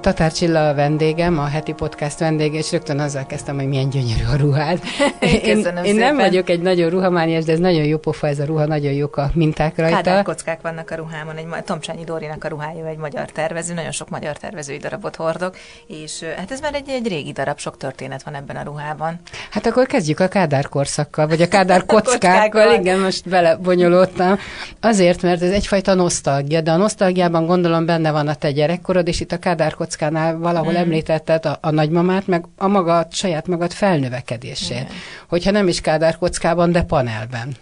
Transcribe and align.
Tatár 0.00 0.32
Csilla 0.32 0.68
a 0.68 0.74
vendégem, 0.74 1.38
a 1.38 1.44
heti 1.44 1.72
podcast 1.72 2.18
vendége, 2.18 2.58
és 2.58 2.72
rögtön 2.72 2.98
azzal 2.98 3.26
kezdtem, 3.26 3.56
hogy 3.56 3.68
milyen 3.68 3.90
gyönyörű 3.90 4.24
a 4.32 4.36
ruhád. 4.36 4.80
Én, 5.42 5.66
én 5.82 5.94
nem 5.94 6.16
vagyok 6.16 6.48
egy 6.48 6.60
nagyon 6.60 6.90
ruhamániás, 6.90 7.44
de 7.44 7.52
ez 7.52 7.58
nagyon 7.58 7.84
jó 7.84 7.98
pofa 7.98 8.26
ez 8.26 8.38
a 8.38 8.44
ruha, 8.44 8.66
nagyon 8.66 8.92
jók 8.92 9.16
a 9.16 9.30
minták 9.34 9.76
rajta. 9.76 9.96
Kádár 9.96 10.22
kockák 10.22 10.60
vannak 10.60 10.90
a 10.90 10.94
ruhámon, 10.94 11.36
egy 11.36 11.64
Tomcsányi 11.64 12.04
Dórinak 12.04 12.44
a 12.44 12.48
ruhája, 12.48 12.86
egy 12.86 12.96
magyar 12.96 13.30
tervező, 13.30 13.74
nagyon 13.74 13.90
sok 13.90 14.08
magyar 14.08 14.36
tervezői 14.36 14.76
darabot 14.76 15.16
hordok, 15.16 15.56
és 15.86 16.24
hát 16.36 16.50
ez 16.50 16.60
már 16.60 16.74
egy, 16.74 16.88
egy 16.88 17.08
régi 17.08 17.32
darab, 17.32 17.58
sok 17.58 17.76
történet 17.76 18.22
van 18.22 18.34
ebben 18.34 18.56
a 18.56 18.62
ruhában. 18.62 19.20
Hát 19.50 19.66
akkor 19.66 19.86
kezdjük 19.86 20.20
a 20.20 20.28
Kádár 20.28 20.68
korszakkal, 20.68 21.26
vagy 21.26 21.42
a 21.42 21.48
Kádár 21.48 21.86
kockákkal, 21.92 22.80
igen, 22.80 22.98
most 22.98 23.28
belebonyolódtam. 23.28 24.38
Azért, 24.80 25.22
mert 25.22 25.42
ez 25.42 25.50
egyfajta 25.50 25.94
nosztalgia, 25.94 26.60
de 26.60 26.70
a 26.70 26.76
nosztalgiában 26.76 27.46
gondolom 27.46 27.86
benne 27.86 28.10
van 28.10 28.28
a 28.28 28.34
te 28.34 28.50
gyerekkorod, 28.50 29.08
és 29.08 29.20
itt 29.20 29.32
a 29.32 29.38
Kádár 29.38 29.74
kockánál 29.90 30.38
valahol 30.38 30.72
mm. 30.72 30.76
említetted 30.76 31.46
a, 31.46 31.58
a 31.60 31.70
nagymamát, 31.70 32.26
meg 32.26 32.44
a 32.56 32.68
maga, 32.68 33.06
saját 33.10 33.46
magad 33.46 33.72
felnövekedését. 33.72 34.70
Igen. 34.70 34.86
Hogyha 35.28 35.50
nem 35.50 35.68
is 35.68 35.80
Kádár 35.80 36.18
kockában, 36.18 36.72
de 36.72 36.82
panelben. 36.82 37.56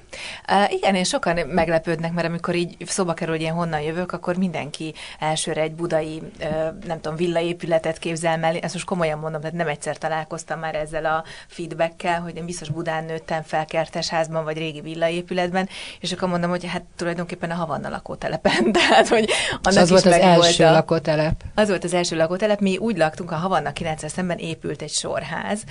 Uh, 0.51 0.73
igen, 0.73 0.95
én 0.95 1.05
sokan 1.05 1.39
meglepődnek, 1.47 2.13
mert 2.13 2.27
amikor 2.27 2.55
így 2.55 2.77
szóba 2.87 3.15
kerül, 3.15 3.35
hogy 3.35 3.45
én 3.45 3.53
honnan 3.53 3.81
jövök, 3.81 4.13
akkor 4.13 4.37
mindenki 4.37 4.95
elsőre 5.19 5.61
egy 5.61 5.75
budai, 5.75 6.23
uh, 6.41 6.49
nem 6.87 7.01
tudom, 7.01 7.17
villaépületet 7.17 7.99
képzel 7.99 8.39
mellé. 8.39 8.59
Ezt 8.63 8.73
most 8.73 8.87
komolyan 8.87 9.19
mondom, 9.19 9.41
tehát 9.41 9.57
nem 9.57 9.69
egyszer 9.69 9.99
találkoztam 9.99 10.59
már 10.59 10.75
ezzel 10.75 11.05
a 11.05 11.25
feedbackkel, 11.47 12.21
hogy 12.21 12.37
én 12.37 12.45
biztos 12.45 12.69
Budán 12.69 13.05
nőttem 13.05 13.43
fel 13.43 13.65
kertesházban, 13.65 14.45
vagy 14.45 14.57
régi 14.59 14.81
villaépületben, 14.81 15.69
és 16.01 16.13
akkor 16.13 16.29
mondom, 16.29 16.51
hogy 16.51 16.67
hát 16.67 16.83
tulajdonképpen 16.97 17.51
a 17.51 17.55
Havanna 17.55 17.89
lakótelepen. 17.89 18.73
Tehát, 18.79 19.09
hogy 19.09 19.31
annak 19.63 19.83
az 19.83 19.91
volt 19.91 20.05
az 20.05 20.13
első 20.13 20.65
volt 20.65 20.71
a, 20.71 20.73
lakótelep. 20.73 21.43
Az 21.55 21.69
volt 21.69 21.85
az 21.85 21.95
első 21.95 22.17
lakótelep. 22.17 22.61
Mi 22.61 22.77
úgy 22.77 22.97
laktunk, 22.97 23.31
a 23.31 23.37
Havanna 23.37 23.73
9 23.73 24.13
szemben 24.13 24.39
épült 24.39 24.83
egy 24.83 24.91
sorház, 24.91 25.63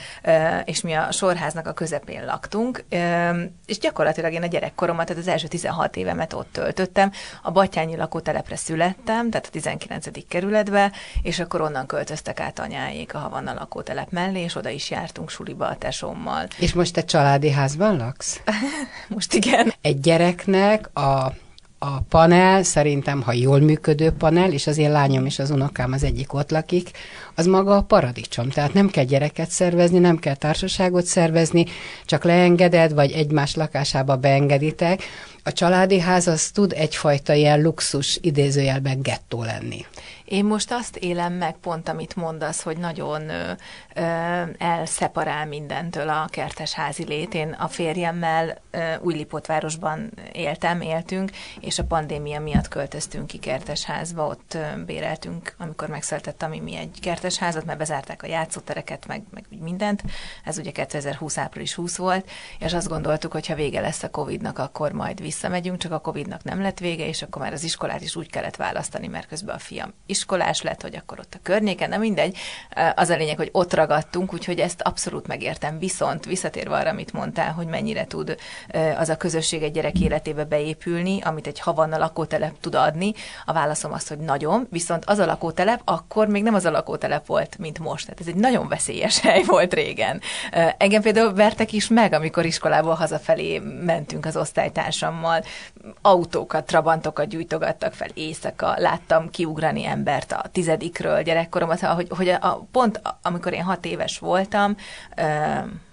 és 0.66 0.82
mi 0.82 0.94
a 0.94 1.12
sorháznak 1.12 1.68
a 1.68 1.74
közepén 1.74 2.26
laktunk, 2.26 2.86
és 3.66 3.78
gyakorlatilag 3.80 4.34
én 4.38 4.44
a 4.44 4.48
gyerekkoromat, 4.48 5.06
tehát 5.06 5.22
az 5.22 5.28
első 5.28 5.48
16 5.48 5.96
évemet 5.96 6.34
ott 6.34 6.50
töltöttem. 6.52 7.12
A 7.42 7.52
Batyányi 7.52 7.96
lakótelepre 7.96 8.56
születtem, 8.56 9.30
tehát 9.30 9.46
a 9.46 9.50
19. 9.50 10.08
kerületbe, 10.28 10.92
és 11.22 11.40
akkor 11.40 11.62
onnan 11.62 11.86
költöztek 11.86 12.40
át 12.40 12.60
anyáik 12.60 13.14
a 13.14 13.18
Havanna 13.18 13.54
lakótelep 13.54 14.12
mellé, 14.12 14.42
és 14.42 14.56
oda 14.56 14.70
is 14.70 14.90
jártunk 14.90 15.30
suliba 15.30 15.68
a 15.68 15.76
tesómmal. 15.76 16.48
És 16.60 16.74
most 16.74 16.94
te 16.94 17.04
családi 17.04 17.52
házban 17.52 17.98
laksz? 17.98 18.42
most 19.16 19.34
igen. 19.34 19.74
Egy 19.82 20.00
gyereknek 20.00 20.98
a 20.98 21.34
a 21.80 22.00
panel, 22.02 22.64
szerintem, 22.64 23.22
ha 23.22 23.34
jól 23.34 23.60
működő 23.60 24.12
panel, 24.12 24.52
és 24.52 24.68
az 24.68 24.78
én 24.78 24.92
lányom 24.92 25.26
és 25.26 25.40
az 25.40 25.50
unokám 25.50 25.92
az 25.92 26.04
egyik 26.04 26.34
ott 26.34 26.52
lakik, 26.52 26.92
az 27.36 27.46
maga 27.46 27.76
a 27.76 27.82
paradicsom. 27.82 28.50
Tehát 28.50 28.74
nem 28.74 28.90
kell 28.90 29.04
gyereket 29.04 29.50
szervezni, 29.50 30.00
nem 30.00 30.18
kell 30.18 30.36
társaságot 30.36 31.06
szervezni, 31.06 31.66
csak 32.06 32.24
leengeded, 32.24 32.94
vagy 32.94 33.12
egymás 33.12 33.56
lakásába 33.56 34.16
beengeditek. 34.16 35.04
A 35.48 35.54
családi 35.54 36.00
ház 36.00 36.28
az 36.28 36.52
tud 36.52 36.74
egyfajta 36.76 37.34
ilyen 37.34 37.62
luxus 37.62 38.18
idézőjelben 38.22 39.02
gettó 39.02 39.44
lenni. 39.44 39.86
Én 40.28 40.46
most 40.46 40.72
azt 40.72 40.96
élem 40.96 41.34
meg 41.34 41.56
pont, 41.56 41.90
amit 41.90 42.16
mondasz, 42.16 42.62
hogy 42.62 42.78
nagyon 42.78 43.30
ö, 43.30 43.52
ö, 43.96 44.02
elszeparál 44.58 45.46
mindentől 45.46 46.10
a 46.10 46.28
kertesházi 46.30 47.06
lét. 47.06 47.34
Én 47.34 47.56
a 47.60 47.68
férjemmel 47.68 48.62
Újlipótvárosban 49.02 50.12
éltem, 50.32 50.82
éltünk, 50.82 51.32
és 51.60 51.80
a 51.80 51.84
pandémia 51.84 52.40
miatt 52.40 52.68
költöztünk 52.68 53.28
ki 53.28 53.38
kertesházba, 53.38 54.26
ott 54.26 54.54
ö, 54.54 54.84
béreltünk, 54.86 55.56
amikor 55.58 55.88
megszületett 55.88 56.44
ami 56.44 56.60
mi 56.60 56.76
egy 56.76 57.00
kertesházat, 57.02 57.66
mert 57.66 57.78
bezárták 57.78 58.24
a 58.24 58.28
játszótereket, 58.28 59.08
meg, 59.08 59.22
meg 59.34 59.46
mindent. 59.60 60.04
Ez 60.44 60.58
ugye 60.58 60.72
2020 60.72 61.38
április 61.38 61.74
20 61.74 61.98
volt, 61.98 62.30
és 62.60 62.74
azt 62.74 62.88
gondoltuk, 62.88 63.32
hogy 63.32 63.48
ha 63.48 63.56
vége 63.56 63.82
lesz 63.82 64.04
a 64.04 64.10
Covid-nak, 64.10 64.60
akkor 64.60 64.92
majd 64.92 65.20
visszamegyünk, 65.38 65.78
csak 65.78 65.92
a 65.92 66.00
Covid-nak 66.00 66.44
nem 66.44 66.62
lett 66.62 66.80
vége, 66.80 67.08
és 67.08 67.22
akkor 67.22 67.42
már 67.42 67.54
az 67.54 67.64
iskolát 67.64 68.02
is 68.02 68.16
úgy 68.16 68.30
kellett 68.30 68.56
választani, 68.56 69.08
mert 69.08 69.28
közben 69.28 69.56
a 69.56 69.60
fiam 69.60 69.94
is 70.06 70.26
iskolás 70.28 70.62
lett, 70.62 70.82
hogy 70.82 70.96
akkor 70.96 71.20
ott 71.20 71.34
a 71.34 71.40
környéken, 71.44 71.90
nem 71.90 72.00
mindegy. 72.00 72.38
Az 72.96 73.10
a 73.10 73.16
lényeg, 73.16 73.38
hogy 73.38 73.50
ott 73.52 73.74
ragadtunk, 73.74 74.34
úgyhogy 74.34 74.60
ezt 74.60 74.82
abszolút 74.82 75.28
megértem. 75.28 75.80
Viszont 75.80 76.26
visszatérve 76.26 76.76
arra, 76.76 76.90
amit 76.90 77.14
mondtál, 77.14 77.52
hogy 77.52 77.68
mennyire 77.68 78.06
tud 78.06 78.36
az 78.98 79.10
a 79.10 79.18
közösség 79.18 79.64
egy 79.64 79.72
gyerek 79.72 80.00
életébe 80.00 80.44
beépülni, 80.44 81.22
amit 81.22 81.48
egy 81.48 81.60
havanna 81.60 81.98
lakótelep 81.98 82.60
tud 82.60 82.76
adni, 82.76 83.14
a 83.46 83.54
válaszom 83.54 83.94
az, 83.94 84.08
hogy 84.08 84.18
nagyon, 84.18 84.68
viszont 84.70 85.06
az 85.06 85.20
a 85.20 85.26
lakótelep 85.26 85.82
akkor 85.86 86.28
még 86.28 86.44
nem 86.44 86.54
az 86.54 86.66
a 86.66 86.72
lakótelep 86.72 87.26
volt, 87.26 87.58
mint 87.58 87.80
most. 87.80 88.04
Tehát 88.06 88.20
ez 88.20 88.28
egy 88.28 88.36
nagyon 88.36 88.68
veszélyes 88.68 89.20
hely 89.26 89.44
volt 89.44 89.74
régen. 89.74 90.22
Engem 90.78 91.02
például 91.02 91.34
vertek 91.34 91.74
is 91.74 91.88
meg, 91.88 92.14
amikor 92.14 92.46
iskolából 92.46 92.94
hazafelé 92.94 93.60
mentünk 93.86 94.26
az 94.26 94.38
osztálytársammal. 94.38 95.27
Autókat, 96.02 96.66
trabantokat 96.66 97.28
gyújtogattak 97.28 97.94
fel 97.94 98.10
éjszaka, 98.14 98.74
láttam 98.78 99.30
kiugrani 99.30 99.86
ember 99.86 100.06
embert 100.08 100.32
a 100.32 100.50
tizedikről 100.52 101.22
gyerekkoromat, 101.22 101.80
hogy, 101.80 102.08
hogy 102.10 102.30
a, 102.30 102.68
pont 102.72 103.02
amikor 103.22 103.54
én 103.54 103.64
hat 103.64 103.86
éves 103.86 104.20
voltam, 104.20 104.76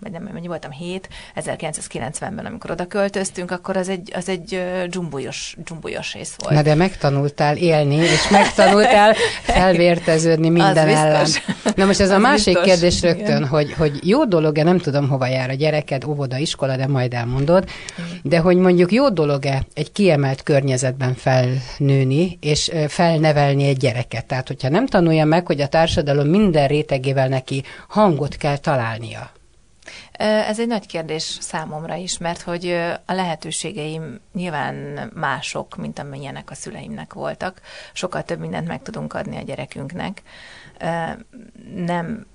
vagy 0.00 0.10
nem, 0.10 0.28
mennyi 0.32 0.46
voltam, 0.46 0.70
hét, 0.70 1.08
1990-ben, 1.36 2.46
amikor 2.46 2.70
oda 2.70 2.86
költöztünk, 2.86 3.50
akkor 3.50 3.76
az 3.76 3.88
egy, 3.88 4.12
az 4.14 4.28
egy 4.28 4.62
dzsumbujos, 4.86 5.56
dzsumbujos 5.64 6.12
rész 6.12 6.34
volt. 6.38 6.54
Na 6.54 6.62
de 6.62 6.74
megtanultál 6.74 7.56
élni, 7.56 7.94
és 7.94 8.28
megtanultál 8.28 9.14
felvérteződni 9.42 10.48
minden 10.48 10.88
ellen. 10.88 11.26
Na 11.74 11.84
most 11.84 12.00
ez 12.00 12.10
a 12.10 12.18
másik 12.18 12.44
biztos, 12.44 12.64
kérdés 12.64 13.02
rögtön, 13.02 13.46
hogy, 13.46 13.72
hogy 13.72 14.08
jó 14.08 14.24
dolog-e, 14.24 14.62
nem 14.62 14.78
tudom 14.78 15.08
hova 15.08 15.26
jár 15.26 15.50
a 15.50 15.54
gyereked, 15.54 16.04
óvoda, 16.04 16.36
iskola, 16.36 16.76
de 16.76 16.86
majd 16.86 17.14
elmondod, 17.14 17.64
de 18.22 18.38
hogy 18.38 18.56
mondjuk 18.56 18.92
jó 18.92 19.10
dolog-e 19.24 19.66
egy 19.74 19.92
kiemelt 19.92 20.42
környezetben 20.42 21.14
felnőni, 21.14 22.38
és 22.40 22.70
felnevelni 22.88 23.66
egy 23.66 23.76
gyereket. 23.76 24.26
Tehát, 24.26 24.48
hogyha 24.48 24.68
nem 24.68 24.86
tanulja 24.86 25.24
meg, 25.24 25.46
hogy 25.46 25.60
a 25.60 25.68
társadalom 25.68 26.28
minden 26.28 26.68
rétegével 26.68 27.28
neki 27.28 27.62
hangot 27.88 28.36
kell 28.36 28.56
találnia. 28.56 29.30
Ez 30.48 30.60
egy 30.60 30.66
nagy 30.66 30.86
kérdés 30.86 31.22
számomra 31.22 31.94
is, 31.94 32.18
mert 32.18 32.40
hogy 32.40 32.66
a 33.06 33.12
lehetőségeim 33.12 34.20
nyilván 34.34 34.74
mások, 35.14 35.76
mint 35.76 35.98
amilyenek 35.98 36.50
a 36.50 36.54
szüleimnek 36.54 37.12
voltak. 37.12 37.60
Sokkal 37.92 38.22
több 38.22 38.40
mindent 38.40 38.68
meg 38.68 38.82
tudunk 38.82 39.14
adni 39.14 39.36
a 39.36 39.42
gyerekünknek. 39.42 40.22
Nem 41.74 42.26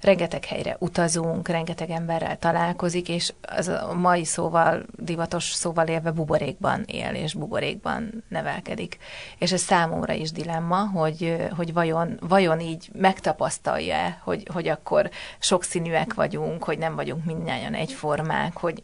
rengeteg 0.00 0.44
helyre 0.44 0.76
utazunk, 0.78 1.48
rengeteg 1.48 1.90
emberrel 1.90 2.38
találkozik, 2.38 3.08
és 3.08 3.32
az 3.42 3.68
a 3.68 3.94
mai 3.94 4.24
szóval, 4.24 4.82
divatos 4.96 5.44
szóval 5.44 5.86
élve 5.86 6.10
buborékban 6.10 6.82
él, 6.86 7.14
és 7.14 7.34
buborékban 7.34 8.24
nevelkedik. 8.28 8.98
És 9.38 9.52
ez 9.52 9.60
számomra 9.60 10.12
is 10.12 10.32
dilemma, 10.32 10.88
hogy, 10.88 11.36
hogy 11.56 11.72
vajon, 11.72 12.16
vajon 12.20 12.60
így 12.60 12.90
megtapasztalja 12.92 13.94
hogy, 14.22 14.48
hogy 14.52 14.68
akkor 14.68 15.10
sokszínűek 15.38 16.14
vagyunk, 16.14 16.64
hogy 16.64 16.78
nem 16.78 16.94
vagyunk 16.94 17.24
mindnyáján 17.24 17.74
egyformák, 17.74 18.56
hogy 18.56 18.82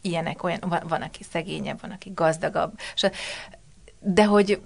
ilyenek, 0.00 0.42
olyan, 0.42 0.58
van, 0.60 0.82
van, 0.88 1.02
aki 1.02 1.22
szegényebb, 1.22 1.80
van, 1.80 1.90
aki 1.90 2.12
gazdagabb. 2.14 2.78
De 4.00 4.24
hogy 4.24 4.60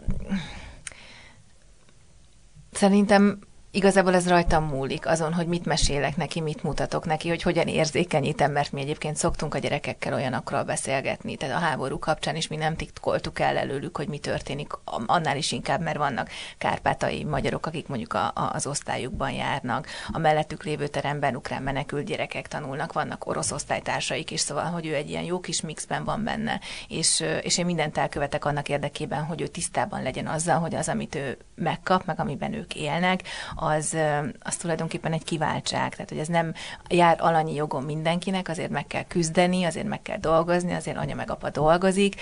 szerintem 2.73 3.39
Igazából 3.75 4.15
ez 4.15 4.29
rajtam 4.29 4.65
múlik, 4.65 5.07
azon, 5.07 5.33
hogy 5.33 5.47
mit 5.47 5.65
mesélek 5.65 6.17
neki, 6.17 6.41
mit 6.41 6.63
mutatok 6.63 7.05
neki, 7.05 7.29
hogy 7.29 7.43
hogyan 7.43 7.67
érzékenyítem, 7.67 8.53
mert 8.53 8.73
mi 8.73 8.81
egyébként 8.81 9.17
szoktunk 9.17 9.55
a 9.55 9.59
gyerekekkel 9.59 10.15
olyanokról 10.15 10.63
beszélgetni. 10.63 11.37
Tehát 11.37 11.57
a 11.57 11.65
háború 11.65 11.99
kapcsán 11.99 12.37
is 12.37 12.49
mi 12.49 12.57
nem 12.57 12.77
titkoltuk 12.77 13.39
el 13.41 13.57
előlük, 13.57 13.97
hogy 13.97 14.09
mi 14.09 14.19
történik, 14.19 14.73
annál 15.07 15.37
is 15.37 15.53
inkább, 15.53 15.81
mert 15.81 15.97
vannak 15.97 16.31
kárpátai 16.59 17.25
magyarok, 17.25 17.67
akik 17.67 17.89
mondjuk 17.89 18.13
a, 18.13 18.27
a, 18.35 18.51
az 18.53 18.67
osztályukban 18.67 19.31
járnak, 19.31 19.87
a 20.13 20.19
mellettük 20.19 20.65
lévő 20.65 20.87
teremben 20.87 21.37
ukrán 21.37 21.63
menekült 21.63 22.05
gyerekek 22.05 22.49
tanulnak, 22.49 22.93
vannak 22.93 23.27
orosz 23.27 23.53
osztálytársaik 23.53 24.31
is, 24.31 24.41
szóval, 24.41 24.65
hogy 24.65 24.87
ő 24.87 24.95
egy 24.95 25.11
ilyen 25.11 25.25
jó 25.25 25.41
kis 25.41 25.61
mixben 25.61 26.05
van 26.05 26.25
benne, 26.25 26.61
és, 26.89 27.25
és 27.43 27.59
én 27.59 27.65
mindent 27.65 27.99
elkövetek 27.99 28.45
annak 28.45 28.69
érdekében, 28.69 29.25
hogy 29.25 29.41
ő 29.41 29.47
tisztában 29.47 30.03
legyen 30.03 30.27
azzal, 30.27 30.59
hogy 30.59 30.75
az, 30.75 30.89
amit 30.89 31.15
ő 31.15 31.39
megkap, 31.55 32.05
meg 32.05 32.21
amiben 32.21 32.55
ők 32.55 32.75
élnek, 32.75 33.23
az, 33.63 33.97
az 34.43 34.57
tulajdonképpen 34.57 35.13
egy 35.13 35.25
kiváltság. 35.25 35.91
Tehát, 35.91 36.09
hogy 36.09 36.19
ez 36.19 36.29
nem 36.29 36.53
jár 36.89 37.17
alanyi 37.21 37.55
jogon 37.55 37.83
mindenkinek, 37.83 38.49
azért 38.49 38.71
meg 38.71 38.87
kell 38.87 39.05
küzdeni, 39.05 39.65
azért 39.65 39.87
meg 39.87 40.03
kell 40.03 40.19
dolgozni, 40.19 40.73
azért 40.73 40.97
anya 40.97 41.15
meg 41.15 41.31
apa 41.31 41.51
dolgozik. 41.51 42.21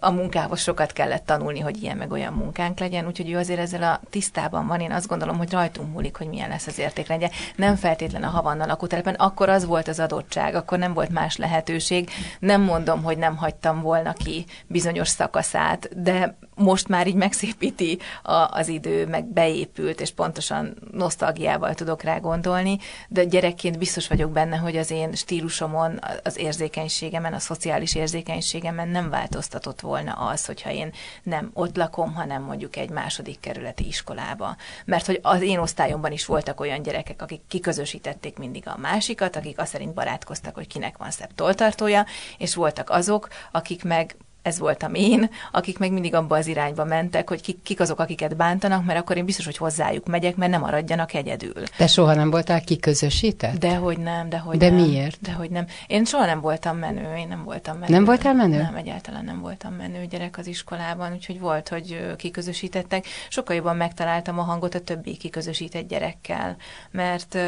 A 0.00 0.10
munkához 0.10 0.60
sokat 0.60 0.92
kellett 0.92 1.26
tanulni, 1.26 1.60
hogy 1.60 1.82
ilyen 1.82 1.96
meg 1.96 2.12
olyan 2.12 2.32
munkánk 2.32 2.78
legyen, 2.78 3.06
úgyhogy 3.06 3.30
ő 3.30 3.36
azért 3.36 3.60
ezzel 3.60 3.82
a 3.82 4.00
tisztában 4.10 4.66
van. 4.66 4.80
Én 4.80 4.92
azt 4.92 5.06
gondolom, 5.06 5.36
hogy 5.36 5.52
rajtunk 5.52 5.92
múlik, 5.92 6.16
hogy 6.16 6.28
milyen 6.28 6.48
lesz 6.48 6.66
az 6.66 6.78
értékrendje. 6.78 7.30
Nem 7.56 7.76
feltétlen 7.76 8.22
a 8.22 8.28
Havanna 8.28 8.66
lakótelepen, 8.66 9.14
akkor 9.14 9.48
az 9.48 9.64
volt 9.64 9.88
az 9.88 10.00
adottság, 10.00 10.54
akkor 10.54 10.78
nem 10.78 10.92
volt 10.92 11.10
más 11.10 11.36
lehetőség. 11.36 12.10
Nem 12.38 12.62
mondom, 12.62 13.02
hogy 13.02 13.18
nem 13.18 13.36
hagytam 13.36 13.80
volna 13.80 14.12
ki 14.12 14.44
bizonyos 14.66 15.08
szakaszát, 15.08 16.02
de 16.02 16.36
most 16.60 16.88
már 16.88 17.06
így 17.06 17.14
megszépíti 17.14 17.98
a, 18.22 18.32
az 18.32 18.68
idő, 18.68 19.06
meg 19.06 19.24
beépült, 19.24 20.00
és 20.00 20.10
pontosan 20.10 20.76
nosztalgiával 20.92 21.74
tudok 21.74 22.02
rá 22.02 22.18
gondolni, 22.18 22.78
de 23.08 23.24
gyerekként 23.24 23.78
biztos 23.78 24.08
vagyok 24.08 24.30
benne, 24.30 24.56
hogy 24.56 24.76
az 24.76 24.90
én 24.90 25.12
stílusomon, 25.12 26.00
az 26.22 26.38
érzékenységemen, 26.38 27.32
a 27.32 27.38
szociális 27.38 27.94
érzékenységemen 27.94 28.88
nem 28.88 29.10
változtatott 29.10 29.80
volna 29.80 30.12
az, 30.12 30.46
hogyha 30.46 30.70
én 30.70 30.92
nem 31.22 31.50
ott 31.52 31.76
lakom, 31.76 32.14
hanem 32.14 32.42
mondjuk 32.42 32.76
egy 32.76 32.90
második 32.90 33.40
kerületi 33.40 33.86
iskolába. 33.86 34.56
Mert 34.84 35.06
hogy 35.06 35.18
az 35.22 35.42
én 35.42 35.58
osztályomban 35.58 36.12
is 36.12 36.26
voltak 36.26 36.60
olyan 36.60 36.82
gyerekek, 36.82 37.22
akik 37.22 37.40
kiközösítették 37.48 38.38
mindig 38.38 38.68
a 38.68 38.78
másikat, 38.78 39.36
akik 39.36 39.58
azt 39.58 39.70
szerint 39.70 39.94
barátkoztak, 39.94 40.54
hogy 40.54 40.66
kinek 40.66 40.96
van 40.98 41.10
szebb 41.10 41.34
toltartója, 41.34 42.06
és 42.38 42.54
voltak 42.54 42.90
azok, 42.90 43.28
akik 43.50 43.84
meg 43.84 44.16
ez 44.42 44.58
voltam 44.58 44.94
én, 44.94 45.30
akik 45.52 45.78
meg 45.78 45.92
mindig 45.92 46.14
abba 46.14 46.36
az 46.36 46.46
irányba 46.46 46.84
mentek, 46.84 47.28
hogy 47.28 47.40
kik, 47.40 47.62
kik 47.62 47.80
azok, 47.80 47.98
akiket 47.98 48.36
bántanak, 48.36 48.84
mert 48.84 48.98
akkor 48.98 49.16
én 49.16 49.24
biztos, 49.24 49.44
hogy 49.44 49.56
hozzájuk 49.56 50.06
megyek, 50.06 50.36
mert 50.36 50.50
nem 50.50 50.60
maradjanak 50.60 51.14
egyedül. 51.14 51.62
Te 51.76 51.86
soha 51.86 52.14
nem 52.14 52.30
voltál 52.30 52.60
kiközösített? 52.60 53.58
Dehogy 53.58 53.98
nem, 53.98 54.28
dehogy 54.28 54.56
De 54.56 54.70
nem. 54.70 54.80
miért? 54.80 55.20
Dehogy 55.20 55.50
nem. 55.50 55.66
Én 55.86 56.04
soha 56.04 56.26
nem 56.26 56.40
voltam 56.40 56.76
menő, 56.76 57.16
én 57.16 57.28
nem 57.28 57.44
voltam 57.44 57.78
menő. 57.78 57.92
Nem 57.92 58.04
voltál 58.04 58.34
menő? 58.34 58.62
Nem, 58.62 58.74
egyáltalán 58.74 59.24
nem 59.24 59.40
voltam 59.40 59.72
menő 59.72 60.06
gyerek 60.06 60.38
az 60.38 60.46
iskolában, 60.46 61.12
úgyhogy 61.12 61.40
volt, 61.40 61.68
hogy 61.68 62.14
kiközösítettek. 62.16 63.06
Sokkal 63.28 63.56
jobban 63.56 63.76
megtaláltam 63.76 64.38
a 64.38 64.42
hangot 64.42 64.74
a 64.74 64.80
többi 64.80 65.16
kiközösített 65.16 65.88
gyerekkel, 65.88 66.56
mert 66.90 67.38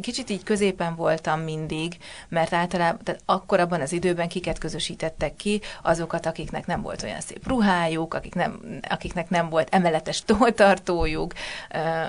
kicsit 0.00 0.30
így 0.30 0.42
középen 0.42 0.94
voltam 0.94 1.40
mindig, 1.40 1.96
mert 2.28 2.52
általában, 2.52 3.00
tehát 3.04 3.22
akkor 3.24 3.60
abban 3.60 3.80
az 3.80 3.92
időben 3.92 4.28
kiket 4.28 4.58
közösítettek 4.58 5.36
ki, 5.36 5.60
azokat, 5.82 6.26
akik 6.26 6.39
akiknek 6.40 6.66
nem 6.66 6.82
volt 6.82 7.02
olyan 7.02 7.20
szép 7.20 7.46
ruhájuk, 7.46 8.14
akik 8.14 8.34
nem, 8.34 8.60
akiknek 8.88 9.28
nem 9.28 9.48
volt 9.48 9.68
emeletes 9.70 10.22
toltartójuk, 10.36 11.32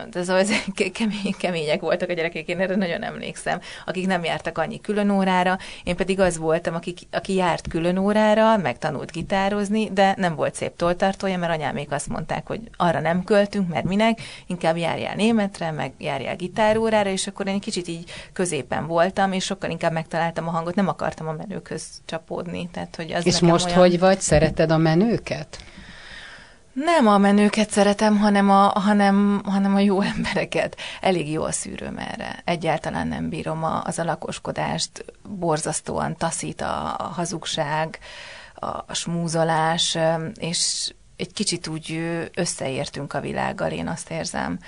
de 0.10 0.20
az 0.20 0.26
szóval 0.26 0.44
kemény, 0.94 1.36
kemények 1.38 1.82
voltak 1.82 2.10
a 2.10 2.14
gyerekek, 2.14 2.48
én 2.48 2.60
erre 2.60 2.76
nagyon 2.76 3.04
emlékszem, 3.04 3.60
akik 3.86 4.08
nem 4.08 4.24
jártak 4.24 4.58
annyi 4.58 4.82
külön 4.82 5.10
órára, 5.10 5.58
én 5.84 5.96
pedig 5.96 6.20
az 6.20 6.38
voltam, 6.38 6.76
aki, 6.76 6.94
aki 7.12 7.34
járt 7.34 7.68
külön 7.68 7.98
órára, 7.98 8.58
meg 8.58 8.78
tanult 8.78 9.12
gitározni, 9.12 9.90
de 9.90 10.14
nem 10.18 10.36
volt 10.36 10.56
szép 10.56 10.76
toltartója, 10.76 11.38
mert 11.38 11.54
anyám 11.54 11.74
még 11.74 11.92
azt 11.92 12.08
mondták, 12.08 12.48
hogy 12.48 12.62
arra 12.78 13.00
nem 13.00 13.24
költünk, 13.24 13.70
mert 13.70 13.86
minek, 13.86 14.22
inkább 14.48 14.78
járjál 14.78 15.16
németre, 15.16 15.72
meg 15.72 15.94
járjál 15.98 16.36
gitárórára, 16.36 17.10
és 17.10 17.28
akkor 17.28 17.48
én 17.48 17.60
kicsit 17.60 17.88
így 17.88 18.12
középen 18.34 18.88
voltam, 18.88 19.32
és 19.32 19.44
sokkal 19.44 19.70
inkább 19.70 19.92
megtaláltam 19.92 20.48
a 20.48 20.52
hangot, 20.52 20.76
nem 20.76 20.88
akartam 20.88 21.28
a 21.28 21.32
menőkhöz 21.32 21.84
csapódni. 22.06 22.70
Tehát, 22.72 22.96
hogy 22.96 23.12
az 23.12 23.26
és 23.26 23.40
most 23.40 23.66
olyan... 23.66 23.78
hogy 23.78 24.00
vagy? 24.00 24.21
Szereted 24.22 24.72
a 24.72 24.78
menőket? 24.78 25.58
Nem 26.74 27.08
a 27.08 27.18
menőket 27.18 27.70
szeretem, 27.70 28.18
hanem 28.18 28.50
a, 28.50 28.80
hanem, 28.80 29.42
hanem 29.46 29.76
a 29.76 29.80
jó 29.80 30.02
embereket. 30.02 30.78
Elég 31.02 31.32
jó 31.32 31.44
a 31.44 31.52
szűrőm 31.52 31.98
erre. 31.98 32.42
Egyáltalán 32.46 33.08
nem 33.08 33.30
bírom 33.30 33.64
a, 33.64 33.82
az 33.84 34.00
alakoskodást, 34.00 35.06
borzasztóan 35.30 36.16
taszít 36.18 36.62
a, 36.62 36.96
a 36.98 37.04
hazugság, 37.04 38.00
a, 38.56 38.66
a 38.66 38.94
smúzolás, 38.94 39.98
és 40.40 40.94
egy 41.16 41.34
kicsit 41.34 41.68
úgy 41.68 42.00
összeértünk 42.34 43.14
a 43.14 43.22
világgal, 43.22 43.72
én 43.72 43.88
azt 43.88 44.12
érzem 44.12 44.60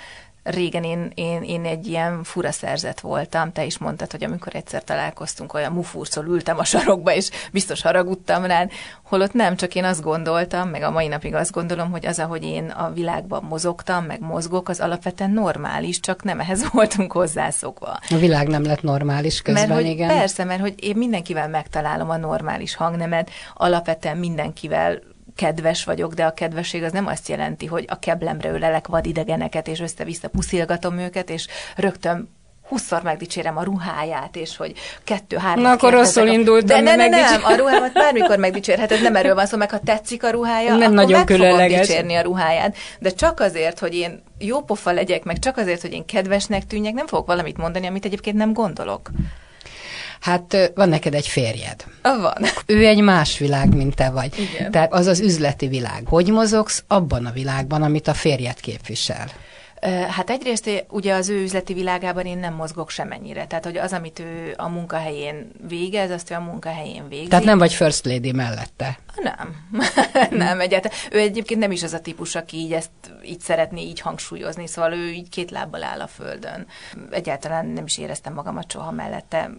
régen 0.44 0.84
én, 0.84 1.10
én, 1.14 1.42
én 1.42 1.64
egy 1.64 1.86
ilyen 1.86 2.24
fura 2.24 2.52
szerzet 2.52 3.00
voltam, 3.00 3.52
te 3.52 3.64
is 3.64 3.78
mondtad, 3.78 4.10
hogy 4.10 4.24
amikor 4.24 4.54
egyszer 4.54 4.84
találkoztunk, 4.84 5.54
olyan 5.54 5.72
mufurcol 5.72 6.26
ültem 6.26 6.58
a 6.58 6.64
sarokba, 6.64 7.14
és 7.14 7.30
biztos 7.52 7.82
haragudtam 7.82 8.44
rád, 8.44 8.70
holott 9.02 9.32
nem, 9.32 9.56
csak 9.56 9.74
én 9.74 9.84
azt 9.84 10.02
gondoltam, 10.02 10.68
meg 10.68 10.82
a 10.82 10.90
mai 10.90 11.08
napig 11.08 11.34
azt 11.34 11.52
gondolom, 11.52 11.90
hogy 11.90 12.06
az, 12.06 12.18
ahogy 12.18 12.44
én 12.44 12.68
a 12.68 12.92
világban 12.92 13.42
mozogtam, 13.42 14.04
meg 14.04 14.20
mozgok, 14.20 14.68
az 14.68 14.80
alapvetően 14.80 15.30
normális, 15.30 16.00
csak 16.00 16.22
nem 16.22 16.40
ehhez 16.40 16.64
voltunk 16.72 17.12
hozzászokva. 17.12 17.98
A 18.08 18.16
világ 18.16 18.48
nem 18.48 18.64
lett 18.64 18.82
normális 18.82 19.42
közben, 19.42 19.68
mert, 19.68 19.80
hogy 19.80 19.90
igen. 19.90 20.08
Persze, 20.08 20.44
mert 20.44 20.60
hogy 20.60 20.74
én 20.76 20.96
mindenkivel 20.96 21.48
megtalálom 21.48 22.10
a 22.10 22.16
normális 22.16 22.74
hangnemet, 22.74 23.30
alapvetően 23.54 24.16
mindenkivel 24.16 24.98
kedves 25.36 25.84
vagyok, 25.84 26.14
de 26.14 26.24
a 26.24 26.34
kedvesség 26.34 26.82
az 26.82 26.92
nem 26.92 27.06
azt 27.06 27.28
jelenti, 27.28 27.66
hogy 27.66 27.84
a 27.88 27.98
keblemre 27.98 28.50
ölelek 28.50 28.86
vadidegeneket, 28.86 29.68
és 29.68 29.80
össze-vissza 29.80 30.28
puszilgatom 30.28 30.98
őket, 30.98 31.30
és 31.30 31.46
rögtön 31.76 32.28
húszszor 32.68 33.02
megdicsérem 33.02 33.56
a 33.56 33.62
ruháját, 33.62 34.36
és 34.36 34.56
hogy 34.56 34.72
kettő-három. 35.04 35.62
Na, 35.62 35.70
akkor 35.70 35.92
rosszul 35.92 36.26
indultam. 36.26 36.84
De 36.84 36.96
ne, 36.96 37.08
ne, 37.08 37.08
nem, 37.08 37.44
a 37.44 37.54
ruhámat 37.54 37.92
bármikor 37.92 38.38
megdicsérheted, 38.38 39.02
nem 39.02 39.16
erről 39.16 39.34
van 39.34 39.46
szó, 39.46 39.56
meg 39.56 39.70
ha 39.70 39.78
tetszik 39.78 40.24
a 40.24 40.30
ruhája, 40.30 40.68
nem 40.68 40.82
akkor 40.82 40.94
nagyon 40.94 41.18
meg 41.18 41.24
különleges. 41.24 41.70
fogom 41.70 41.80
dicsérni 41.80 42.14
a 42.14 42.22
ruháját. 42.22 42.76
De 42.98 43.10
csak 43.10 43.40
azért, 43.40 43.78
hogy 43.78 43.94
én 43.94 44.22
jó 44.38 44.60
pofa 44.60 44.92
legyek, 44.92 45.24
meg 45.24 45.38
csak 45.38 45.56
azért, 45.56 45.80
hogy 45.80 45.92
én 45.92 46.06
kedvesnek 46.06 46.66
tűnjek, 46.66 46.94
nem 46.94 47.06
fogok 47.06 47.26
valamit 47.26 47.56
mondani, 47.56 47.86
amit 47.86 48.04
egyébként 48.04 48.36
nem 48.36 48.52
gondolok. 48.52 49.10
Hát 50.20 50.72
van 50.74 50.88
neked 50.88 51.14
egy 51.14 51.26
férjed. 51.26 51.84
Van. 52.02 52.44
Ő 52.66 52.86
egy 52.86 53.00
más 53.00 53.38
világ, 53.38 53.74
mint 53.74 53.94
te 53.94 54.10
vagy. 54.10 54.38
Igen. 54.38 54.70
Tehát 54.70 54.92
az 54.92 55.06
az 55.06 55.20
üzleti 55.20 55.68
világ. 55.68 56.02
Hogy 56.06 56.28
mozogsz 56.28 56.84
abban 56.86 57.26
a 57.26 57.32
világban, 57.32 57.82
amit 57.82 58.08
a 58.08 58.14
férjed 58.14 58.60
képvisel? 58.60 59.26
Hát 60.08 60.30
egyrészt 60.30 60.84
ugye 60.88 61.14
az 61.14 61.28
ő 61.28 61.42
üzleti 61.42 61.74
világában 61.74 62.26
én 62.26 62.38
nem 62.38 62.54
mozgok 62.54 62.90
semennyire. 62.90 63.46
Tehát, 63.46 63.64
hogy 63.64 63.76
az, 63.76 63.92
amit 63.92 64.18
ő 64.18 64.54
a 64.56 64.68
munkahelyén 64.68 65.50
végez, 65.68 66.10
azt 66.10 66.30
ő 66.30 66.34
a 66.34 66.40
munkahelyén 66.40 67.08
végzi. 67.08 67.28
Tehát 67.28 67.44
nem 67.44 67.58
vagy 67.58 67.72
first 67.72 68.04
lady 68.04 68.32
mellette? 68.32 68.98
Nem. 69.22 69.56
nem, 70.44 70.60
egyáltalán. 70.60 70.98
Ő 71.10 71.18
egyébként 71.18 71.60
nem 71.60 71.70
is 71.70 71.82
az 71.82 71.92
a 71.92 72.00
típus, 72.00 72.34
aki 72.34 72.56
így 72.56 72.72
ezt 72.72 72.90
így 73.24 73.40
szeretné 73.40 73.82
így 73.82 74.00
hangsúlyozni, 74.00 74.66
szóval 74.66 74.92
ő 74.92 75.10
így 75.10 75.28
két 75.28 75.50
lábbal 75.50 75.82
áll 75.82 76.00
a 76.00 76.06
földön. 76.06 76.66
Egyáltalán 77.10 77.66
nem 77.66 77.84
is 77.84 77.98
éreztem 77.98 78.32
magamat 78.32 78.70
soha 78.70 78.90
mellette 78.90 79.50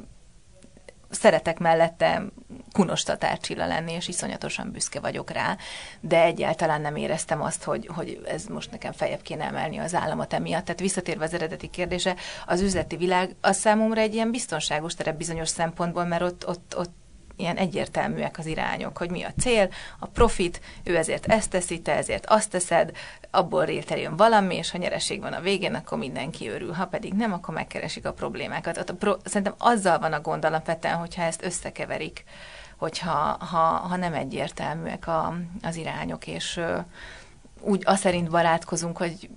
szeretek 1.09 1.59
mellette 1.59 2.23
kunos 2.71 3.03
lenni, 3.47 3.91
és 3.91 4.07
iszonyatosan 4.07 4.71
büszke 4.71 4.99
vagyok 4.99 5.31
rá, 5.31 5.57
de 5.99 6.21
egyáltalán 6.21 6.81
nem 6.81 6.95
éreztem 6.95 7.41
azt, 7.41 7.63
hogy, 7.63 7.89
hogy 7.93 8.21
ez 8.27 8.45
most 8.45 8.71
nekem 8.71 8.91
fejebb 8.91 9.21
kéne 9.21 9.45
emelni 9.45 9.77
az 9.77 9.95
államat 9.95 10.33
emiatt. 10.33 10.65
Tehát 10.65 10.79
visszatérve 10.79 11.23
az 11.23 11.33
eredeti 11.33 11.67
kérdése, 11.67 12.15
az 12.45 12.61
üzleti 12.61 12.95
világ 12.95 13.35
az 13.41 13.57
számomra 13.57 14.01
egy 14.01 14.13
ilyen 14.13 14.31
biztonságos 14.31 14.93
terep 14.93 15.17
bizonyos 15.17 15.49
szempontból, 15.49 16.05
mert 16.05 16.23
ott, 16.23 16.47
ott, 16.47 16.73
ott 16.77 17.04
ilyen 17.35 17.57
egyértelműek 17.57 18.37
az 18.37 18.45
irányok, 18.45 18.97
hogy 18.97 19.09
mi 19.09 19.23
a 19.23 19.33
cél, 19.39 19.69
a 19.99 20.05
profit, 20.07 20.61
ő 20.83 20.97
ezért 20.97 21.25
ezt 21.25 21.49
teszi, 21.49 21.81
te 21.81 21.95
ezért 21.95 22.25
azt 22.25 22.49
teszed, 22.49 22.91
abból 23.31 23.65
létrejön 23.65 24.15
valami, 24.15 24.55
és 24.55 24.71
ha 24.71 24.77
nyereség 24.77 25.21
van 25.21 25.33
a 25.33 25.41
végén, 25.41 25.73
akkor 25.73 25.97
mindenki 25.97 26.49
örül. 26.49 26.71
Ha 26.71 26.85
pedig 26.85 27.13
nem, 27.13 27.33
akkor 27.33 27.53
megkeresik 27.53 28.05
a 28.05 28.13
problémákat. 28.13 28.89
A 28.89 28.93
pro- 28.93 29.27
Szerintem 29.27 29.55
azzal 29.57 29.99
van 29.99 30.13
a 30.13 30.21
gond 30.21 30.45
alapvetően, 30.45 30.95
hogyha 30.95 31.21
ezt 31.21 31.45
összekeverik, 31.45 32.23
hogyha 32.77 33.37
ha, 33.39 33.57
ha 33.57 33.95
nem 33.95 34.13
egyértelműek 34.13 35.07
a, 35.07 35.35
az 35.61 35.75
irányok, 35.75 36.27
és 36.27 36.59
úgy 37.61 37.83
azt 37.85 38.01
szerint 38.01 38.29
barátkozunk, 38.29 38.97
hogy 38.97 39.29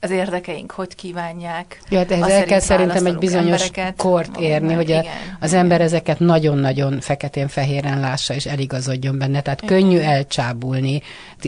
az 0.00 0.10
érdekeink 0.10 0.70
hogy 0.70 0.94
kívánják. 0.94 1.82
Ja, 1.88 1.98
hát 1.98 2.10
ehhez 2.10 2.28
el 2.28 2.44
kell 2.44 2.60
szerintem 2.60 3.06
egy 3.06 3.18
bizonyos 3.18 3.70
kort 3.96 4.36
érni, 4.36 4.72
hogy 4.72 4.88
igen, 4.88 5.04
az 5.40 5.48
igen. 5.48 5.62
ember 5.62 5.80
ezeket 5.80 6.18
nagyon-nagyon 6.18 7.00
feketén-fehéren 7.00 8.00
lássa 8.00 8.34
és 8.34 8.46
eligazodjon 8.46 9.18
benne. 9.18 9.40
Tehát 9.40 9.62
igen. 9.62 9.80
könnyű 9.80 9.98
elcsábulni 9.98 11.02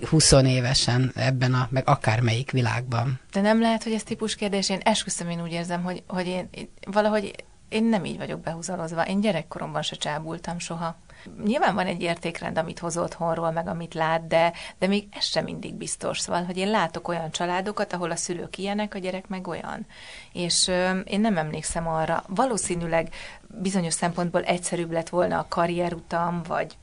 20 0.08 0.32
évesen 0.32 1.12
ebben 1.14 1.54
a, 1.54 1.68
meg 1.70 1.82
akármelyik 1.86 2.50
világban. 2.50 3.20
De 3.32 3.40
nem 3.40 3.60
lehet, 3.60 3.82
hogy 3.82 3.92
ez 3.92 4.02
típus 4.02 4.34
kérdés. 4.34 4.70
Én 4.70 4.80
esküszöm, 4.82 5.30
én 5.30 5.42
úgy 5.42 5.52
érzem, 5.52 5.82
hogy, 5.82 6.02
hogy 6.06 6.26
én, 6.26 6.48
én 6.50 6.68
valahogy 6.90 7.34
én 7.68 7.84
nem 7.84 8.04
így 8.04 8.18
vagyok 8.18 8.40
behúzalozva. 8.40 9.06
Én 9.06 9.20
gyerekkoromban 9.20 9.82
se 9.82 9.96
csábultam 9.96 10.58
soha. 10.58 10.96
Nyilván 11.44 11.74
van 11.74 11.86
egy 11.86 12.02
értékrend, 12.02 12.58
amit 12.58 12.78
hoz 12.78 12.96
otthonról, 12.96 13.50
meg 13.50 13.68
amit 13.68 13.94
lát, 13.94 14.26
de, 14.26 14.52
de 14.78 14.86
még 14.86 15.08
ez 15.10 15.24
sem 15.24 15.44
mindig 15.44 15.74
biztos. 15.74 16.18
Szóval, 16.18 16.44
hogy 16.44 16.56
én 16.56 16.70
látok 16.70 17.08
olyan 17.08 17.30
családokat, 17.30 17.92
ahol 17.92 18.10
a 18.10 18.16
szülők 18.16 18.58
ilyenek, 18.58 18.94
a 18.94 18.98
gyerek 18.98 19.28
meg 19.28 19.48
olyan. 19.48 19.86
És 20.32 20.68
ö, 20.68 20.98
én 20.98 21.20
nem 21.20 21.36
emlékszem 21.36 21.88
arra. 21.88 22.24
Valószínűleg 22.26 23.08
bizonyos 23.48 23.94
szempontból 23.94 24.42
egyszerűbb 24.42 24.92
lett 24.92 25.08
volna 25.08 25.38
a 25.38 25.46
karrierutam, 25.48 26.42
vagy, 26.48 26.76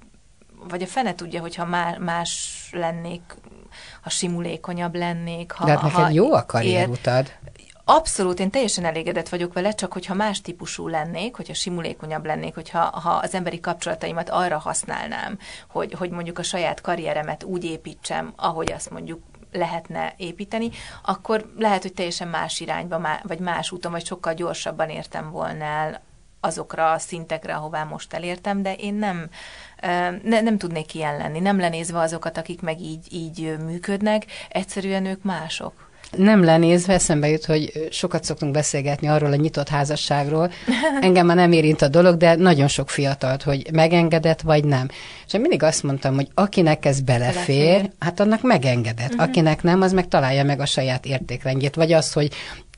vagy 0.70 0.82
a 0.82 0.88
fene 0.88 1.16
tudja, 1.16 1.42
hogyha 1.42 1.66
má, 1.66 1.96
más 2.00 2.70
lennék, 2.72 3.22
ha 4.02 4.10
simulékonyabb 4.10 4.96
lennék. 4.96 5.52
Ha, 5.52 5.66
de 5.66 5.72
hát 5.72 5.82
neked 5.82 5.98
ha 5.98 6.10
jó 6.10 6.34
a 6.34 6.46
karrierutad. 6.46 7.26
Ér, 7.26 7.59
Abszolút, 7.92 8.40
én 8.40 8.50
teljesen 8.50 8.86
elégedett 8.86 9.30
vagyok 9.30 9.54
vele, 9.54 9.74
csak 9.74 9.94
hogyha 9.94 10.14
más 10.14 10.42
típusú 10.42 10.88
lennék, 10.88 11.36
hogyha 11.36 11.54
simulékonyabb 11.54 12.26
lennék, 12.26 12.54
hogyha 12.54 12.80
ha 12.80 13.10
az 13.10 13.34
emberi 13.34 13.60
kapcsolataimat 13.60 14.30
arra 14.30 14.58
használnám, 14.58 15.38
hogy, 15.68 15.94
hogy 15.94 16.10
mondjuk 16.10 16.40
a 16.40 16.44
saját 16.44 16.82
karrieremet 16.82 17.44
úgy 17.44 17.64
építsem, 17.64 18.34
ahogy 18.36 18.72
azt 18.72 18.90
mondjuk 18.90 19.24
lehetne 19.52 20.14
építeni, 20.18 20.70
akkor 21.04 21.52
lehet, 21.58 21.82
hogy 21.82 21.94
teljesen 21.94 22.28
más 22.28 22.60
irányba, 22.60 23.02
vagy 23.24 23.40
más 23.40 23.72
úton, 23.72 23.92
vagy 23.92 24.06
sokkal 24.06 24.34
gyorsabban 24.34 24.90
értem 24.90 25.32
volna 25.32 25.64
el 25.64 26.02
azokra 26.40 26.92
a 26.92 27.00
szintekre, 27.00 27.56
ahová 27.56 27.84
most 27.84 28.14
elértem, 28.14 28.62
de 28.62 28.74
én 28.74 28.94
nem, 28.94 29.30
ne, 30.24 30.42
nem 30.42 30.58
tudnék 30.58 30.94
ilyen 30.94 31.18
lenni, 31.18 31.40
nem 31.40 31.60
lenézve 31.60 32.00
azokat, 32.00 32.38
akik 32.38 32.62
meg 32.62 32.82
így, 32.82 33.14
így 33.14 33.58
működnek, 33.66 34.26
egyszerűen 34.50 35.06
ők 35.06 35.24
mások 35.24 35.89
nem 36.18 36.44
lenézve 36.44 36.94
eszembe 36.94 37.30
jut, 37.30 37.46
hogy 37.46 37.88
sokat 37.92 38.24
szoktunk 38.24 38.52
beszélgetni 38.52 39.08
arról 39.08 39.32
a 39.32 39.36
nyitott 39.36 39.68
házasságról. 39.68 40.52
Engem 41.02 41.26
már 41.26 41.36
nem 41.36 41.52
érint 41.52 41.82
a 41.82 41.88
dolog, 41.88 42.18
de 42.18 42.36
nagyon 42.36 42.68
sok 42.68 42.90
fiatalt, 42.90 43.44
hogy 43.44 43.68
megengedett 43.74 44.42
vagy 44.42 44.64
nem. 44.64 44.88
És 45.28 45.34
én 45.34 45.42
mindig 45.42 45.64
azt 45.64 45.84
mondtam, 45.84 46.16
hogy 46.16 46.28
akinek 46.34 46.86
ez 46.86 47.02
belefér, 47.02 47.66
belefér. 47.66 47.92
hát 48.00 48.20
annak 48.20 48.42
megengedett. 48.42 49.10
Uh-huh. 49.10 49.24
Akinek 49.24 49.64
nem, 49.64 49.82
az 49.82 49.94
meg 49.94 50.08
találja 50.08 50.44
meg 50.44 50.60
a 50.60 50.66
saját 50.66 51.06
értékrendjét. 51.06 51.76
Vagy 51.76 51.94
az, 51.94 52.14
hogy 52.14 52.32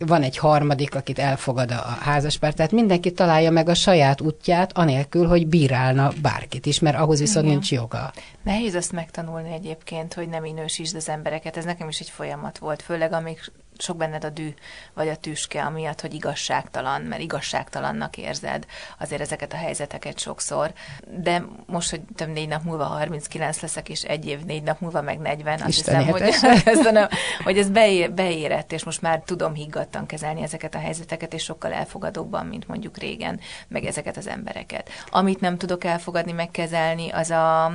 van 0.06 0.24
egy 0.24 0.38
harmadik, 0.38 0.96
akit 0.96 1.20
elfogad 1.20 1.72
a 1.72 1.98
házaspár, 2.00 2.54
tehát 2.54 2.72
mindenki 2.72 3.12
találja 3.12 3.52
meg 3.52 3.70
a 3.70 3.74
saját 3.74 4.22
útját, 4.22 4.78
anélkül, 4.78 5.28
hogy 5.28 5.48
bírálna 5.48 6.12
bárkit 6.22 6.66
is, 6.66 6.80
mert 6.80 6.98
ahhoz 6.98 7.20
viszont 7.20 7.46
Igen. 7.46 7.58
nincs 7.58 7.72
joga. 7.72 8.12
Nehéz 8.44 8.76
ezt 8.76 8.92
megtanulni 8.92 9.54
egyébként, 9.54 10.14
hogy 10.14 10.30
nem 10.30 10.42
minősítsd 10.42 10.96
az 10.96 11.10
embereket, 11.10 11.58
ez 11.58 11.66
nekem 11.66 11.88
is 11.88 12.00
egy 12.00 12.10
folyamat 12.10 12.58
volt, 12.58 12.82
főleg 12.82 13.14
amíg 13.14 13.40
sok 13.82 13.98
benned 13.98 14.24
a 14.24 14.30
dű, 14.30 14.54
vagy 14.94 15.08
a 15.08 15.16
tüske, 15.16 15.64
amiatt, 15.64 16.02
hogy 16.02 16.14
igazságtalan, 16.14 17.02
mert 17.02 17.22
igazságtalannak 17.22 18.18
érzed 18.18 18.66
azért 19.00 19.22
ezeket 19.22 19.54
a 19.54 19.58
helyzeteket 19.58 20.20
sokszor. 20.20 20.74
De 21.18 21.44
most, 21.66 21.90
hogy 21.90 22.02
több 22.16 22.30
négy 22.30 22.48
nap 22.48 22.64
múlva 22.64 22.84
39 22.84 23.62
leszek, 23.62 23.90
és 23.90 24.04
egy 24.04 24.26
év 24.26 24.40
négy 24.40 24.64
nap 24.64 24.80
múlva 24.80 25.02
meg 25.02 25.20
40, 25.20 25.60
azt 25.60 25.68
Isten 25.68 25.98
hiszem, 25.98 26.12
hogy, 26.12 26.22
ez, 26.66 27.08
hogy 27.44 27.58
ez 27.58 27.70
beérett, 28.10 28.72
és 28.72 28.84
most 28.84 29.02
már 29.02 29.22
tudom 29.26 29.54
higgadtan 29.54 30.06
kezelni 30.06 30.42
ezeket 30.42 30.76
a 30.76 30.80
helyzeteket, 30.80 31.34
és 31.34 31.44
sokkal 31.44 31.74
elfogadóbban, 31.74 32.46
mint 32.46 32.68
mondjuk 32.68 32.98
régen, 32.98 33.40
meg 33.68 33.86
ezeket 33.86 34.18
az 34.18 34.28
embereket. 34.28 34.90
Amit 35.10 35.40
nem 35.40 35.58
tudok 35.58 35.84
elfogadni, 35.84 36.32
megkezelni, 36.32 37.10
az 37.10 37.30
a, 37.30 37.66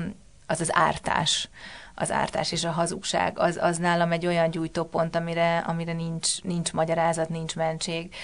az, 0.46 0.60
az 0.60 0.70
ártás 0.72 1.48
az 1.98 2.10
ártás 2.12 2.52
és 2.52 2.64
a 2.64 2.70
hazugság, 2.70 3.38
az, 3.38 3.58
az 3.60 3.76
nálam 3.76 4.12
egy 4.12 4.26
olyan 4.26 4.50
gyújtópont, 4.50 5.16
amire, 5.16 5.58
amire 5.58 5.92
nincs, 5.92 6.42
nincs 6.42 6.72
magyarázat, 6.72 7.28
nincs 7.28 7.56
mentség, 7.56 8.14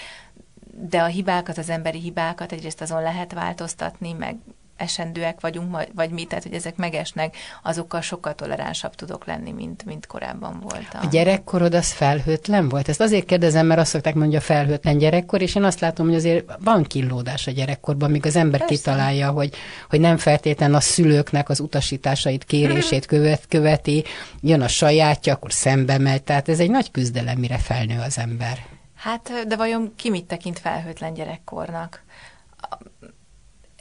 de 0.71 1.01
a 1.01 1.05
hibákat, 1.05 1.57
az 1.57 1.69
emberi 1.69 1.99
hibákat 1.99 2.51
egyrészt 2.51 2.81
azon 2.81 3.01
lehet 3.01 3.33
változtatni, 3.33 4.13
meg 4.13 4.37
esendőek 4.77 5.41
vagyunk, 5.41 5.77
vagy 5.95 6.09
mi, 6.09 6.23
tehát 6.23 6.43
hogy 6.43 6.53
ezek 6.53 6.75
megesnek, 6.75 7.35
azokkal 7.63 8.01
sokkal 8.01 8.35
toleránsabb 8.35 8.95
tudok 8.95 9.25
lenni, 9.25 9.51
mint, 9.51 9.85
mint 9.85 10.05
korábban 10.05 10.59
voltam. 10.59 11.01
A 11.01 11.05
gyerekkorod 11.05 11.73
az 11.73 11.91
felhőtlen 11.91 12.69
volt? 12.69 12.89
Ezt 12.89 13.01
azért 13.01 13.25
kérdezem, 13.25 13.65
mert 13.65 13.79
azt 13.79 13.89
szokták 13.89 14.13
mondani, 14.13 14.33
hogy 14.35 14.43
a 14.43 14.53
felhőtlen 14.53 14.97
gyerekkor, 14.97 15.41
és 15.41 15.55
én 15.55 15.63
azt 15.63 15.79
látom, 15.79 16.05
hogy 16.05 16.15
azért 16.15 16.51
van 16.59 16.83
killódás 16.83 17.47
a 17.47 17.51
gyerekkorban, 17.51 18.11
míg 18.11 18.25
az 18.25 18.35
ember 18.35 18.59
Persze. 18.59 18.75
kitalálja, 18.75 19.31
hogy, 19.31 19.55
hogy 19.89 19.99
nem 19.99 20.17
feltétlen 20.17 20.73
a 20.73 20.79
szülőknek 20.79 21.49
az 21.49 21.59
utasításait, 21.59 22.43
kérését 22.43 23.05
követ, 23.05 23.47
követi, 23.47 24.03
jön 24.41 24.61
a 24.61 24.67
sajátja, 24.67 25.33
akkor 25.33 25.51
szembe 25.51 25.97
megy, 25.97 26.23
tehát 26.23 26.49
ez 26.49 26.59
egy 26.59 26.69
nagy 26.69 26.91
küzdelem, 26.91 27.37
mire 27.37 27.57
felnő 27.57 27.99
az 27.99 28.17
ember. 28.17 28.57
Hát, 28.95 29.31
de 29.47 29.55
vajon 29.55 29.93
ki 29.95 30.09
mit 30.09 30.25
tekint 30.25 30.59
felhőtlen 30.59 31.13
gyerekkornak? 31.13 32.03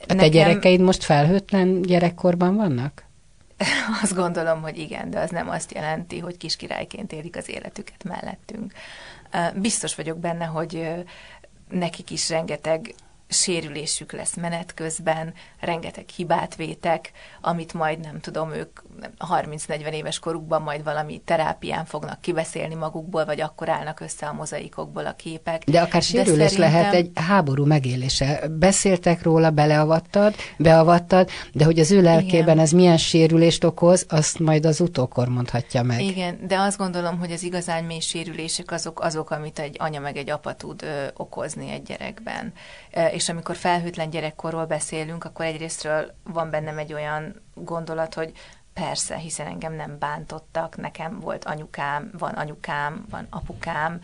A 0.09 0.15
te 0.15 0.29
gyerekeid 0.29 0.81
most 0.81 1.05
felhőtlen 1.05 1.83
gyerekkorban 1.83 2.57
vannak? 2.57 3.05
Azt 4.03 4.15
gondolom, 4.15 4.63
hogy 4.63 4.79
igen, 4.79 5.11
de 5.11 5.19
az 5.21 5.31
nem 5.31 5.49
azt 5.49 5.73
jelenti, 5.75 6.19
hogy 6.19 6.37
kiskirályként 6.37 7.13
élik 7.13 7.37
az 7.37 7.49
életüket 7.49 8.05
mellettünk. 8.05 8.73
Biztos 9.55 9.95
vagyok 9.95 10.19
benne, 10.19 10.45
hogy 10.45 10.89
nekik 11.71 12.11
is 12.11 12.29
rengeteg 12.29 12.95
sérülésük 13.33 14.13
lesz 14.13 14.37
menet 14.37 14.75
közben, 14.75 15.35
rengeteg 15.61 16.09
hibát 16.09 16.57
vétek, 16.57 17.11
amit 17.41 17.75
majd 17.75 18.01
nem 18.01 18.21
tudom, 18.21 18.53
ők 18.53 18.81
30-40 19.33 19.93
éves 19.93 20.19
korukban 20.19 20.63
majd 20.63 20.85
valami 20.85 21.23
terápián 21.25 21.85
fognak 21.85 22.21
kibeszélni 22.21 22.75
magukból, 22.75 23.25
vagy 23.25 23.41
akkor 23.41 23.69
állnak 23.69 24.01
össze 24.01 24.27
a 24.27 24.33
mozaikokból 24.33 25.07
a 25.07 25.15
képek. 25.15 25.65
De 25.65 25.81
akár 25.81 26.03
sérülés 26.03 26.37
De 26.37 26.49
szerintem... 26.49 26.73
lehet 26.73 26.95
egy 26.95 27.11
háború 27.15 27.67
megélése. 27.67 28.49
Beszéltek 28.59 29.23
róla, 29.23 29.51
beleavattad, 29.51 30.35
beavattad, 30.59 31.31
de 31.53 31.65
hogy 31.65 31.79
az 31.79 31.91
ő 31.91 32.03
lelkében 32.03 32.43
Igen. 32.43 32.59
ez 32.59 32.71
milyen 32.71 32.97
sérülést 32.97 33.65
okoz, 33.65 34.07
azt 34.09 34.39
majd 34.39 34.67
az 34.67 34.81
utókor 34.81 35.29
mondhatja 35.29 35.83
meg. 35.83 36.01
Igen, 36.01 36.39
de 36.47 36.59
azt 36.59 36.79
gondolom, 36.79 37.19
hogy 37.19 37.33
az 37.33 37.43
igazán 37.43 37.85
mély 37.85 38.01
sérülések 38.01 38.71
azok, 38.71 39.01
azok 39.01 39.31
amit 39.31 39.59
egy 39.59 39.77
anya 39.79 40.01
meg 40.01 40.17
egy 40.17 40.31
apa 40.31 40.55
tud 40.55 40.83
ö, 40.83 41.07
okozni 41.17 41.71
egy 41.71 41.83
gyerekben. 41.83 42.53
E, 42.91 43.07
és 43.07 43.22
amikor 43.29 43.57
felhőtlen 43.57 44.11
gyerekkorról 44.11 44.65
beszélünk, 44.65 45.25
akkor 45.25 45.45
egyrésztről 45.45 46.15
van 46.25 46.51
bennem 46.51 46.79
egy 46.79 46.93
olyan 46.93 47.43
gondolat, 47.55 48.15
hogy 48.15 48.33
Persze, 48.75 49.17
hiszen 49.17 49.47
engem 49.47 49.73
nem 49.73 49.99
bántottak, 49.99 50.77
nekem 50.77 51.21
volt 51.21 51.45
anyukám, 51.45 52.11
van 52.19 52.35
anyukám, 52.35 53.05
van 53.11 53.27
apukám, 53.31 54.01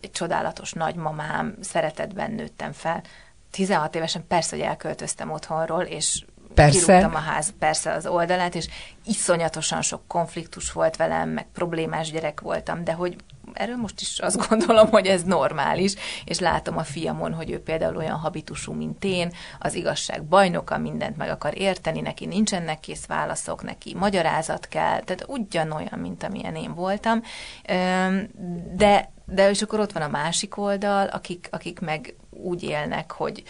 egy 0.00 0.10
csodálatos 0.10 0.72
nagymamám, 0.72 1.56
szeretetben 1.60 2.30
nőttem 2.30 2.72
fel. 2.72 3.02
16 3.50 3.94
évesen 3.94 4.26
persze, 4.26 4.56
hogy 4.56 4.64
elköltöztem 4.64 5.30
otthonról, 5.30 5.82
és 5.82 6.24
Persze. 6.54 6.78
Kirúgtam 6.78 7.14
a 7.14 7.18
ház 7.18 7.52
persze 7.58 7.92
az 7.92 8.06
oldalát, 8.06 8.54
és 8.54 8.68
iszonyatosan 9.04 9.82
sok 9.82 10.02
konfliktus 10.06 10.72
volt 10.72 10.96
velem, 10.96 11.28
meg 11.28 11.46
problémás 11.52 12.10
gyerek 12.10 12.40
voltam, 12.40 12.84
de 12.84 12.92
hogy 12.92 13.16
erről 13.54 13.76
most 13.76 14.00
is 14.00 14.18
azt 14.18 14.48
gondolom, 14.48 14.88
hogy 14.88 15.06
ez 15.06 15.22
normális, 15.22 15.94
és 16.24 16.38
látom 16.38 16.76
a 16.76 16.82
fiamon, 16.82 17.34
hogy 17.34 17.50
ő 17.50 17.60
például 17.60 17.96
olyan 17.96 18.18
habitusú, 18.18 18.72
mint 18.72 19.04
én, 19.04 19.32
az 19.58 19.74
igazság 19.74 20.24
bajnoka, 20.24 20.78
mindent 20.78 21.16
meg 21.16 21.28
akar 21.30 21.58
érteni, 21.58 22.00
neki 22.00 22.26
nincsenek 22.26 22.80
kész 22.80 23.06
válaszok, 23.06 23.62
neki 23.62 23.94
magyarázat 23.94 24.68
kell, 24.68 25.00
tehát 25.00 25.24
ugyanolyan, 25.26 25.98
mint 25.98 26.22
amilyen 26.22 26.56
én 26.56 26.74
voltam, 26.74 27.22
de 28.74 29.10
de 29.24 29.50
és 29.50 29.62
akkor 29.62 29.80
ott 29.80 29.92
van 29.92 30.02
a 30.02 30.08
másik 30.08 30.56
oldal, 30.56 31.06
akik, 31.06 31.48
akik 31.50 31.80
meg 31.80 32.14
úgy 32.30 32.62
élnek, 32.62 33.12
hogy 33.12 33.42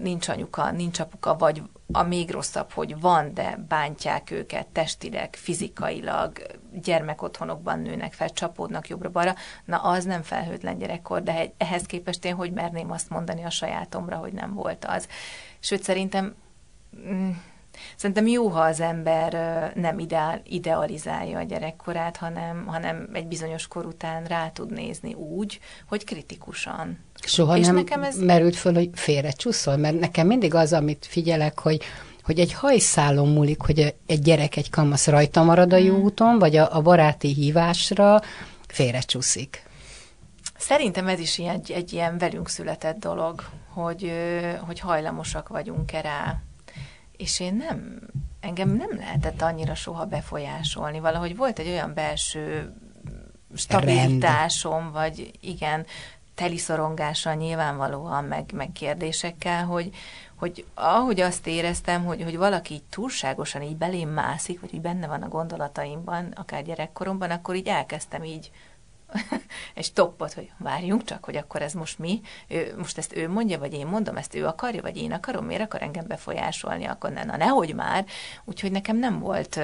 nincs 0.00 0.28
anyuka, 0.28 0.70
nincs 0.70 1.00
apuka, 1.00 1.36
vagy 1.36 1.62
a 1.92 2.02
még 2.02 2.30
rosszabb, 2.30 2.72
hogy 2.72 3.00
van, 3.00 3.34
de 3.34 3.64
bántják 3.68 4.30
őket 4.30 4.66
testileg, 4.66 5.36
fizikailag, 5.36 6.42
gyermekotthonokban 6.72 7.80
nőnek 7.80 8.12
fel, 8.12 8.30
csapódnak 8.30 8.88
jobbra-balra, 8.88 9.34
na 9.64 9.76
az 9.76 10.04
nem 10.04 10.22
felhőtlen 10.22 10.78
gyerekkor, 10.78 11.22
de 11.22 11.52
ehhez 11.56 11.82
képest 11.82 12.24
én 12.24 12.34
hogy 12.34 12.52
merném 12.52 12.90
azt 12.90 13.10
mondani 13.10 13.44
a 13.44 13.50
sajátomra, 13.50 14.16
hogy 14.16 14.32
nem 14.32 14.54
volt 14.54 14.84
az. 14.84 15.08
Sőt, 15.60 15.82
szerintem 15.82 16.34
mm, 17.08 17.30
Szerintem 17.96 18.26
jó, 18.26 18.48
ha 18.48 18.60
az 18.60 18.80
ember 18.80 19.32
nem 19.74 19.98
ideál, 19.98 20.40
idealizálja 20.44 21.38
a 21.38 21.42
gyerekkorát, 21.42 22.16
hanem, 22.16 22.66
hanem 22.66 23.08
egy 23.12 23.26
bizonyos 23.26 23.66
kor 23.66 23.86
után 23.86 24.24
rá 24.24 24.48
tud 24.48 24.72
nézni 24.72 25.14
úgy, 25.14 25.60
hogy 25.88 26.04
kritikusan. 26.04 26.98
Soha 27.26 27.56
és 27.56 27.66
nem 27.66 27.74
nekem 27.74 28.02
ez... 28.02 28.18
merült 28.18 28.56
föl, 28.56 28.74
hogy 28.74 28.90
félre 28.92 29.30
csuszol, 29.30 29.76
mert 29.76 29.98
nekem 29.98 30.26
mindig 30.26 30.54
az, 30.54 30.72
amit 30.72 31.06
figyelek, 31.10 31.58
hogy 31.58 31.82
hogy 32.28 32.38
egy 32.38 32.52
hajszálon 32.52 33.28
múlik, 33.28 33.60
hogy 33.60 33.94
egy 34.06 34.22
gyerek, 34.22 34.56
egy 34.56 34.70
kamasz 34.70 35.06
rajta 35.06 35.42
marad 35.42 35.72
a 35.72 35.76
jó 35.76 35.94
hmm. 35.94 36.02
úton, 36.02 36.38
vagy 36.38 36.56
a, 36.56 36.76
a 36.76 36.80
baráti 36.80 37.32
hívásra 37.32 38.20
csúszik. 39.06 39.62
Szerintem 40.56 41.08
ez 41.08 41.18
is 41.18 41.38
egy, 41.38 41.70
egy 41.70 41.92
ilyen 41.92 42.18
velünk 42.18 42.48
született 42.48 42.98
dolog, 42.98 43.42
hogy, 43.72 44.12
hogy 44.60 44.80
hajlamosak 44.80 45.48
vagyunk-e 45.48 46.00
rá. 46.00 46.40
És 47.16 47.40
én 47.40 47.54
nem, 47.54 48.00
engem 48.40 48.68
nem 48.68 48.96
lehetett 48.96 49.42
annyira 49.42 49.74
soha 49.74 50.04
befolyásolni. 50.04 51.00
Valahogy 51.00 51.36
volt 51.36 51.58
egy 51.58 51.68
olyan 51.68 51.94
belső 51.94 52.72
stabilitásom, 53.54 54.80
Rend. 54.80 54.92
vagy 54.92 55.30
igen, 55.40 55.86
teliszorongással 56.38 57.34
nyilvánvalóan, 57.34 58.24
meg, 58.24 58.50
meg 58.54 58.72
kérdésekkel, 58.72 59.64
hogy, 59.64 59.90
hogy 60.34 60.64
ahogy 60.74 61.20
azt 61.20 61.46
éreztem, 61.46 62.04
hogy, 62.04 62.22
hogy 62.22 62.36
valaki 62.36 62.74
így 62.74 62.82
túlságosan 62.90 63.62
így 63.62 63.76
belém 63.76 64.08
mászik, 64.08 64.60
vagy 64.60 64.70
hogy 64.70 64.80
benne 64.80 65.06
van 65.06 65.22
a 65.22 65.28
gondolataimban, 65.28 66.32
akár 66.36 66.62
gyerekkoromban, 66.62 67.30
akkor 67.30 67.54
így 67.54 67.66
elkezdtem 67.66 68.24
így 68.24 68.50
egy 69.74 69.84
stoppot, 69.84 70.32
hogy 70.32 70.50
várjunk 70.58 71.04
csak, 71.04 71.24
hogy 71.24 71.36
akkor 71.36 71.62
ez 71.62 71.72
most 71.72 71.98
mi, 71.98 72.20
ő, 72.48 72.74
most 72.78 72.98
ezt 72.98 73.16
ő 73.16 73.28
mondja, 73.28 73.58
vagy 73.58 73.72
én 73.72 73.86
mondom, 73.86 74.16
ezt 74.16 74.34
ő 74.34 74.46
akarja, 74.46 74.82
vagy 74.82 74.96
én 74.96 75.12
akarom, 75.12 75.44
miért 75.44 75.62
akar 75.62 75.82
engem 75.82 76.06
befolyásolni, 76.06 76.84
akkor 76.84 77.10
ne, 77.10 77.24
na 77.24 77.36
nehogy 77.36 77.74
már. 77.74 78.04
Úgyhogy 78.44 78.72
nekem 78.72 78.96
nem 78.96 79.18
volt 79.18 79.60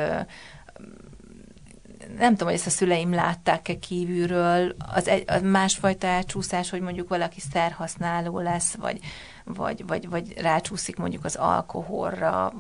nem 2.18 2.30
tudom, 2.30 2.46
hogy 2.46 2.56
ezt 2.56 2.66
a 2.66 2.70
szüleim 2.70 3.14
látták-e 3.14 3.78
kívülről, 3.78 4.74
az 4.94 5.08
egy, 5.08 5.24
az 5.26 5.42
másfajta 5.42 6.06
elcsúszás, 6.06 6.70
hogy 6.70 6.80
mondjuk 6.80 7.08
valaki 7.08 7.40
szerhasználó 7.40 8.38
lesz, 8.38 8.74
vagy, 8.74 8.98
vagy, 9.44 9.86
vagy, 9.86 10.08
vagy 10.08 10.38
rácsúszik 10.38 10.96
mondjuk 10.96 11.24
az 11.24 11.36
alkoholra, 11.36 12.52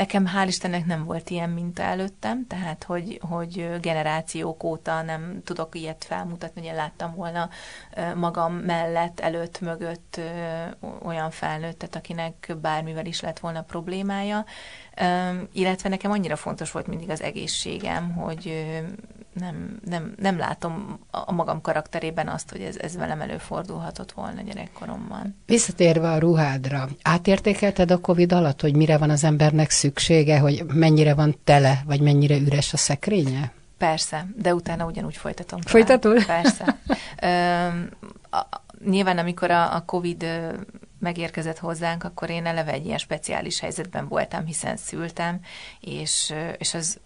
Nekem 0.00 0.26
hál' 0.34 0.46
Istennek 0.46 0.86
nem 0.86 1.04
volt 1.04 1.30
ilyen 1.30 1.50
minta 1.50 1.82
előttem, 1.82 2.46
tehát 2.46 2.84
hogy, 2.84 3.20
hogy 3.28 3.80
generációk 3.80 4.64
óta 4.64 5.02
nem 5.02 5.40
tudok 5.44 5.74
ilyet 5.74 6.04
felmutatni, 6.04 6.66
én 6.66 6.74
láttam 6.74 7.14
volna 7.14 7.48
magam 8.14 8.54
mellett, 8.54 9.20
előtt, 9.20 9.60
mögött 9.60 10.20
olyan 11.02 11.30
felnőttet, 11.30 11.96
akinek 11.96 12.56
bármivel 12.60 13.06
is 13.06 13.20
lett 13.20 13.38
volna 13.38 13.62
problémája. 13.62 14.44
Illetve 15.52 15.88
nekem 15.88 16.10
annyira 16.10 16.36
fontos 16.36 16.70
volt 16.70 16.86
mindig 16.86 17.10
az 17.10 17.22
egészségem, 17.22 18.12
hogy 18.12 18.72
nem, 19.32 19.80
nem, 19.84 20.14
nem 20.16 20.38
látom 20.38 21.00
a 21.10 21.32
magam 21.32 21.60
karakterében 21.60 22.28
azt, 22.28 22.50
hogy 22.50 22.60
ez, 22.60 22.76
ez 22.76 22.96
velem 22.96 23.20
előfordulhatott 23.20 24.12
volna 24.12 24.42
gyerekkoromban. 24.42 25.36
Visszatérve 25.46 26.10
a 26.10 26.18
ruhádra, 26.18 26.88
átértékelted 27.02 27.90
a 27.90 27.98
Covid 27.98 28.32
alatt, 28.32 28.60
hogy 28.60 28.76
mire 28.76 28.98
van 28.98 29.10
az 29.10 29.24
embernek 29.24 29.70
szüksége, 29.70 30.38
hogy 30.38 30.64
mennyire 30.74 31.14
van 31.14 31.36
tele, 31.44 31.82
vagy 31.86 32.00
mennyire 32.00 32.36
üres 32.36 32.72
a 32.72 32.76
szekrénye? 32.76 33.52
Persze, 33.78 34.26
de 34.36 34.54
utána 34.54 34.84
ugyanúgy 34.84 35.16
folytatom. 35.16 35.60
Folytatod? 35.60 36.24
Persze. 36.24 36.78
Ö, 37.22 37.66
a, 38.36 38.46
nyilván, 38.84 39.18
amikor 39.18 39.50
a, 39.50 39.74
a 39.74 39.84
Covid 39.84 40.24
megérkezett 40.98 41.58
hozzánk, 41.58 42.04
akkor 42.04 42.30
én 42.30 42.46
eleve 42.46 42.72
egy 42.72 42.86
ilyen 42.86 42.98
speciális 42.98 43.60
helyzetben 43.60 44.08
voltam, 44.08 44.44
hiszen 44.44 44.76
szültem, 44.76 45.40
és, 45.80 46.34
és 46.58 46.74
az 46.74 46.98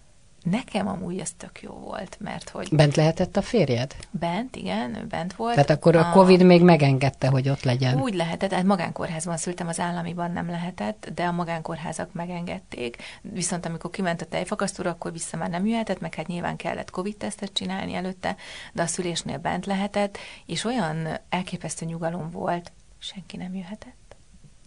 Nekem 0.51 0.89
amúgy 0.89 1.19
ez 1.19 1.33
tök 1.37 1.63
jó 1.63 1.73
volt, 1.73 2.17
mert 2.21 2.49
hogy... 2.49 2.69
Bent 2.71 2.97
lehetett 2.97 3.37
a 3.37 3.43
férjed? 3.43 3.97
Bent, 4.11 4.57
igen, 4.57 4.95
ő 4.95 5.07
bent 5.07 5.35
volt. 5.35 5.55
Tehát 5.55 5.71
akkor 5.71 5.97
a, 5.97 6.09
a 6.09 6.13
Covid 6.13 6.43
még 6.43 6.63
megengedte, 6.63 7.29
hogy 7.29 7.49
ott 7.49 7.63
legyen. 7.63 8.01
Úgy 8.01 8.15
lehetett, 8.15 8.53
hát 8.53 8.65
magánkórházban 8.65 9.37
szültem, 9.37 9.69
az 9.69 9.81
államiban 9.81 10.33
nem 10.33 10.51
lehetett, 10.51 11.11
de 11.15 11.25
a 11.25 11.33
magánkórházak 11.33 12.13
megengedték. 12.13 12.97
Viszont 13.21 13.67
amikor 13.67 13.91
kiment 13.91 14.23
a 14.23 14.27
tejfakasztóra, 14.27 14.91
akkor 14.91 15.13
vissza 15.13 15.37
már 15.37 15.51
nem 15.51 15.67
jöhetett, 15.67 16.01
meg 16.01 16.15
hát 16.15 16.27
nyilván 16.27 16.57
kellett 16.57 16.91
Covid-tesztet 16.91 17.53
csinálni 17.53 17.95
előtte, 17.95 18.37
de 18.73 18.83
a 18.83 18.87
szülésnél 18.87 19.39
bent 19.39 19.67
lehetett, 19.67 20.19
és 20.47 20.65
olyan 20.65 21.09
elképesztő 21.29 21.87
nyugalom 21.87 22.31
volt, 22.31 22.73
senki 22.99 23.37
nem 23.37 23.55
jöhetett 23.55 24.04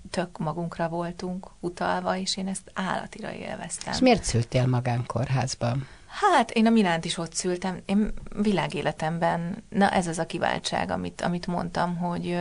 tök 0.09 0.37
magunkra 0.37 0.89
voltunk 0.89 1.47
utalva, 1.59 2.15
és 2.17 2.37
én 2.37 2.47
ezt 2.47 2.71
állatira 2.73 3.33
élveztem. 3.33 3.93
És 3.93 3.99
miért 3.99 4.23
szültél 4.23 4.67
magánkórházban? 4.67 5.87
Hát 6.07 6.51
én 6.51 6.65
a 6.65 6.69
Milánt 6.69 7.05
is 7.05 7.17
ott 7.17 7.33
szültem. 7.33 7.79
Én 7.85 8.13
világéletemben, 8.41 9.63
na 9.69 9.89
ez 9.89 10.07
az 10.07 10.17
a 10.17 10.25
kiváltság, 10.25 10.91
amit, 10.91 11.21
amit 11.21 11.47
mondtam, 11.47 11.97
hogy, 11.97 12.39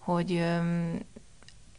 hogy 0.00 0.44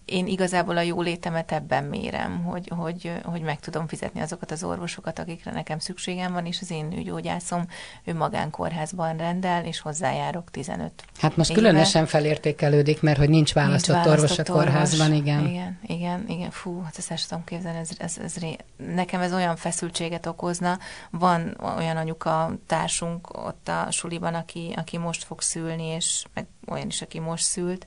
én 0.05 0.27
igazából 0.27 0.77
a 0.77 0.81
jólétemet 0.81 1.51
ebben 1.51 1.83
mérem, 1.83 2.43
hogy, 2.43 2.71
hogy, 2.75 3.11
hogy 3.23 3.41
meg 3.41 3.59
tudom 3.59 3.87
fizetni 3.87 4.21
azokat 4.21 4.51
az 4.51 4.63
orvosokat, 4.63 5.19
akikre 5.19 5.51
nekem 5.51 5.79
szükségem 5.79 6.33
van, 6.33 6.45
és 6.45 6.61
az 6.61 6.71
én 6.71 6.85
nőgyógyászom, 6.85 7.67
ő 8.03 8.13
magánkórházban 8.13 9.17
rendel, 9.17 9.65
és 9.65 9.79
hozzájárok 9.79 10.51
15 10.51 10.91
Hát 11.19 11.37
most 11.37 11.49
éve. 11.49 11.59
különösen 11.59 12.05
felértékelődik, 12.05 13.01
mert 13.01 13.17
hogy 13.17 13.29
nincs 13.29 13.53
választott, 13.53 13.95
nincs 13.95 14.07
választott 14.07 14.49
orvos 14.49 14.65
a 14.65 14.71
kórházban, 14.71 15.07
orvos. 15.07 15.21
igen. 15.21 15.45
Igen, 15.45 15.79
igen, 15.87 16.25
igen. 16.27 16.51
Fú, 16.51 16.81
hát 16.81 16.97
ezt 16.97 17.11
el 17.11 17.17
tudom 17.27 17.43
képzelni, 17.43 17.79
ez, 17.79 17.89
ez, 17.97 18.17
ez 18.23 18.37
ré... 18.37 18.55
nekem 18.95 19.21
ez 19.21 19.33
olyan 19.33 19.55
feszültséget 19.55 20.25
okozna. 20.25 20.79
Van 21.09 21.57
olyan 21.77 21.97
anyuka 21.97 22.55
társunk 22.67 23.45
ott 23.45 23.67
a 23.67 23.91
suliban, 23.91 24.33
aki, 24.33 24.73
aki 24.75 24.97
most 24.97 25.23
fog 25.23 25.41
szülni, 25.41 25.85
és 25.85 26.25
meg 26.33 26.45
olyan 26.67 26.87
is, 26.87 27.01
aki 27.01 27.19
most 27.19 27.43
szült, 27.43 27.85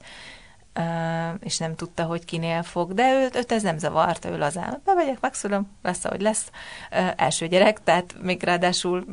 és 1.40 1.58
nem 1.58 1.74
tudta, 1.74 2.04
hogy 2.04 2.24
kinél 2.24 2.62
fog, 2.62 2.94
de 2.94 3.22
őt, 3.24 3.36
őt 3.36 3.52
ez 3.52 3.62
nem 3.62 3.78
zavarta, 3.78 4.28
ő 4.28 4.38
lazán, 4.38 4.80
bemegyek, 4.84 5.20
megszülöm, 5.20 5.70
lesz, 5.82 6.04
ahogy 6.04 6.20
lesz, 6.20 6.50
első 7.16 7.46
gyerek, 7.48 7.82
tehát 7.82 8.14
még 8.22 8.42
ráadásul 8.42 9.04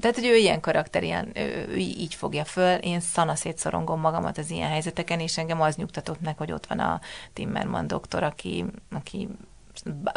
tehát, 0.00 0.16
hogy 0.16 0.26
ő 0.26 0.36
ilyen 0.36 0.60
karakter, 0.60 1.02
ilyen, 1.02 1.30
ő, 1.34 1.76
így 1.76 2.14
fogja 2.14 2.44
föl, 2.44 2.74
én 2.74 3.00
szanaszét 3.00 3.58
szorongom 3.58 4.00
magamat 4.00 4.38
az 4.38 4.50
ilyen 4.50 4.70
helyzeteken, 4.70 5.20
és 5.20 5.38
engem 5.38 5.60
az 5.60 5.76
nyugtatott 5.76 6.20
meg, 6.20 6.36
hogy 6.36 6.52
ott 6.52 6.66
van 6.66 6.78
a 6.78 7.00
Timmerman 7.32 7.86
doktor, 7.86 8.22
aki, 8.22 8.64
aki 8.90 9.28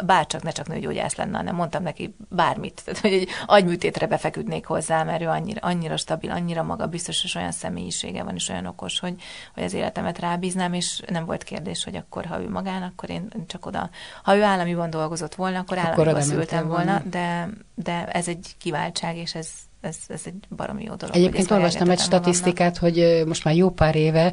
bárcsak 0.04 0.42
ne 0.42 0.50
csak 0.50 0.68
nőgyógyász 0.68 1.14
lenne, 1.14 1.36
hanem 1.36 1.54
mondtam 1.54 1.82
neki 1.82 2.16
bármit, 2.28 2.82
tehát 2.84 3.00
hogy 3.00 3.12
egy 3.12 3.28
agyműtétre 3.46 4.06
befeküdnék 4.06 4.66
hozzá, 4.66 5.02
mert 5.02 5.22
ő 5.22 5.28
annyira, 5.28 5.60
annyira 5.60 5.96
stabil, 5.96 6.30
annyira 6.30 6.62
maga 6.62 6.86
biztos, 6.86 7.24
és 7.24 7.34
olyan 7.34 7.52
személyisége 7.52 8.22
van, 8.22 8.34
és 8.34 8.48
olyan 8.48 8.66
okos, 8.66 9.00
hogy, 9.00 9.14
hogy 9.54 9.62
az 9.62 9.72
életemet 9.72 10.18
rábíznám, 10.18 10.72
és 10.72 11.00
nem 11.06 11.24
volt 11.24 11.42
kérdés, 11.42 11.84
hogy 11.84 11.96
akkor, 11.96 12.24
ha 12.24 12.40
ő 12.40 12.48
magán, 12.48 12.82
akkor 12.82 13.10
én 13.10 13.28
csak 13.46 13.66
oda, 13.66 13.90
ha 14.22 14.36
ő 14.36 14.42
államiban 14.42 14.90
dolgozott 14.90 15.34
volna, 15.34 15.58
akkor 15.58 15.78
államiban 15.78 16.22
szültem 16.22 16.68
volna, 16.68 16.84
volna, 16.84 17.02
de, 17.10 17.48
de 17.74 18.06
ez 18.06 18.28
egy 18.28 18.54
kiváltság, 18.58 19.16
és 19.16 19.34
ez, 19.34 19.48
ez, 19.84 19.96
ez 20.08 20.22
egy 20.24 20.34
baromi 20.56 20.82
jó 20.82 20.94
dolog. 20.94 21.16
Egyébként 21.16 21.50
olvastam 21.50 21.90
egy 21.90 21.98
statisztikát, 21.98 22.80
magamnak. 22.80 23.16
hogy 23.16 23.26
most 23.26 23.44
már 23.44 23.54
jó 23.54 23.70
pár 23.70 23.96
éve 23.96 24.32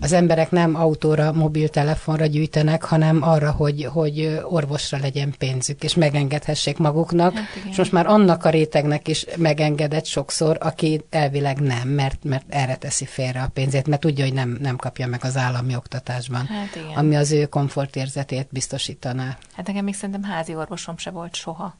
az 0.00 0.12
emberek 0.12 0.50
nem 0.50 0.74
autóra, 0.74 1.32
mobiltelefonra 1.32 2.26
gyűjtenek, 2.26 2.84
hanem 2.84 3.22
arra, 3.22 3.50
hogy, 3.50 3.84
hogy 3.84 4.40
orvosra 4.42 4.98
legyen 4.98 5.34
pénzük, 5.38 5.82
és 5.82 5.94
megengedhessék 5.94 6.78
maguknak. 6.78 7.34
Hát 7.34 7.46
és 7.70 7.76
most 7.76 7.92
már 7.92 8.06
annak 8.06 8.44
a 8.44 8.50
rétegnek 8.50 9.08
is 9.08 9.26
megengedett 9.36 10.04
sokszor, 10.04 10.58
aki 10.60 11.04
elvileg 11.10 11.60
nem, 11.60 11.88
mert, 11.88 12.24
mert 12.24 12.44
erre 12.48 12.76
teszi 12.76 13.04
félre 13.04 13.42
a 13.42 13.48
pénzét, 13.48 13.86
mert 13.86 14.00
tudja, 14.00 14.24
hogy 14.24 14.34
nem, 14.34 14.56
nem 14.60 14.76
kapja 14.76 15.06
meg 15.06 15.20
az 15.24 15.36
állami 15.36 15.76
oktatásban, 15.76 16.46
hát 16.46 16.96
ami 16.96 17.16
az 17.16 17.32
ő 17.32 17.46
komfortérzetét 17.46 18.48
biztosítaná. 18.50 19.38
Hát 19.52 19.66
nekem 19.66 19.84
még 19.84 19.94
szerintem 19.94 20.22
házi 20.22 20.54
orvosom 20.54 20.96
se 20.96 21.10
volt 21.10 21.34
soha. 21.34 21.76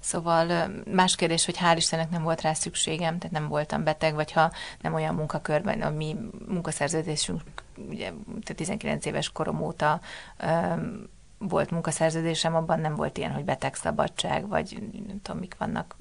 Szóval 0.00 0.70
más 0.92 1.16
kérdés, 1.16 1.44
hogy 1.44 1.56
hál' 1.56 1.74
Istennek 1.76 2.10
nem 2.10 2.22
volt 2.22 2.40
rá 2.40 2.52
szükségem, 2.52 3.18
tehát 3.18 3.38
nem 3.38 3.48
voltam 3.48 3.84
beteg, 3.84 4.14
vagy 4.14 4.32
ha 4.32 4.52
nem 4.80 4.94
olyan 4.94 5.14
munkakörben, 5.14 5.82
a 5.82 5.90
mi 5.90 6.16
munkaszerződésünk, 6.48 7.40
ugye 7.88 8.12
19 8.54 9.04
éves 9.04 9.30
korom 9.32 9.62
óta 9.62 10.00
volt 11.38 11.70
munkaszerződésem, 11.70 12.54
abban 12.54 12.80
nem 12.80 12.94
volt 12.94 13.18
ilyen, 13.18 13.32
hogy 13.32 13.44
betegszabadság, 13.44 14.48
vagy 14.48 14.82
nem 15.06 15.22
tudom, 15.22 15.40
mik 15.40 15.56
vannak, 15.58 15.96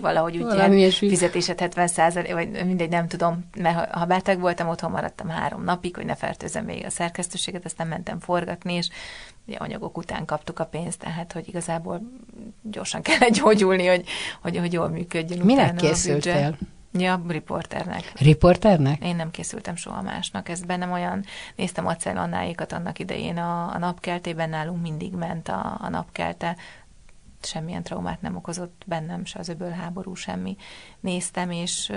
valahogy 0.00 0.36
úgy 0.36 0.72
ilyen 0.72 0.90
fizetésed 0.90 1.60
70 1.60 1.86
százalék, 1.86 2.32
vagy 2.32 2.50
mindegy, 2.66 2.88
nem 2.88 3.08
tudom, 3.08 3.48
mert 3.58 3.90
ha 3.90 4.04
beteg 4.04 4.40
voltam, 4.40 4.68
otthon 4.68 4.90
maradtam 4.90 5.28
három 5.28 5.64
napig, 5.64 5.96
hogy 5.96 6.04
ne 6.04 6.14
fertőzem 6.14 6.64
még 6.64 6.84
a 6.84 6.90
szerkesztőséget, 6.90 7.64
aztán 7.64 7.86
mentem 7.86 8.20
forgatni, 8.20 8.72
és 8.72 8.88
ugye 9.46 9.56
anyagok 9.56 9.96
után 9.96 10.24
kaptuk 10.24 10.58
a 10.58 10.64
pénzt, 10.64 10.98
tehát 10.98 11.32
hogy 11.32 11.48
igazából 11.48 12.00
gyorsan 12.62 13.02
kellett 13.02 13.32
gyógyulni, 13.32 13.86
hogy, 13.86 14.04
hogy, 14.42 14.56
hogy 14.58 14.72
jól 14.72 14.88
működjön. 14.88 15.44
Minek 15.44 15.76
készültél? 15.76 16.56
Ja, 16.98 17.22
riporternek. 17.28 18.12
Riporternek? 18.18 19.04
Én 19.04 19.16
nem 19.16 19.30
készültem 19.30 19.76
soha 19.76 20.02
másnak. 20.02 20.48
Ez 20.48 20.60
bennem 20.60 20.92
olyan, 20.92 21.24
néztem 21.56 21.86
a 21.86 21.96
Annáikat 22.04 22.72
annak 22.72 22.98
idején 22.98 23.36
a, 23.36 23.74
a 23.74 23.78
napkeltében, 23.78 24.48
nálunk 24.48 24.82
mindig 24.82 25.12
ment 25.12 25.48
a, 25.48 25.78
a 25.80 25.88
napkelte, 25.88 26.56
semmilyen 27.44 27.82
traumát 27.82 28.20
nem 28.20 28.36
okozott 28.36 28.82
bennem, 28.86 29.24
se 29.24 29.38
az 29.38 29.48
öböl 29.48 29.70
háború, 29.70 30.14
semmi. 30.14 30.56
Néztem, 31.00 31.50
és, 31.50 31.92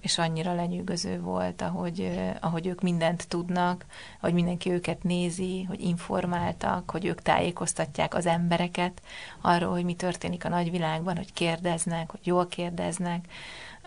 és 0.00 0.18
annyira 0.18 0.54
lenyűgöző 0.54 1.20
volt, 1.20 1.62
ahogy, 1.62 2.20
ahogy 2.40 2.66
ők 2.66 2.80
mindent 2.80 3.28
tudnak, 3.28 3.84
hogy 4.20 4.32
mindenki 4.32 4.70
őket 4.70 5.02
nézi, 5.02 5.62
hogy 5.62 5.80
informáltak, 5.80 6.90
hogy 6.90 7.04
ők 7.04 7.22
tájékoztatják 7.22 8.14
az 8.14 8.26
embereket 8.26 9.02
arról, 9.40 9.70
hogy 9.70 9.84
mi 9.84 9.94
történik 9.94 10.44
a 10.44 10.48
nagyvilágban, 10.48 11.16
hogy 11.16 11.32
kérdeznek, 11.32 12.10
hogy 12.10 12.26
jól 12.26 12.46
kérdeznek, 12.46 13.26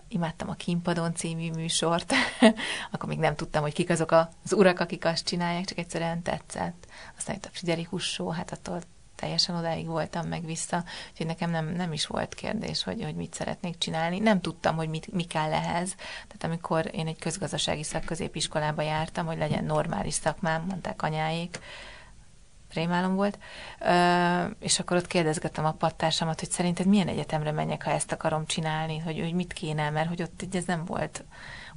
imádtam 0.08 0.48
a 0.48 0.54
Kimpadon 0.54 1.14
című 1.14 1.50
műsort, 1.50 2.12
akkor 2.92 3.08
még 3.08 3.18
nem 3.18 3.34
tudtam, 3.34 3.62
hogy 3.62 3.72
kik 3.72 3.90
azok 3.90 4.10
az 4.10 4.52
urak, 4.52 4.80
akik 4.80 5.04
azt 5.04 5.26
csinálják, 5.26 5.64
csak 5.64 5.78
egyszerűen 5.78 6.22
tetszett. 6.22 6.86
Aztán 7.16 7.36
itt 7.36 7.44
a 7.44 7.50
Friderikus 7.52 8.04
Show, 8.04 8.28
hát 8.28 8.52
attól 8.52 8.80
teljesen 9.24 9.56
odáig 9.56 9.86
voltam 9.86 10.26
meg 10.26 10.44
vissza, 10.44 10.84
úgyhogy 11.10 11.26
nekem 11.26 11.50
nem, 11.50 11.66
nem 11.66 11.92
is 11.92 12.06
volt 12.06 12.34
kérdés, 12.34 12.82
hogy, 12.82 13.02
hogy 13.02 13.14
mit 13.14 13.34
szeretnék 13.34 13.78
csinálni. 13.78 14.18
Nem 14.18 14.40
tudtam, 14.40 14.76
hogy 14.76 14.88
mit, 14.88 15.12
mi 15.12 15.22
kell 15.22 15.52
ehhez. 15.52 15.94
Tehát 15.96 16.44
amikor 16.44 16.90
én 16.92 17.06
egy 17.06 17.18
közgazdasági 17.18 17.82
szakközépiskolába 17.82 18.82
jártam, 18.82 19.26
hogy 19.26 19.38
legyen 19.38 19.64
normális 19.64 20.14
szakmám, 20.14 20.64
mondták 20.68 21.02
anyáik, 21.02 21.58
rémálom 22.72 23.14
volt, 23.14 23.38
és 24.58 24.78
akkor 24.78 24.96
ott 24.96 25.06
kérdezgettem 25.06 25.64
a 25.64 25.72
pattársamat, 25.72 26.40
hogy 26.40 26.50
szerinted 26.50 26.86
milyen 26.86 27.08
egyetemre 27.08 27.52
menjek, 27.52 27.82
ha 27.82 27.90
ezt 27.90 28.12
akarom 28.12 28.46
csinálni, 28.46 28.98
hogy, 28.98 29.20
hogy 29.20 29.32
mit 29.32 29.52
kéne, 29.52 29.90
mert 29.90 30.08
hogy 30.08 30.22
ott 30.22 30.54
ez 30.54 30.64
nem 30.64 30.84
volt 30.84 31.24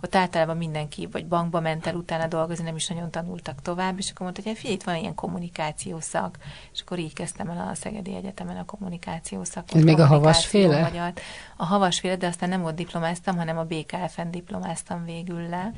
ott 0.02 0.16
általában 0.16 0.58
mindenki 0.58 1.08
vagy 1.12 1.28
bankba 1.28 1.60
ment 1.60 1.88
el 1.88 1.96
utána 1.96 2.28
dolgozni, 2.28 2.64
nem 2.64 2.76
is 2.76 2.88
nagyon 2.88 3.12
tanultak 3.12 3.62
tovább, 3.62 3.98
és 3.98 4.10
akkor 4.10 4.22
mondta, 4.22 4.42
hogy 4.42 4.52
hát 4.52 4.60
figyelj, 4.60 4.78
itt 4.78 4.84
van 4.84 4.96
ilyen 4.96 5.16
kommunikáció 5.16 6.00
szak, 6.00 6.38
és 6.74 6.82
akkor 6.82 7.00
így 7.00 7.14
kezdtem 7.14 7.50
el 7.50 7.68
a 7.72 7.76
Szegedi 7.76 8.16
Egyetemen 8.16 8.58
a 8.58 8.66
kommunikáció 8.66 9.44
szakot. 9.44 9.76
Ez 9.76 9.84
még 9.84 10.00
a 10.00 10.06
havasféle? 10.06 10.82
Magyar. 10.82 11.14
A 11.56 11.66
havasféle, 11.66 12.16
de 12.16 12.28
aztán 12.28 12.50
nem 12.50 12.64
ott 12.64 12.76
diplomáztam, 12.76 13.38
hanem 13.38 13.58
a 13.58 13.64
BKF-en 13.64 14.32
diplomáztam 14.32 15.06
végül 15.06 15.50
le, 15.50 15.72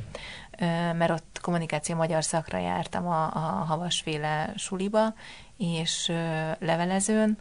mert 0.93 1.11
ott 1.11 1.39
kommunikáció 1.41 1.95
magyar 1.95 2.23
szakra 2.23 2.57
jártam 2.57 3.07
a, 3.07 3.23
a 3.23 3.63
havasféle 3.65 4.53
suliba, 4.55 5.13
és 5.57 6.11
levelezőn, 6.59 7.37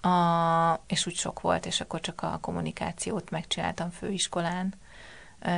a, 0.00 0.80
és 0.86 1.06
úgy 1.06 1.14
sok 1.14 1.40
volt, 1.40 1.66
és 1.66 1.80
akkor 1.80 2.00
csak 2.00 2.22
a 2.22 2.38
kommunikációt 2.40 3.30
megcsináltam 3.30 3.90
főiskolán, 3.90 4.74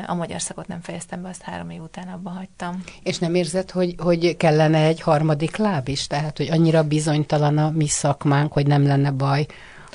a 0.07 0.15
magyar 0.15 0.41
szakot 0.41 0.67
nem 0.67 0.81
fejeztem 0.81 1.23
be, 1.23 1.29
azt 1.29 1.43
három 1.43 1.71
év 1.71 1.83
után 1.83 2.09
abba 2.09 2.31
hagytam. 2.31 2.83
És 3.03 3.19
nem 3.19 3.35
érzed, 3.35 3.71
hogy, 3.71 3.95
hogy 3.99 4.37
kellene 4.37 4.85
egy 4.85 5.01
harmadik 5.01 5.57
láb 5.57 5.89
is? 5.89 6.07
Tehát, 6.07 6.37
hogy 6.37 6.49
annyira 6.51 6.83
bizonytalan 6.83 7.59
a 7.59 7.71
mi 7.71 7.89
szakmánk, 7.89 8.53
hogy 8.53 8.67
nem 8.67 8.87
lenne 8.87 9.11
baj, 9.11 9.47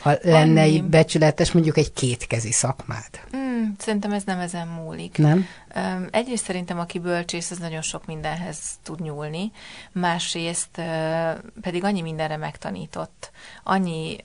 ha 0.02 0.14
lenne 0.22 0.62
Annyi. 0.62 0.76
egy 0.76 0.84
becsületes, 0.84 1.52
mondjuk 1.52 1.78
egy 1.78 1.94
kétkezi 1.94 2.52
szakmád? 2.52 3.10
Mm, 3.36 3.64
szerintem 3.78 4.12
ez 4.12 4.24
nem 4.24 4.40
ezen 4.40 4.68
múlik. 4.68 5.18
Nem? 5.18 5.46
Um, 5.76 6.08
egyrészt 6.12 6.46
szerintem, 6.46 6.80
aki 6.80 7.00
bölcsész, 7.00 7.52
az 7.52 7.58
nagyon 7.58 7.82
sok 7.82 8.06
mindenhez 8.06 8.58
tud 8.84 9.02
nyúlni, 9.02 9.52
másrészt 9.92 10.78
uh, 10.78 11.34
pedig 11.62 11.84
annyi 11.84 12.02
mindenre 12.02 12.38
megtanított, 12.38 13.32
annyi 13.64 14.18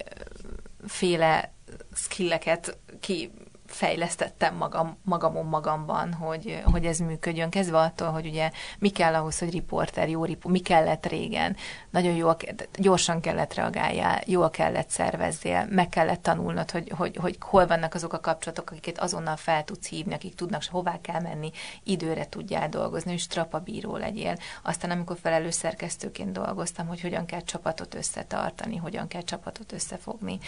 féle 0.86 1.52
skilleket 1.94 2.78
ki 3.00 3.30
fejlesztettem 3.68 4.54
magam, 4.54 4.98
magamon 5.02 5.46
magamban, 5.46 6.12
hogy, 6.12 6.62
hogy 6.64 6.84
ez 6.84 6.98
működjön. 6.98 7.50
Kezdve 7.50 7.78
attól, 7.78 8.08
hogy 8.08 8.26
ugye 8.26 8.50
mi 8.78 8.88
kell 8.88 9.14
ahhoz, 9.14 9.38
hogy 9.38 9.50
riporter, 9.50 10.08
jó 10.08 10.24
riporter, 10.24 10.50
mi 10.50 10.58
kellett 10.58 11.06
régen, 11.06 11.56
nagyon 11.90 12.14
jól, 12.14 12.36
gyorsan 12.74 13.20
kellett 13.20 13.54
reagáljál, 13.54 14.20
jól 14.26 14.50
kellett 14.50 14.90
szervezzél, 14.90 15.66
meg 15.70 15.88
kellett 15.88 16.22
tanulnod, 16.22 16.70
hogy, 16.70 16.92
hogy, 16.96 17.16
hogy 17.16 17.36
hol 17.40 17.66
vannak 17.66 17.94
azok 17.94 18.12
a 18.12 18.20
kapcsolatok, 18.20 18.70
akiket 18.70 18.98
azonnal 18.98 19.36
fel 19.36 19.64
tudsz 19.64 19.88
hívni, 19.88 20.14
akik 20.14 20.34
tudnak, 20.34 20.62
hová 20.70 21.00
kell 21.00 21.20
menni, 21.20 21.50
időre 21.82 22.28
tudjál 22.28 22.68
dolgozni, 22.68 23.10
hogy 23.10 23.20
strapabíró 23.20 23.96
legyél. 23.96 24.36
Aztán, 24.62 24.90
amikor 24.90 25.16
felelős 25.22 25.54
szerkesztőként 25.54 26.32
dolgoztam, 26.32 26.86
hogy 26.86 27.00
hogyan 27.00 27.26
kell 27.26 27.42
csapatot 27.42 27.94
összetartani, 27.94 28.76
hogyan 28.76 29.08
kell 29.08 29.22
csapatot 29.22 29.72
összefogni. 29.72 30.38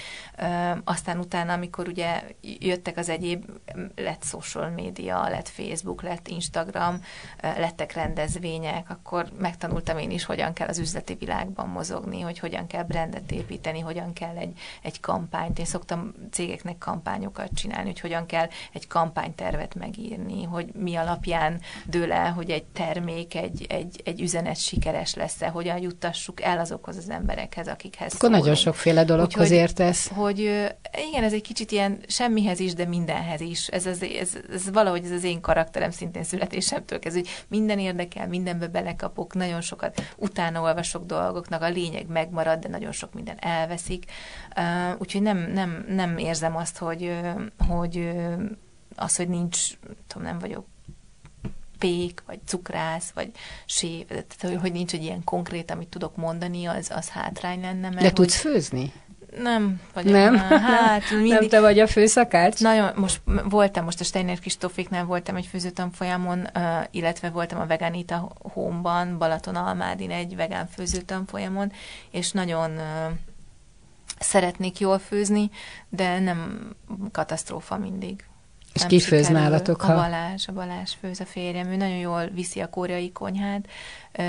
Aztán 0.84 1.18
utána, 1.18 1.52
amikor 1.52 1.88
ugye 1.88 2.22
jöttek 2.40 2.96
az 2.96 3.08
egyéb, 3.10 3.44
lett 3.96 4.22
social 4.22 4.68
média, 4.68 5.28
lett 5.28 5.48
Facebook, 5.48 6.02
lett 6.02 6.28
Instagram, 6.28 7.02
lettek 7.42 7.92
rendezvények, 7.92 8.90
akkor 8.90 9.28
megtanultam 9.38 9.98
én 9.98 10.10
is, 10.10 10.24
hogyan 10.24 10.52
kell 10.52 10.68
az 10.68 10.78
üzleti 10.78 11.14
világban 11.14 11.68
mozogni, 11.68 12.20
hogy 12.20 12.38
hogyan 12.38 12.66
kell 12.66 12.82
brandet 12.82 13.32
építeni, 13.32 13.80
hogyan 13.80 14.12
kell 14.12 14.36
egy, 14.36 14.58
egy 14.82 15.00
kampányt. 15.00 15.58
Én 15.58 15.64
szoktam 15.64 16.14
cégeknek 16.30 16.78
kampányokat 16.78 17.50
csinálni, 17.54 17.88
hogy 17.88 18.00
hogyan 18.00 18.26
kell 18.26 18.48
egy 18.72 18.86
kampánytervet 18.86 19.74
megírni, 19.74 20.42
hogy 20.42 20.70
mi 20.74 20.94
alapján 20.94 21.60
dől 21.84 22.12
el, 22.12 22.32
hogy 22.32 22.50
egy 22.50 22.64
termék, 22.64 23.34
egy, 23.34 23.66
egy, 23.68 24.00
egy 24.04 24.20
üzenet 24.20 24.56
sikeres 24.56 25.14
lesz-e, 25.14 25.48
hogyan 25.48 25.78
juttassuk 25.78 26.42
el 26.42 26.58
azokhoz 26.58 26.96
az 26.96 27.10
emberekhez, 27.10 27.68
akikhez 27.68 28.14
Akkor 28.14 28.30
nagyon 28.30 28.54
sokféle 28.54 29.04
dologhoz 29.04 29.42
Úgyhogy, 29.42 29.56
értesz. 29.56 30.08
Hogy 30.08 30.38
igen, 31.08 31.24
ez 31.24 31.32
egy 31.32 31.42
kicsit 31.42 31.70
ilyen 31.70 32.00
semmihez 32.06 32.60
is, 32.60 32.74
de 32.74 32.86
mindenhez 33.00 33.40
is. 33.40 33.68
Ez, 33.68 33.86
az, 33.86 34.02
ez, 34.02 34.36
ez 34.52 34.70
valahogy 34.70 35.04
ez 35.04 35.10
az 35.10 35.24
én 35.24 35.40
karakterem 35.40 35.90
szintén 35.90 36.24
születésemtől 36.24 36.98
kezdve, 36.98 37.20
hogy 37.20 37.44
minden 37.48 37.78
érdekel, 37.78 38.28
mindenbe 38.28 38.66
belekapok, 38.66 39.34
nagyon 39.34 39.60
sokat 39.60 40.14
utána 40.16 40.60
olvasok 40.60 41.06
dolgoknak, 41.06 41.62
a 41.62 41.68
lényeg 41.68 42.06
megmarad, 42.06 42.58
de 42.58 42.68
nagyon 42.68 42.92
sok 42.92 43.14
minden 43.14 43.36
elveszik. 43.38 44.04
Uh, 44.56 45.00
úgyhogy 45.00 45.22
nem, 45.22 45.38
nem, 45.38 45.84
nem 45.88 46.18
érzem 46.18 46.56
azt, 46.56 46.78
hogy, 46.78 47.20
hogy 47.68 48.10
az, 48.96 49.16
hogy 49.16 49.28
nincs, 49.28 49.78
tudom, 50.06 50.26
nem 50.26 50.38
vagyok 50.38 50.66
pék, 51.78 52.22
vagy 52.26 52.38
cukrász, 52.44 53.10
vagy 53.10 53.30
sév, 53.66 54.06
tehát, 54.06 54.60
hogy 54.60 54.72
nincs 54.72 54.94
egy 54.94 55.02
ilyen 55.02 55.24
konkrét, 55.24 55.70
amit 55.70 55.88
tudok 55.88 56.16
mondani, 56.16 56.64
az, 56.66 56.90
az 56.94 57.08
hátrány 57.08 57.60
lenne. 57.60 57.88
Mert 57.88 57.94
De 57.94 58.02
hogy... 58.02 58.12
tudsz 58.12 58.36
főzni? 58.36 58.92
Nem 59.38 59.80
vagyok. 59.92 60.12
Nem? 60.12 60.36
Hát, 60.70 61.10
mindig... 61.10 61.32
Nem 61.32 61.48
te 61.48 61.60
vagy 61.60 61.78
a 61.78 61.86
főszakács? 61.86 62.60
Nagyon, 62.60 62.92
most 62.96 63.20
voltam, 63.44 63.84
most 63.84 64.00
a 64.00 64.04
Steiner 64.04 64.38
Kristófiknál 64.38 65.04
voltam 65.04 65.36
egy 65.36 65.46
főzőtanfolyamon, 65.46 66.48
uh, 66.54 66.62
illetve 66.90 67.30
voltam 67.30 67.60
a 67.60 67.66
Veganita 67.66 68.32
Home-ban, 68.52 69.18
Balaton-Almádin 69.18 70.10
egy 70.10 70.36
vegán 70.36 70.66
főzőtanfolyamon, 70.66 71.72
és 72.10 72.32
nagyon 72.32 72.70
uh, 72.70 73.12
szeretnék 74.18 74.78
jól 74.78 74.98
főzni, 74.98 75.50
de 75.88 76.18
nem 76.18 76.70
katasztrófa 77.12 77.78
mindig. 77.78 78.24
És 78.80 78.86
ki 78.86 79.00
főz 79.00 79.28
nálatok? 79.28 79.80
Ha... 79.80 79.92
A 79.92 79.96
Balázs, 79.96 80.48
a 80.48 80.52
Balázs 80.52 80.92
főz 81.00 81.20
a 81.20 81.24
férjem, 81.24 81.66
ő 81.66 81.76
nagyon 81.76 81.96
jól 81.96 82.26
viszi 82.26 82.60
a 82.60 82.70
koreai 82.70 83.12
konyhát, 83.12 83.68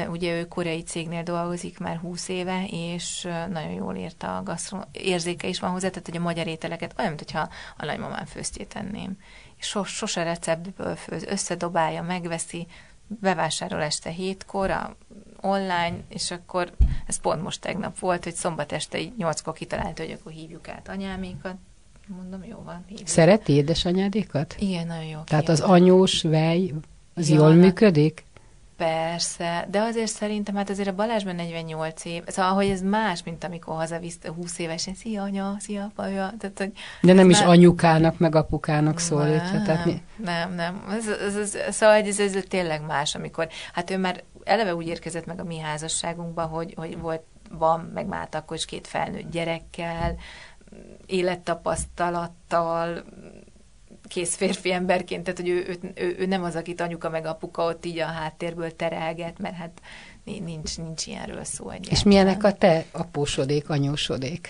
ugye 0.10 0.34
ő 0.34 0.48
koreai 0.48 0.84
cégnél 0.84 1.24
dolgozik 1.24 1.80
már 1.80 1.98
20 1.98 2.28
éve, 2.28 2.66
és 2.70 3.28
nagyon 3.50 3.72
jól 3.72 3.96
érte 3.96 4.28
a 4.28 4.44
gasztron... 4.44 4.86
érzéke 4.92 5.48
is 5.48 5.60
van 5.60 5.72
hozzá, 5.72 5.90
tehát 5.90 6.06
hogy 6.06 6.18
a 6.18 6.22
magyar 6.22 6.48
ételeket 6.48 6.94
olyan, 6.98 7.14
mintha 7.14 7.50
a 7.78 7.86
nagymamám 7.86 8.26
főztjét 8.26 8.68
tenném. 8.68 9.18
Sos, 9.58 9.90
sose 9.96 10.24
receptből 10.24 10.96
főz, 10.96 11.24
összedobálja, 11.24 12.02
megveszi, 12.02 12.68
bevásárol 13.08 13.82
este 13.82 14.10
hétkor 14.10 14.70
a 14.70 14.96
online, 15.42 15.96
és 16.08 16.32
akkor 16.32 16.72
ez 17.08 17.20
pont 17.20 17.42
most 17.42 17.62
tegnap 17.62 18.00
volt, 18.00 18.24
hogy 18.24 18.34
szombat 18.34 18.72
este 18.72 19.00
így 19.00 19.14
nyolckor 19.18 19.54
kitalálta, 19.54 20.04
hogy 20.04 20.12
akkor 20.12 20.32
hívjuk 20.32 20.68
át 20.68 20.88
anyámékat, 20.88 21.56
Mondom, 22.18 22.44
jó 22.44 22.62
van. 22.66 22.84
Hívjuk. 22.88 23.08
Szereti 23.08 23.54
édesanyádékat? 23.54 24.56
Igen, 24.60 24.88
nagyon 24.88 25.06
jó. 25.06 25.20
Tehát 25.26 25.50
az 25.50 25.60
anyós 25.60 26.22
vej, 26.22 26.74
az 27.14 27.30
jó, 27.30 27.36
jól 27.36 27.54
működik? 27.54 28.26
Persze, 28.78 29.68
de 29.72 29.80
azért 29.80 30.12
szerintem, 30.12 30.56
hát 30.56 30.70
azért 30.70 30.88
a 30.88 30.96
Balázsban 30.96 31.36
48 31.36 32.06
év, 32.06 32.24
szóval, 32.28 32.54
hogy 32.54 32.70
ez 32.70 32.82
más, 32.82 33.24
mint 33.24 33.44
amikor 33.44 33.76
hazavisz 33.76 34.18
20 34.36 34.60
évesen, 34.60 34.94
szia 34.94 35.22
anya, 35.22 35.56
szia 35.60 35.84
apa, 35.84 36.04
tehát, 36.14 36.58
hogy 36.58 36.72
De 37.02 37.14
nem 37.14 37.30
is 37.30 37.40
már... 37.40 37.48
anyukának, 37.48 38.18
meg 38.18 38.36
apukának 38.36 39.00
szól. 39.00 39.26
Nem, 39.26 39.64
tehát 39.64 39.86
mi... 39.86 40.02
nem, 40.18 40.54
nem. 40.54 40.86
Ez, 40.90 41.08
ez, 41.08 41.36
ez, 41.36 41.76
szóval 41.76 41.96
ez, 41.96 42.20
ez, 42.20 42.36
ez 42.36 42.44
tényleg 42.48 42.86
más, 42.86 43.16
amikor, 43.16 43.48
hát 43.74 43.90
ő 43.90 43.98
már 43.98 44.24
eleve 44.44 44.76
úgy 44.76 44.88
érkezett 44.88 45.26
meg 45.26 45.40
a 45.40 45.44
mi 45.44 45.60
házasságunkba, 45.60 46.46
hogy, 46.46 46.74
hogy 46.78 46.98
volt, 47.00 47.22
van, 47.58 47.92
meg 47.94 48.08
már 48.08 48.28
akkor 48.32 48.58
is 48.58 48.66
két 48.66 48.88
felnőtt 48.88 49.32
gyerekkel, 49.32 50.16
élettapasztalattal, 51.06 53.04
kész 54.08 54.36
férfi 54.36 54.72
emberként, 54.72 55.24
tehát 55.24 55.40
hogy 55.40 55.50
ő, 55.50 55.80
ő, 55.96 56.16
ő, 56.20 56.26
nem 56.26 56.44
az, 56.44 56.56
akit 56.56 56.82
anyuka 56.82 57.10
meg 57.10 57.26
apuka 57.26 57.64
ott 57.64 57.86
így 57.86 58.00
a 58.00 58.06
háttérből 58.06 58.76
terelget, 58.76 59.40
mert 59.40 59.56
hát 59.56 59.82
nincs, 60.24 60.78
nincs 60.78 61.08
ilyenről 61.08 61.44
szó 61.44 61.70
egyáltalán. 61.70 61.98
És 61.98 62.04
milyenek 62.04 62.44
a 62.44 62.54
te 62.54 62.86
apósodék, 62.92 63.70
anyósodék? 63.70 64.50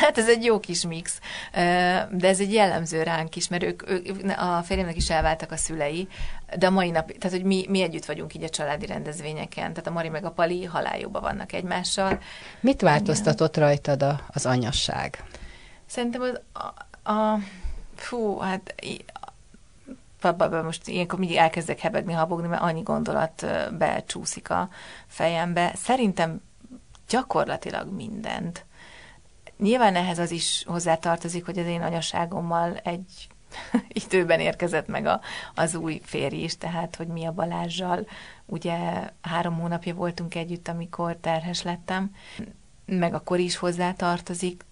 Hát 0.00 0.18
ez 0.18 0.28
egy 0.28 0.44
jó 0.44 0.60
kis 0.60 0.86
mix, 0.86 1.20
de 2.10 2.28
ez 2.28 2.40
egy 2.40 2.52
jellemző 2.52 3.02
ránk 3.02 3.36
is, 3.36 3.48
mert 3.48 3.62
ők, 3.62 3.90
ők 3.90 4.30
a 4.36 4.62
férjemnek 4.62 4.96
is 4.96 5.10
elváltak 5.10 5.52
a 5.52 5.56
szülei, 5.56 6.08
de 6.58 6.66
a 6.66 6.70
mai 6.70 6.90
nap, 6.90 7.12
tehát 7.12 7.36
hogy 7.36 7.46
mi, 7.46 7.64
mi 7.68 7.82
együtt 7.82 8.04
vagyunk 8.04 8.34
így 8.34 8.42
a 8.42 8.48
családi 8.48 8.86
rendezvényeken, 8.86 9.72
tehát 9.72 9.86
a 9.86 9.90
Mari 9.90 10.08
meg 10.08 10.24
a 10.24 10.30
Pali 10.30 10.64
haláljóban 10.64 11.22
vannak 11.22 11.52
egymással. 11.52 12.20
Mit 12.60 12.80
változtatott 12.80 13.56
Igen. 13.56 13.68
rajtad 13.68 14.02
a, 14.02 14.20
az 14.28 14.46
anyasság? 14.46 15.24
Szerintem 15.86 16.20
az 16.20 16.40
a, 16.52 17.12
a 17.12 17.38
fú, 17.94 18.38
hát 18.38 18.74
most 20.64 20.88
ilyenkor 20.88 21.18
mindig 21.18 21.36
elkezdek 21.36 21.80
hebegni, 21.80 22.12
habogni, 22.12 22.48
mert 22.48 22.62
annyi 22.62 22.82
gondolat 22.82 23.46
becsúszik 23.78 24.50
a 24.50 24.68
fejembe. 25.06 25.72
Szerintem 25.74 26.42
gyakorlatilag 27.08 27.92
mindent. 27.92 28.64
Nyilván 29.58 29.96
ehhez 29.96 30.18
az 30.18 30.30
is 30.30 30.64
hozzátartozik, 30.66 31.44
hogy 31.44 31.58
az 31.58 31.66
én 31.66 31.82
anyaságommal 31.82 32.76
egy 32.76 33.28
időben 34.04 34.40
érkezett 34.40 34.86
meg 34.86 35.06
a, 35.06 35.20
az 35.54 35.74
új 35.74 36.00
férj 36.04 36.36
is, 36.36 36.58
tehát, 36.58 36.96
hogy 36.96 37.06
mi 37.06 37.24
a 37.24 37.32
Balázsjal. 37.32 38.06
Ugye 38.46 38.76
három 39.20 39.54
hónapja 39.54 39.94
voltunk 39.94 40.34
együtt, 40.34 40.68
amikor 40.68 41.16
terhes 41.20 41.62
lettem, 41.62 42.14
meg 42.86 43.14
akkor 43.14 43.38
is 43.38 43.56
hozzátartozik, 43.56 44.64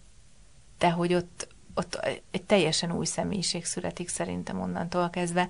de 0.78 0.90
hogy 0.90 1.14
ott, 1.14 1.48
ott 1.74 2.00
egy 2.30 2.42
teljesen 2.42 2.92
új 2.92 3.04
személyiség 3.04 3.64
születik 3.64 4.08
szerintem 4.08 4.60
onnantól 4.60 5.10
kezdve. 5.10 5.48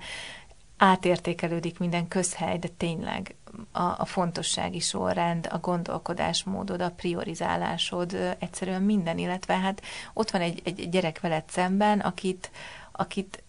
Átértékelődik 0.77 1.79
minden 1.79 2.07
közhely, 2.07 2.57
de 2.57 2.67
tényleg 2.67 3.35
a, 3.71 3.81
a 3.81 4.05
fontossági 4.05 4.79
sorrend, 4.79 5.47
a 5.51 5.57
gondolkodásmódod, 5.57 6.81
a 6.81 6.91
priorizálásod, 6.91 8.35
egyszerűen 8.39 8.81
minden, 8.81 9.17
illetve 9.17 9.57
hát 9.57 9.81
ott 10.13 10.31
van 10.31 10.41
egy, 10.41 10.61
egy 10.63 10.89
gyerek 10.89 11.19
veled 11.19 11.43
szemben, 11.47 11.99
akit, 11.99 12.51
akit 12.99 13.43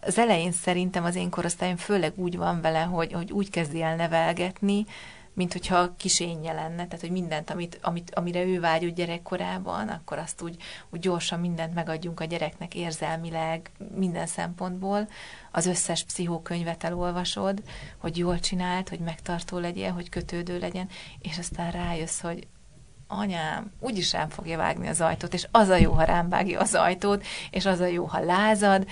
az 0.00 0.18
elején 0.18 0.52
szerintem 0.52 1.04
az 1.04 1.14
én 1.14 1.30
korosztályom 1.30 1.76
főleg 1.76 2.12
úgy 2.16 2.36
van 2.36 2.60
vele, 2.60 2.82
hogy, 2.82 3.12
hogy 3.12 3.32
úgy 3.32 3.50
kezdi 3.50 3.82
el 3.82 3.96
nevelgetni, 3.96 4.86
mint 5.32 5.52
hogyha 5.52 5.96
kisénye 5.96 6.52
lenne, 6.52 6.84
tehát 6.84 7.00
hogy 7.00 7.10
mindent, 7.10 7.50
amit, 7.50 7.78
amit, 7.82 8.14
amire 8.14 8.42
ő 8.44 8.60
vágyott 8.60 8.94
gyerekkorában, 8.94 9.88
akkor 9.88 10.18
azt 10.18 10.42
úgy, 10.42 10.56
úgy 10.90 11.00
gyorsan 11.00 11.40
mindent 11.40 11.74
megadjunk 11.74 12.20
a 12.20 12.24
gyereknek 12.24 12.74
érzelmileg, 12.74 13.70
minden 13.94 14.26
szempontból. 14.26 15.08
Az 15.52 15.66
összes 15.66 16.04
pszichókönyvet 16.04 16.84
elolvasod, 16.84 17.62
hogy 17.96 18.16
jól 18.16 18.40
csinált, 18.40 18.88
hogy 18.88 19.00
megtartó 19.00 19.58
legyen, 19.58 19.92
hogy 19.92 20.08
kötődő 20.08 20.58
legyen, 20.58 20.88
és 21.18 21.38
aztán 21.38 21.70
rájössz, 21.70 22.20
hogy 22.20 22.46
anyám, 23.08 23.72
úgyis 23.80 24.12
rám 24.12 24.28
fogja 24.28 24.56
vágni 24.56 24.88
az 24.88 25.00
ajtót, 25.00 25.34
és 25.34 25.46
az 25.50 25.68
a 25.68 25.76
jó, 25.76 25.92
ha 25.92 26.04
rám 26.04 26.28
vágja 26.28 26.60
az 26.60 26.74
ajtót, 26.74 27.24
és 27.50 27.66
az 27.66 27.80
a 27.80 27.86
jó, 27.86 28.04
ha 28.04 28.20
lázad, 28.20 28.86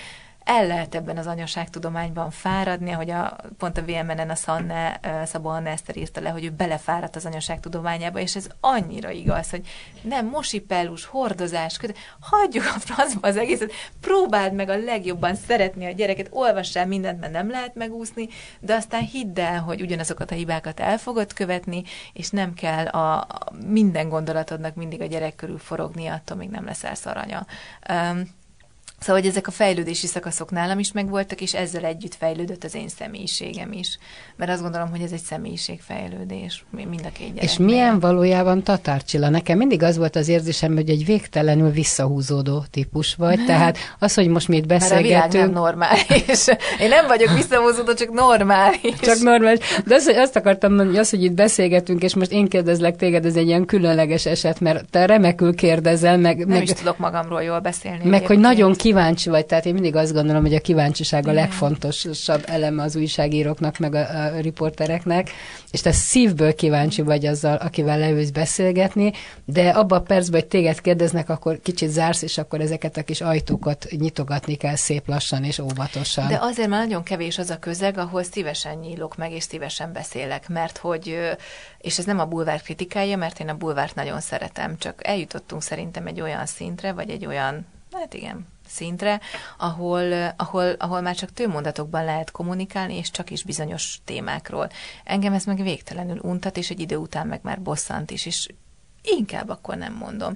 el 0.47 0.67
lehet 0.67 0.95
ebben 0.95 1.17
az 1.17 1.27
anyaságtudományban 1.27 2.31
fáradni, 2.31 2.91
ahogy 2.91 3.09
a, 3.09 3.35
pont 3.57 3.77
a 3.77 3.81
VMN-en 3.81 4.29
a 4.29 4.35
Szanne, 4.35 4.99
Szabó 5.25 5.49
Anna 5.49 5.69
Eszter 5.69 5.97
írta 5.97 6.21
le, 6.21 6.29
hogy 6.29 6.45
ő 6.45 6.49
belefáradt 6.49 7.15
az 7.15 7.25
anyaságtudományába, 7.25 8.19
és 8.19 8.35
ez 8.35 8.47
annyira 8.59 9.11
igaz, 9.11 9.49
hogy 9.49 9.67
nem 10.01 10.25
mosipellus, 10.25 11.05
hordozás, 11.05 11.77
köt, 11.77 11.97
hagyjuk 12.19 12.63
a 12.75 12.79
francba 12.79 13.27
az 13.27 13.37
egészet, 13.37 13.71
próbáld 14.01 14.53
meg 14.53 14.69
a 14.69 14.77
legjobban 14.77 15.35
szeretni 15.35 15.85
a 15.85 15.91
gyereket, 15.91 16.27
olvassál 16.31 16.87
mindent, 16.87 17.19
mert 17.19 17.33
nem 17.33 17.49
lehet 17.49 17.75
megúszni, 17.75 18.27
de 18.59 18.73
aztán 18.73 19.01
hidd 19.01 19.39
el, 19.39 19.61
hogy 19.61 19.81
ugyanazokat 19.81 20.31
a 20.31 20.35
hibákat 20.35 20.79
el 20.79 20.97
fogod 20.97 21.33
követni, 21.33 21.83
és 22.13 22.29
nem 22.29 22.53
kell 22.53 22.85
a, 22.85 23.17
a 23.17 23.51
minden 23.65 24.09
gondolatodnak 24.09 24.75
mindig 24.75 25.01
a 25.01 25.05
gyerek 25.05 25.35
körül 25.35 25.59
forogni, 25.59 26.07
attól 26.07 26.37
még 26.37 26.49
nem 26.49 26.65
leszel 26.65 26.95
szaranya. 26.95 27.45
Um, 27.89 28.45
Szóval, 28.99 29.21
hogy 29.21 29.29
ezek 29.29 29.47
a 29.47 29.51
fejlődési 29.51 30.07
szakaszok 30.07 30.51
nálam 30.51 30.79
is 30.79 30.91
megvoltak, 30.91 31.41
és 31.41 31.53
ezzel 31.53 31.83
együtt 31.83 32.15
fejlődött 32.15 32.63
az 32.63 32.75
én 32.75 32.87
személyiségem 32.87 33.71
is. 33.71 33.97
Mert 34.35 34.51
azt 34.51 34.61
gondolom, 34.61 34.89
hogy 34.89 35.01
ez 35.01 35.11
egy 35.11 35.21
személyiségfejlődés, 35.21 36.65
mind 36.69 37.05
a 37.05 37.09
két 37.09 37.33
gyereknél. 37.33 37.43
És 37.43 37.57
milyen 37.57 37.99
valójában 37.99 38.63
Tatárcsilla? 38.63 39.29
Nekem 39.29 39.57
mindig 39.57 39.83
az 39.83 39.97
volt 39.97 40.15
az 40.15 40.27
érzésem, 40.27 40.73
hogy 40.73 40.89
egy 40.89 41.05
végtelenül 41.05 41.71
visszahúzódó 41.71 42.63
típus 42.71 43.15
vagy, 43.15 43.45
tehát 43.45 43.77
az, 43.99 44.13
hogy 44.13 44.27
most 44.27 44.47
mi 44.47 44.55
itt 44.55 44.65
beszélgetünk... 44.65 45.13
Mert 45.13 45.25
a 45.25 45.31
világ 45.31 45.45
nem 45.45 45.61
normális. 45.61 46.47
Én 46.83 46.89
nem 46.89 47.07
vagyok 47.07 47.33
visszahúzódó, 47.33 47.93
csak 47.93 48.11
normális. 48.13 48.99
Csak 48.99 49.19
normális. 49.19 49.59
De 49.85 49.95
az, 49.95 50.05
hogy 50.05 50.15
azt 50.15 50.35
akartam 50.35 50.73
mondani, 50.73 50.97
az, 50.97 51.09
hogy 51.09 51.23
itt 51.23 51.33
beszélgetünk, 51.33 52.03
és 52.03 52.15
most 52.15 52.31
én 52.31 52.47
kérdezlek 52.47 52.95
téged, 52.95 53.25
ez 53.25 53.35
egy 53.35 53.47
ilyen 53.47 53.65
különleges 53.65 54.25
eset, 54.25 54.59
mert 54.59 54.89
te 54.89 55.05
remekül 55.05 55.55
kérdezel, 55.55 56.17
meg... 56.17 56.37
Nem 56.37 56.47
meg, 56.47 56.63
is 56.63 56.71
tudok 56.71 56.97
magamról 56.97 57.43
jól 57.43 57.59
beszélni. 57.59 58.09
Meg, 58.09 58.25
hogy 58.25 58.39
nagyon 58.39 58.73
kíváncsi 58.87 59.29
vagy, 59.29 59.45
tehát 59.45 59.65
én 59.65 59.73
mindig 59.73 59.95
azt 59.95 60.13
gondolom, 60.13 60.41
hogy 60.41 60.53
a 60.53 60.59
kíváncsiság 60.59 61.27
a 61.27 61.31
legfontosabb 61.31 62.43
eleme 62.45 62.83
az 62.83 62.95
újságíróknak, 62.95 63.77
meg 63.77 63.95
a, 63.95 64.25
a 64.25 64.39
riportereknek, 64.39 65.29
és 65.71 65.81
te 65.81 65.91
szívből 65.91 66.55
kíváncsi 66.55 67.01
vagy 67.01 67.25
azzal, 67.25 67.55
akivel 67.55 67.99
leülsz 67.99 68.29
beszélgetni, 68.29 69.11
de 69.45 69.69
abban 69.69 69.99
a 69.99 70.01
percben, 70.01 70.39
hogy 70.39 70.49
téged 70.49 70.81
kérdeznek, 70.81 71.29
akkor 71.29 71.59
kicsit 71.63 71.89
zársz, 71.89 72.21
és 72.21 72.37
akkor 72.37 72.61
ezeket 72.61 72.97
a 72.97 73.03
kis 73.03 73.21
ajtókat 73.21 73.87
nyitogatni 73.89 74.55
kell 74.55 74.75
szép 74.75 75.07
lassan 75.07 75.43
és 75.43 75.59
óvatosan. 75.59 76.27
De 76.27 76.39
azért 76.41 76.69
már 76.69 76.79
nagyon 76.79 77.03
kevés 77.03 77.37
az 77.37 77.49
a 77.49 77.59
közeg, 77.59 77.97
ahol 77.97 78.23
szívesen 78.23 78.77
nyílok 78.77 79.17
meg, 79.17 79.31
és 79.31 79.43
szívesen 79.43 79.93
beszélek, 79.93 80.49
mert 80.49 80.77
hogy, 80.77 81.17
és 81.77 81.97
ez 81.97 82.05
nem 82.05 82.19
a 82.19 82.25
bulvár 82.25 82.61
kritikája, 82.61 83.17
mert 83.17 83.39
én 83.39 83.49
a 83.49 83.57
bulvárt 83.57 83.95
nagyon 83.95 84.19
szeretem, 84.19 84.77
csak 84.77 85.07
eljutottunk 85.07 85.61
szerintem 85.61 86.07
egy 86.07 86.21
olyan 86.21 86.45
szintre, 86.45 86.91
vagy 86.91 87.09
egy 87.09 87.25
olyan, 87.25 87.65
hát 87.91 88.13
igen, 88.13 88.45
szintre, 88.67 89.19
ahol, 89.57 90.33
ahol, 90.37 90.69
ahol 90.69 91.01
már 91.01 91.15
csak 91.15 91.33
tőmondatokban 91.33 92.05
lehet 92.05 92.31
kommunikálni, 92.31 92.97
és 92.97 93.11
csak 93.11 93.29
is 93.29 93.43
bizonyos 93.43 93.99
témákról. 94.05 94.69
Engem 95.03 95.33
ez 95.33 95.43
meg 95.43 95.61
végtelenül 95.61 96.19
untat, 96.21 96.57
és 96.57 96.69
egy 96.69 96.79
idő 96.79 96.95
után 96.95 97.27
meg 97.27 97.39
már 97.43 97.61
bosszant 97.61 98.11
is, 98.11 98.25
és 98.25 98.47
inkább 99.01 99.49
akkor 99.49 99.75
nem 99.75 99.93
mondom. 99.93 100.35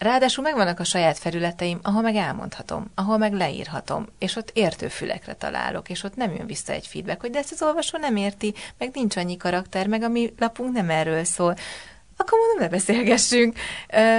Ráadásul 0.00 0.44
megvannak 0.44 0.80
a 0.80 0.84
saját 0.84 1.18
felületeim, 1.18 1.78
ahol 1.82 2.02
meg 2.02 2.16
elmondhatom, 2.16 2.90
ahol 2.94 3.18
meg 3.18 3.32
leírhatom, 3.32 4.06
és 4.18 4.36
ott 4.36 4.50
értő 4.54 4.88
fülekre 4.88 5.34
találok, 5.34 5.88
és 5.88 6.02
ott 6.02 6.16
nem 6.16 6.34
jön 6.34 6.46
vissza 6.46 6.72
egy 6.72 6.86
feedback, 6.86 7.20
hogy 7.20 7.30
de 7.30 7.38
ezt 7.38 7.52
az 7.52 7.62
olvasó 7.62 7.98
nem 7.98 8.16
érti, 8.16 8.54
meg 8.78 8.90
nincs 8.92 9.16
annyi 9.16 9.36
karakter, 9.36 9.86
meg 9.86 10.02
a 10.02 10.08
mi 10.08 10.34
lapunk 10.38 10.72
nem 10.72 10.90
erről 10.90 11.24
szól 11.24 11.56
akkor 12.20 12.38
mondom, 12.38 12.58
ne 12.58 12.68
beszélgessünk. 12.68 13.56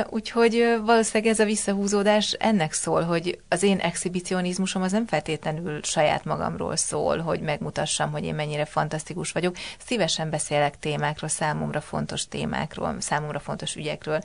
Úgyhogy 0.10 0.80
valószínűleg 0.86 1.34
ez 1.34 1.40
a 1.40 1.46
visszahúzódás 1.46 2.32
ennek 2.32 2.74
szól, 2.74 3.02
hogy 3.02 3.40
az 3.50 3.64
én 3.64 3.78
exhibicionizmusom 3.78 4.82
az 4.82 4.92
nem 4.92 5.06
feltétlenül 5.08 5.80
saját 5.84 6.26
magamról 6.26 6.76
szól, 6.76 7.18
hogy 7.18 7.42
megmutassam, 7.42 8.12
hogy 8.12 8.24
én 8.24 8.36
mennyire 8.36 8.66
fantasztikus 8.66 9.32
vagyok. 9.32 9.56
Szívesen 9.86 10.30
beszélek 10.30 10.80
témákról, 10.80 11.30
számomra 11.30 11.82
fontos 11.82 12.28
témákról, 12.28 12.96
számomra 13.00 13.40
fontos 13.40 13.76
ügyekről, 13.76 14.22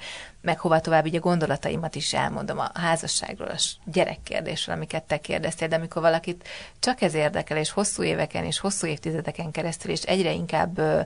meg 0.46 0.58
hova 0.58 0.80
tovább 0.80 1.04
ugye 1.04 1.18
gondolataimat 1.18 1.94
is 1.94 2.14
elmondom 2.14 2.58
a 2.58 2.70
házasságról, 2.74 3.48
a 3.48 3.58
gyerekkérdésről, 3.84 4.74
amiket 4.74 5.02
te 5.02 5.18
kérdeztél, 5.18 5.68
de 5.68 5.76
amikor 5.76 6.02
valakit 6.02 6.48
csak 6.78 7.02
ez 7.02 7.14
érdekel, 7.14 7.56
és 7.56 7.70
hosszú 7.70 8.02
éveken 8.02 8.44
és 8.44 8.58
hosszú 8.58 8.86
évtizedeken 8.86 9.50
keresztül, 9.50 9.90
és 9.90 10.02
egyre 10.02 10.32
inkább 10.32 10.78
ö, 10.78 11.00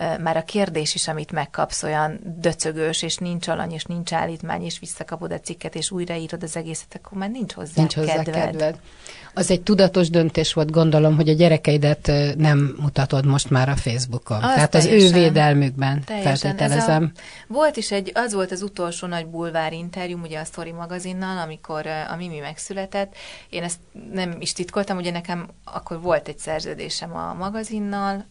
ö, 0.00 0.18
már 0.18 0.36
a 0.36 0.44
kérdés 0.44 0.94
is, 0.94 1.08
amit 1.08 1.32
megkapsz, 1.32 1.82
olyan 1.82 2.20
döcögős, 2.22 3.02
és 3.02 3.16
nincs 3.16 3.48
alany, 3.48 3.72
és 3.72 3.84
nincs 3.84 4.12
állítmány, 4.12 4.64
és 4.64 4.78
visszakapod 4.78 5.32
a 5.32 5.40
cikket, 5.40 5.74
és 5.74 5.90
újraírod 5.90 6.42
az 6.42 6.56
egészet, 6.56 6.94
akkor 6.94 7.18
már 7.18 7.30
nincs 7.30 7.52
hozzá, 7.52 7.72
nincs 7.74 7.94
hozzá 7.94 8.14
kedved. 8.14 8.44
kedved. 8.44 8.78
Az 9.34 9.50
egy 9.50 9.62
tudatos 9.62 10.10
döntés 10.10 10.52
volt, 10.52 10.70
gondolom, 10.70 11.16
hogy 11.16 11.28
a 11.28 11.32
gyerekeidet 11.32 12.12
nem 12.36 12.76
mutatod 12.80 13.26
most 13.26 13.50
már 13.50 13.68
a 13.68 13.76
Facebookon. 13.76 14.42
Az 14.42 14.54
Tehát 14.54 14.70
teljesen, 14.70 14.96
az 14.96 15.02
ő 15.02 15.12
védelmükben 15.12 16.02
feltételezem. 16.02 17.12
A, 17.14 17.20
volt 17.52 17.76
is 17.76 17.90
egy, 17.90 18.10
az 18.14 18.32
volt 18.32 18.52
az 18.52 18.62
utolsó 18.62 19.06
nagy 19.06 19.26
bulvár 19.26 19.72
interjú, 19.72 20.18
ugye 20.22 20.40
a 20.40 20.44
Story 20.44 20.72
magazinnal, 20.72 21.38
amikor 21.38 21.86
a 21.86 22.16
Mimi 22.16 22.38
megszületett. 22.38 23.14
Én 23.48 23.62
ezt 23.62 23.78
nem 24.12 24.36
is 24.38 24.52
titkoltam, 24.52 24.96
ugye 24.96 25.10
nekem 25.10 25.48
akkor 25.64 26.00
volt 26.00 26.28
egy 26.28 26.38
szerződésem 26.38 27.16
a 27.16 27.34
magazinnal, 27.34 28.26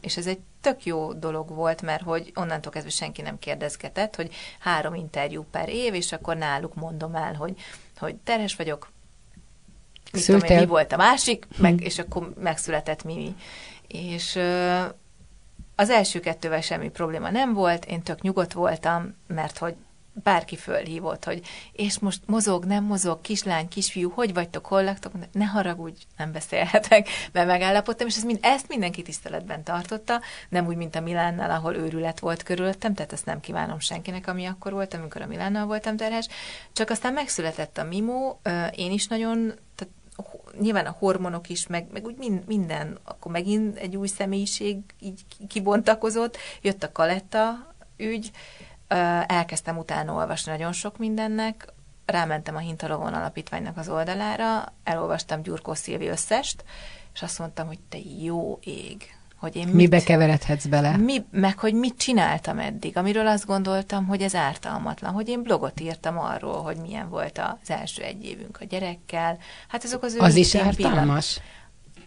és 0.00 0.16
ez 0.16 0.26
egy 0.26 0.38
tök 0.60 0.84
jó 0.84 1.12
dolog 1.12 1.54
volt, 1.54 1.82
mert 1.82 2.02
hogy 2.02 2.32
onnantól 2.34 2.72
kezdve 2.72 2.90
senki 2.90 3.22
nem 3.22 3.38
kérdezgetett, 3.38 4.16
hogy 4.16 4.30
három 4.58 4.94
interjú 4.94 5.44
per 5.50 5.68
év, 5.68 5.94
és 5.94 6.12
akkor 6.12 6.36
náluk 6.36 6.74
mondom 6.74 7.14
el, 7.14 7.34
hogy, 7.34 7.54
hogy 7.98 8.14
terhes 8.14 8.56
vagyok, 8.56 8.90
mit 10.12 10.28
én, 10.28 10.58
mi 10.58 10.66
volt 10.66 10.92
a 10.92 10.96
másik, 10.96 11.46
meg, 11.56 11.78
hm. 11.78 11.84
és 11.84 11.98
akkor 11.98 12.32
megszületett 12.40 13.04
Mimi. 13.04 13.34
És 13.86 14.38
az 15.74 15.90
első 15.90 16.20
kettővel 16.20 16.60
semmi 16.60 16.88
probléma 16.88 17.30
nem 17.30 17.52
volt, 17.52 17.84
én 17.84 18.02
tök 18.02 18.20
nyugodt 18.20 18.52
voltam, 18.52 19.16
mert 19.26 19.58
hogy 19.58 19.74
bárki 20.22 20.56
fölhívott, 20.56 21.24
hogy 21.24 21.42
és 21.72 21.98
most 21.98 22.20
mozog, 22.26 22.64
nem 22.64 22.84
mozog, 22.84 23.20
kislány, 23.20 23.68
kisfiú, 23.68 24.10
hogy 24.10 24.34
vagytok, 24.34 24.66
hol 24.66 24.84
laktok, 24.84 25.12
ne 25.32 25.44
haragudj, 25.44 26.02
nem 26.16 26.32
beszélhetek, 26.32 27.08
mert 27.32 27.46
megállapodtam, 27.46 28.06
és 28.06 28.16
ezt, 28.16 28.24
mind, 28.24 28.38
ezt 28.42 28.68
mindenki 28.68 29.02
tiszteletben 29.02 29.62
tartotta, 29.62 30.20
nem 30.48 30.66
úgy, 30.66 30.76
mint 30.76 30.96
a 30.96 31.00
Milánnal, 31.00 31.50
ahol 31.50 31.74
őrület 31.74 32.20
volt 32.20 32.42
körülöttem, 32.42 32.94
tehát 32.94 33.12
ezt 33.12 33.26
nem 33.26 33.40
kívánom 33.40 33.80
senkinek, 33.80 34.26
ami 34.26 34.46
akkor 34.46 34.72
volt, 34.72 34.94
amikor 34.94 35.22
a 35.22 35.26
Milánnal 35.26 35.66
voltam 35.66 35.96
terhes, 35.96 36.28
csak 36.72 36.90
aztán 36.90 37.12
megszületett 37.12 37.78
a 37.78 37.84
Mimó, 37.84 38.40
én 38.74 38.92
is 38.92 39.06
nagyon, 39.06 39.54
nyilván 40.58 40.86
a 40.86 40.96
hormonok 40.98 41.48
is, 41.48 41.66
meg, 41.66 41.86
meg 41.92 42.04
úgy 42.04 42.42
minden, 42.46 42.98
akkor 43.04 43.32
megint 43.32 43.76
egy 43.76 43.96
új 43.96 44.06
személyiség 44.06 44.78
így 45.00 45.24
kibontakozott, 45.48 46.36
jött 46.62 46.82
a 46.82 46.92
Kaletta 46.92 47.74
ügy, 47.96 48.30
elkezdtem 49.26 49.78
utána 49.78 50.14
olvasni 50.14 50.52
nagyon 50.52 50.72
sok 50.72 50.98
mindennek, 50.98 51.72
rámentem 52.06 52.56
a 52.56 52.58
Hintalovon 52.58 53.14
Alapítványnak 53.14 53.76
az 53.76 53.88
oldalára, 53.88 54.72
elolvastam 54.84 55.42
Gyurkó 55.42 55.74
Szilvi 55.74 56.06
összest, 56.06 56.64
és 57.14 57.22
azt 57.22 57.38
mondtam, 57.38 57.66
hogy 57.66 57.80
te 57.88 57.98
jó 58.22 58.58
ég, 58.62 59.19
hogy 59.40 59.56
én 59.56 59.66
mit, 59.66 59.74
Mibe 59.74 60.02
keveredhetsz 60.02 60.66
bele? 60.66 60.96
Mi, 60.96 61.24
meg 61.30 61.58
hogy 61.58 61.74
mit 61.74 61.96
csináltam 61.96 62.58
eddig, 62.58 62.96
amiről 62.96 63.26
azt 63.26 63.46
gondoltam, 63.46 64.06
hogy 64.06 64.22
ez 64.22 64.34
ártalmatlan, 64.34 65.12
hogy 65.12 65.28
én 65.28 65.42
blogot 65.42 65.80
írtam 65.80 66.18
arról, 66.18 66.62
hogy 66.62 66.76
milyen 66.76 67.08
volt 67.08 67.38
az 67.38 67.70
első 67.70 68.02
egy 68.02 68.24
évünk 68.24 68.58
a 68.60 68.64
gyerekkel. 68.64 69.38
Hát 69.68 69.84
azok 69.84 70.02
az 70.02 70.14
ő 70.14 70.18
Az 70.18 70.36
is 70.36 70.54
ártalmas? 70.54 71.40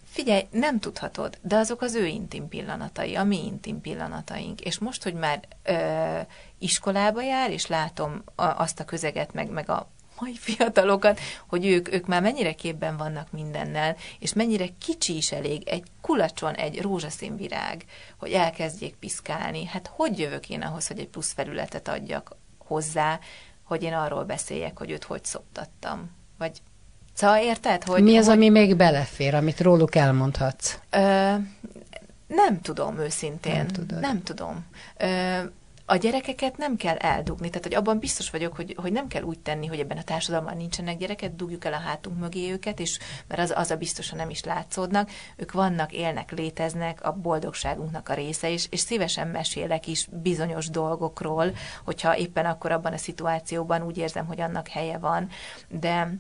Figyelj, 0.06 0.48
nem 0.52 0.80
tudhatod, 0.80 1.38
de 1.42 1.56
azok 1.56 1.82
az 1.82 1.96
ő 1.96 2.06
intim 2.06 2.48
pillanatai, 2.48 3.16
a 3.16 3.24
mi 3.24 3.46
intim 3.46 3.82
pillanataink. 3.82 4.62
És 4.62 4.80
most, 4.80 5.04
hogy 5.04 5.14
már 5.14 5.40
ö, 5.64 6.20
iskolába 6.60 7.22
jár, 7.22 7.52
és 7.52 7.68
látom 7.68 8.24
a, 8.36 8.44
azt 8.44 8.80
a 8.80 8.86
közeget, 8.86 9.34
meg, 9.34 9.50
meg 9.50 9.70
a 9.70 9.88
mai 10.20 10.36
fiatalokat, 10.36 11.20
hogy 11.48 11.66
ők, 11.66 11.94
ők 11.94 12.08
már 12.08 12.22
mennyire 12.22 12.54
képben 12.54 12.98
vannak 12.98 13.32
mindennel, 13.32 13.96
és 14.20 14.34
mennyire 14.34 14.66
kicsi 14.80 15.16
is 15.16 15.32
elég 15.32 15.68
egy 15.68 15.84
kulacson 16.02 16.54
egy 16.54 16.82
rózsaszín 16.82 17.38
virág, 17.38 17.86
hogy 18.18 18.32
elkezdjék 18.32 18.96
piszkálni. 18.96 19.66
Hát 19.66 19.92
hogy 19.94 20.20
jövök 20.20 20.50
én 20.50 20.62
ahhoz, 20.62 20.88
hogy 20.88 21.00
egy 21.00 21.08
plusz 21.08 21.34
felületet 21.34 21.88
adjak 21.88 22.36
hozzá, 22.58 23.20
hogy 23.64 23.84
én 23.84 23.94
arról 23.94 24.24
beszéljek, 24.24 24.78
hogy 24.78 24.92
őt 24.92 25.04
hogy 25.04 25.26
szoptattam? 25.26 26.12
Vagy 26.38 26.62
Szóval 27.14 27.38
érted, 27.38 27.84
hogy... 27.84 28.04
Mi 28.04 28.18
az, 28.18 28.26
hogy, 28.26 28.36
ami 28.36 28.50
még 28.50 28.76
belefér, 28.76 29.36
amit 29.36 29.62
róluk 29.62 29.96
elmondhatsz? 29.96 30.78
Ö, 30.90 31.34
nem 32.28 32.62
tudom 32.62 33.00
őszintén. 33.00 33.56
Nem, 33.56 33.68
tudod. 33.68 34.00
nem 34.00 34.24
tudom. 34.24 34.66
Ö, 34.98 35.40
a 35.86 35.96
gyerekeket 35.96 36.58
nem 36.58 36.76
kell 36.76 36.96
eldugni, 36.96 37.48
tehát 37.48 37.64
hogy 37.64 37.74
abban 37.76 38.00
biztos 38.00 38.30
vagyok, 38.30 38.56
hogy, 38.56 38.76
hogy 38.82 38.92
nem 38.92 39.08
kell 39.08 39.22
úgy 39.22 39.40
tenni, 39.40 39.68
hogy 39.68 39.80
ebben 39.80 39.98
a 39.98 40.04
társadalomban 40.04 40.58
nincsenek 40.58 40.98
gyereket, 40.98 41.36
dugjuk 41.36 41.66
el 41.66 41.74
a 41.74 41.80
hátunk 41.80 42.20
mögé 42.20 42.52
őket, 42.52 42.80
és 42.80 43.00
mert 43.28 43.42
az, 43.42 43.54
az 43.56 43.72
a 43.72 43.76
biztosan 43.76 44.18
nem 44.18 44.30
is 44.30 44.44
látszódnak, 44.44 45.10
ők 45.36 45.52
vannak, 45.52 45.92
élnek, 45.92 46.32
léteznek, 46.32 47.04
a 47.04 47.12
boldogságunknak 47.12 48.10
a 48.10 48.14
része, 48.14 48.50
és, 48.50 48.68
és 48.70 48.80
szívesen 48.80 49.28
mesélek 49.28 49.88
is 49.88 50.08
bizonyos 50.12 50.70
dolgokról, 50.70 51.54
hogyha 51.84 52.18
éppen 52.18 52.46
akkor 52.46 52.72
abban 52.72 52.94
a 52.94 52.98
szituációban 52.98 53.82
úgy 53.82 53.98
érzem, 53.98 54.26
hogy 54.26 54.42
annak 54.42 54.68
helye 54.68 54.98
van, 54.98 55.30
de, 55.68 56.18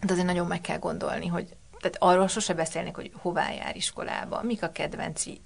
de 0.00 0.12
azért 0.12 0.26
nagyon 0.26 0.46
meg 0.46 0.60
kell 0.60 0.78
gondolni, 0.78 1.26
hogy 1.26 1.56
tehát 1.80 1.96
arról 2.00 2.28
sose 2.28 2.54
beszélnék, 2.54 2.94
hogy 2.94 3.12
hová 3.14 3.52
jár 3.52 3.76
iskolába, 3.76 4.42
mik 4.42 4.62
a 4.62 4.72
kedvenci 4.72 5.40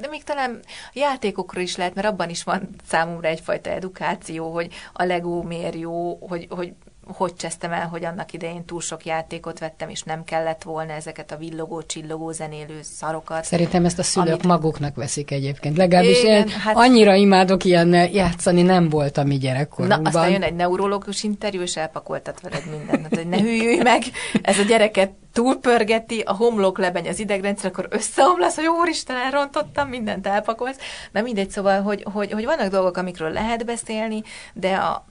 de 0.00 0.08
még 0.08 0.24
talán 0.24 0.60
játékokról 0.92 1.62
is 1.62 1.76
lehet, 1.76 1.94
mert 1.94 2.06
abban 2.06 2.30
is 2.30 2.44
van 2.44 2.68
számomra 2.88 3.28
egyfajta 3.28 3.70
edukáció, 3.70 4.52
hogy 4.52 4.72
a 4.92 5.04
Lego 5.04 5.42
miért 5.42 5.74
jó, 5.74 6.16
hogy, 6.16 6.46
hogy 6.50 6.72
hogy 7.12 7.34
csesztem 7.34 7.72
el, 7.72 7.86
hogy 7.88 8.04
annak 8.04 8.32
idején 8.32 8.64
túl 8.64 8.80
sok 8.80 9.04
játékot 9.04 9.58
vettem, 9.58 9.88
és 9.88 10.02
nem 10.02 10.24
kellett 10.24 10.62
volna 10.62 10.92
ezeket 10.92 11.32
a 11.32 11.36
villogó, 11.36 11.82
csillogó, 11.82 12.30
zenélő 12.32 12.80
szarokat. 12.82 13.44
Szerintem 13.44 13.84
ezt 13.84 13.98
a 13.98 14.02
szülők 14.02 14.32
amit... 14.32 14.46
maguknak 14.46 14.94
veszik 14.94 15.30
egyébként. 15.30 15.76
Legalábbis 15.76 16.22
Igen, 16.22 16.34
én 16.34 16.48
hát... 16.48 16.76
annyira 16.76 17.14
imádok 17.14 17.64
ilyen 17.64 17.92
játszani, 18.12 18.62
nem 18.62 18.88
volt 18.88 19.16
a 19.16 19.24
mi 19.24 19.38
gyerekkorunkban. 19.38 20.02
Na, 20.02 20.08
aztán 20.08 20.30
jön 20.30 20.42
egy 20.42 20.54
neurológus 20.54 21.22
interjú, 21.22 21.60
és 21.60 21.76
elpakoltat 21.76 22.40
veled 22.40 22.64
mindent. 22.70 23.02
Hát, 23.02 23.16
hogy 23.16 23.28
ne 23.28 23.40
hűlj 23.40 23.82
meg, 23.82 24.02
ez 24.42 24.58
a 24.58 24.62
gyereket 24.62 25.10
túlpörgeti, 25.32 26.20
a 26.20 26.32
homlok 26.32 26.78
lebeny 26.78 27.08
az 27.08 27.18
idegrendszer, 27.18 27.70
akkor 27.70 27.86
összeomlasz, 27.90 28.56
hogy 28.56 28.66
úristen, 28.66 29.16
elrontottam, 29.16 29.88
mindent 29.88 30.26
elpakolsz. 30.26 30.78
Na 31.12 31.20
mindegy, 31.20 31.50
szóval, 31.50 31.82
hogy, 31.82 32.04
hogy, 32.12 32.32
hogy 32.32 32.44
vannak 32.44 32.70
dolgok, 32.70 32.96
amikről 32.96 33.30
lehet 33.30 33.64
beszélni, 33.64 34.22
de 34.52 34.74
a, 34.74 35.04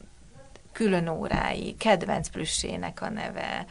külön 0.71 1.07
órái, 1.07 1.75
kedvenc 1.77 2.27
plüssének 2.27 3.01
a 3.01 3.09
neve, 3.09 3.65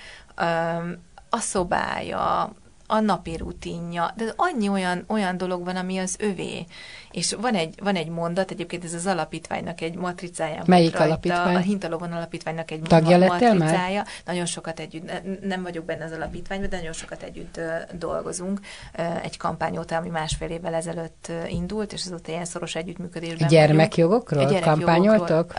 a 1.30 1.38
szobája, 1.38 2.52
a 2.90 3.00
napi 3.00 3.36
rutinja, 3.36 4.12
de 4.16 4.32
annyi 4.36 4.68
olyan, 4.68 5.04
olyan 5.08 5.36
dolog 5.36 5.64
van, 5.64 5.76
ami 5.76 5.98
az 5.98 6.16
övé. 6.18 6.66
És 7.10 7.36
van 7.40 7.54
egy, 7.54 7.74
van 7.82 7.96
egy 7.96 8.08
mondat, 8.08 8.50
egyébként 8.50 8.84
ez 8.84 8.94
az 8.94 9.06
alapítványnak 9.06 9.80
egy 9.80 9.94
matricája. 9.94 10.62
Melyik 10.66 10.90
rajta, 10.90 11.04
alapítvány? 11.04 11.54
A 11.54 11.58
Hintalovon 11.58 12.12
alapítványnak 12.12 12.70
egy 12.70 12.80
Tagja 12.80 13.18
matricája. 13.18 14.02
Már? 14.02 14.06
Nagyon 14.24 14.46
sokat 14.46 14.80
együtt, 14.80 15.10
nem 15.42 15.62
vagyok 15.62 15.84
benne 15.84 16.04
az 16.04 16.12
alapítványban, 16.12 16.68
de 16.68 16.76
nagyon 16.76 16.92
sokat 16.92 17.22
együtt 17.22 17.60
dolgozunk. 17.92 18.60
Egy 19.22 19.36
kampány 19.36 19.78
óta, 19.78 19.96
ami 19.96 20.08
másfél 20.08 20.48
évvel 20.48 20.74
ezelőtt 20.74 21.32
indult, 21.46 21.92
és 21.92 22.04
azóta 22.04 22.30
ilyen 22.30 22.44
szoros 22.44 22.74
együttműködésben 22.74 23.48
Gyermekjogokról 23.48 24.44
vagyunk. 24.44 24.62
kampányoltok? 24.62 25.52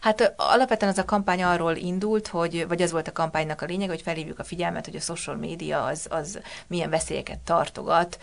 Hát 0.00 0.34
alapvetően 0.36 0.92
az 0.92 0.98
a 0.98 1.04
kampány 1.04 1.42
arról 1.42 1.76
indult, 1.76 2.26
hogy, 2.26 2.64
vagy 2.68 2.82
az 2.82 2.90
volt 2.90 3.08
a 3.08 3.12
kampánynak 3.12 3.62
a 3.62 3.66
lényeg, 3.66 3.88
hogy 3.88 4.02
felhívjuk 4.02 4.38
a 4.38 4.44
figyelmet, 4.44 4.84
hogy 4.84 4.96
a 4.96 5.00
social 5.00 5.36
média 5.36 5.84
az, 5.84 6.06
az 6.10 6.40
milyen 6.70 6.90
veszélyeket 6.90 7.38
tartogat 7.38 8.18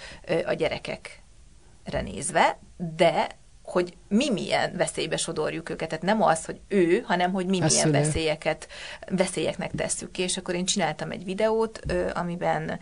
a 0.45 0.53
gyerekekre 0.53 2.01
nézve, 2.01 2.59
de 2.95 3.27
hogy 3.63 3.97
mi 4.07 4.29
milyen 4.29 4.75
veszélybe 4.75 5.17
sodorjuk 5.17 5.69
őket. 5.69 5.87
Tehát 5.89 6.03
nem 6.03 6.21
az, 6.21 6.45
hogy 6.45 6.59
ő, 6.67 6.99
hanem 6.99 7.31
hogy 7.31 7.45
mi 7.45 7.59
milyen 7.59 7.91
veszélyeket, 7.91 8.67
veszélyeknek 9.09 9.71
tesszük 9.71 10.11
ki. 10.11 10.21
És 10.21 10.37
akkor 10.37 10.55
én 10.55 10.65
csináltam 10.65 11.11
egy 11.11 11.23
videót, 11.23 11.79
amiben 12.13 12.79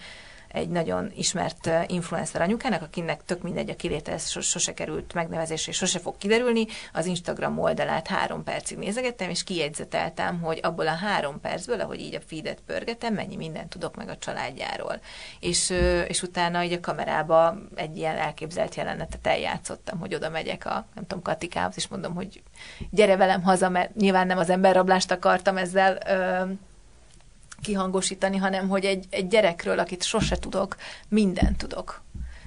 egy 0.55 0.69
nagyon 0.69 1.11
ismert 1.15 1.69
influencer 1.87 2.41
anyukának, 2.41 2.81
akinek 2.81 3.25
tök 3.25 3.41
mindegy 3.41 3.69
a 3.69 3.75
kiléte, 3.75 4.11
ez 4.11 4.29
sose 4.29 4.73
került 4.73 5.13
megnevezésre, 5.13 5.71
és 5.71 5.77
sose 5.77 5.99
fog 5.99 6.17
kiderülni, 6.17 6.65
az 6.93 7.05
Instagram 7.05 7.59
oldalát 7.59 8.07
három 8.07 8.43
percig 8.43 8.77
nézegettem, 8.77 9.29
és 9.29 9.43
kijegyzeteltem, 9.43 10.39
hogy 10.39 10.59
abból 10.63 10.87
a 10.87 10.95
három 10.95 11.39
percből, 11.41 11.81
ahogy 11.81 11.99
így 11.99 12.15
a 12.15 12.21
feedet 12.27 12.61
pörgetem, 12.65 13.13
mennyi 13.13 13.35
mindent 13.35 13.69
tudok 13.69 13.95
meg 13.95 14.09
a 14.09 14.17
családjáról. 14.17 14.99
És, 15.39 15.69
és 16.07 16.21
utána 16.21 16.63
így 16.63 16.73
a 16.73 16.79
kamerába 16.79 17.57
egy 17.75 17.97
ilyen 17.97 18.17
elképzelt 18.17 18.75
jelenetet 18.75 19.27
eljátszottam, 19.27 19.99
hogy 19.99 20.15
oda 20.15 20.29
megyek 20.29 20.65
a, 20.65 20.85
nem 20.93 21.07
tudom, 21.07 21.23
Katikához, 21.23 21.73
és 21.77 21.87
mondom, 21.87 22.15
hogy 22.15 22.41
gyere 22.89 23.15
velem 23.15 23.43
haza, 23.43 23.69
mert 23.69 23.95
nyilván 23.95 24.27
nem 24.27 24.37
az 24.37 24.49
emberrablást 24.49 25.11
akartam 25.11 25.57
ezzel 25.57 25.97
kihangosítani, 27.61 28.37
hanem 28.37 28.67
hogy 28.69 28.85
egy, 28.85 29.05
egy 29.09 29.27
gyerekről, 29.27 29.79
akit 29.79 30.03
sose 30.03 30.37
tudok, 30.37 30.75
mindent 31.09 31.57
tudok. 31.57 32.03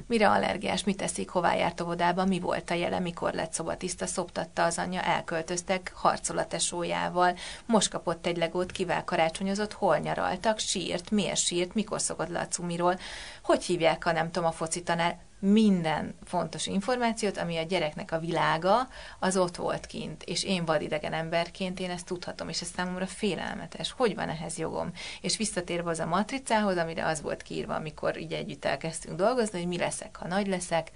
Mire 0.08 0.30
allergiás, 0.30 0.84
mit 0.84 0.96
teszik, 0.96 1.28
hová 1.28 1.54
járt 1.54 1.80
óvodába, 1.80 2.24
mi 2.24 2.40
volt 2.40 2.70
a 2.70 2.74
jele, 2.74 2.98
mikor 2.98 3.32
lett 3.32 3.52
szobatiszta, 3.52 4.06
szoptatta 4.06 4.64
az 4.64 4.78
anyja, 4.78 5.02
elköltöztek, 5.02 5.92
harcol 5.94 6.38
a 6.38 6.46
tesójával, 6.46 7.36
most 7.66 7.90
kapott 7.90 8.26
egy 8.26 8.36
legót, 8.36 8.72
kivel 8.72 9.04
karácsonyozott, 9.04 9.72
hol 9.72 9.96
nyaraltak, 9.96 10.58
sírt, 10.58 11.10
miért 11.10 11.36
sírt, 11.36 11.74
mikor 11.74 12.00
szokott 12.00 12.28
le 12.28 12.40
a 12.40 12.48
cumiról, 12.48 12.98
hogy 13.42 13.64
hívják 13.64 14.06
a 14.06 14.12
nem 14.12 14.30
tudom 14.30 14.48
a 14.48 14.52
foci 14.52 14.82
tanár, 14.82 15.18
minden 15.38 16.14
fontos 16.24 16.66
információt, 16.66 17.38
ami 17.38 17.56
a 17.56 17.62
gyereknek 17.62 18.12
a 18.12 18.18
világa, 18.18 18.88
az 19.18 19.36
ott 19.36 19.56
volt 19.56 19.86
kint, 19.86 20.22
és 20.22 20.44
én 20.44 20.64
vadidegen 20.64 21.12
emberként 21.12 21.80
én 21.80 21.90
ezt 21.90 22.06
tudhatom, 22.06 22.48
és 22.48 22.60
ez 22.60 22.68
számomra 22.76 23.06
félelmetes. 23.06 23.92
Hogy 23.96 24.14
van 24.14 24.28
ehhez 24.28 24.58
jogom? 24.58 24.90
És 25.20 25.36
visszatérve 25.36 25.90
az 25.90 25.98
a 25.98 26.06
matricához, 26.06 26.76
amire 26.76 27.06
az 27.06 27.22
volt 27.22 27.42
kiírva, 27.42 27.74
amikor 27.74 28.18
így 28.18 28.32
együtt 28.32 28.64
elkezdtünk 28.64 29.16
dolgozni, 29.16 29.58
hogy 29.58 29.68
mi 29.68 29.78
leszek, 29.78 30.16
ha 30.16 30.28
nagy 30.28 30.46
leszek, 30.46 30.90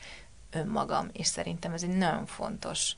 önmagam, 0.50 1.08
és 1.12 1.26
szerintem 1.26 1.72
ez 1.72 1.82
egy 1.82 1.96
nagyon 1.96 2.26
fontos 2.26 2.94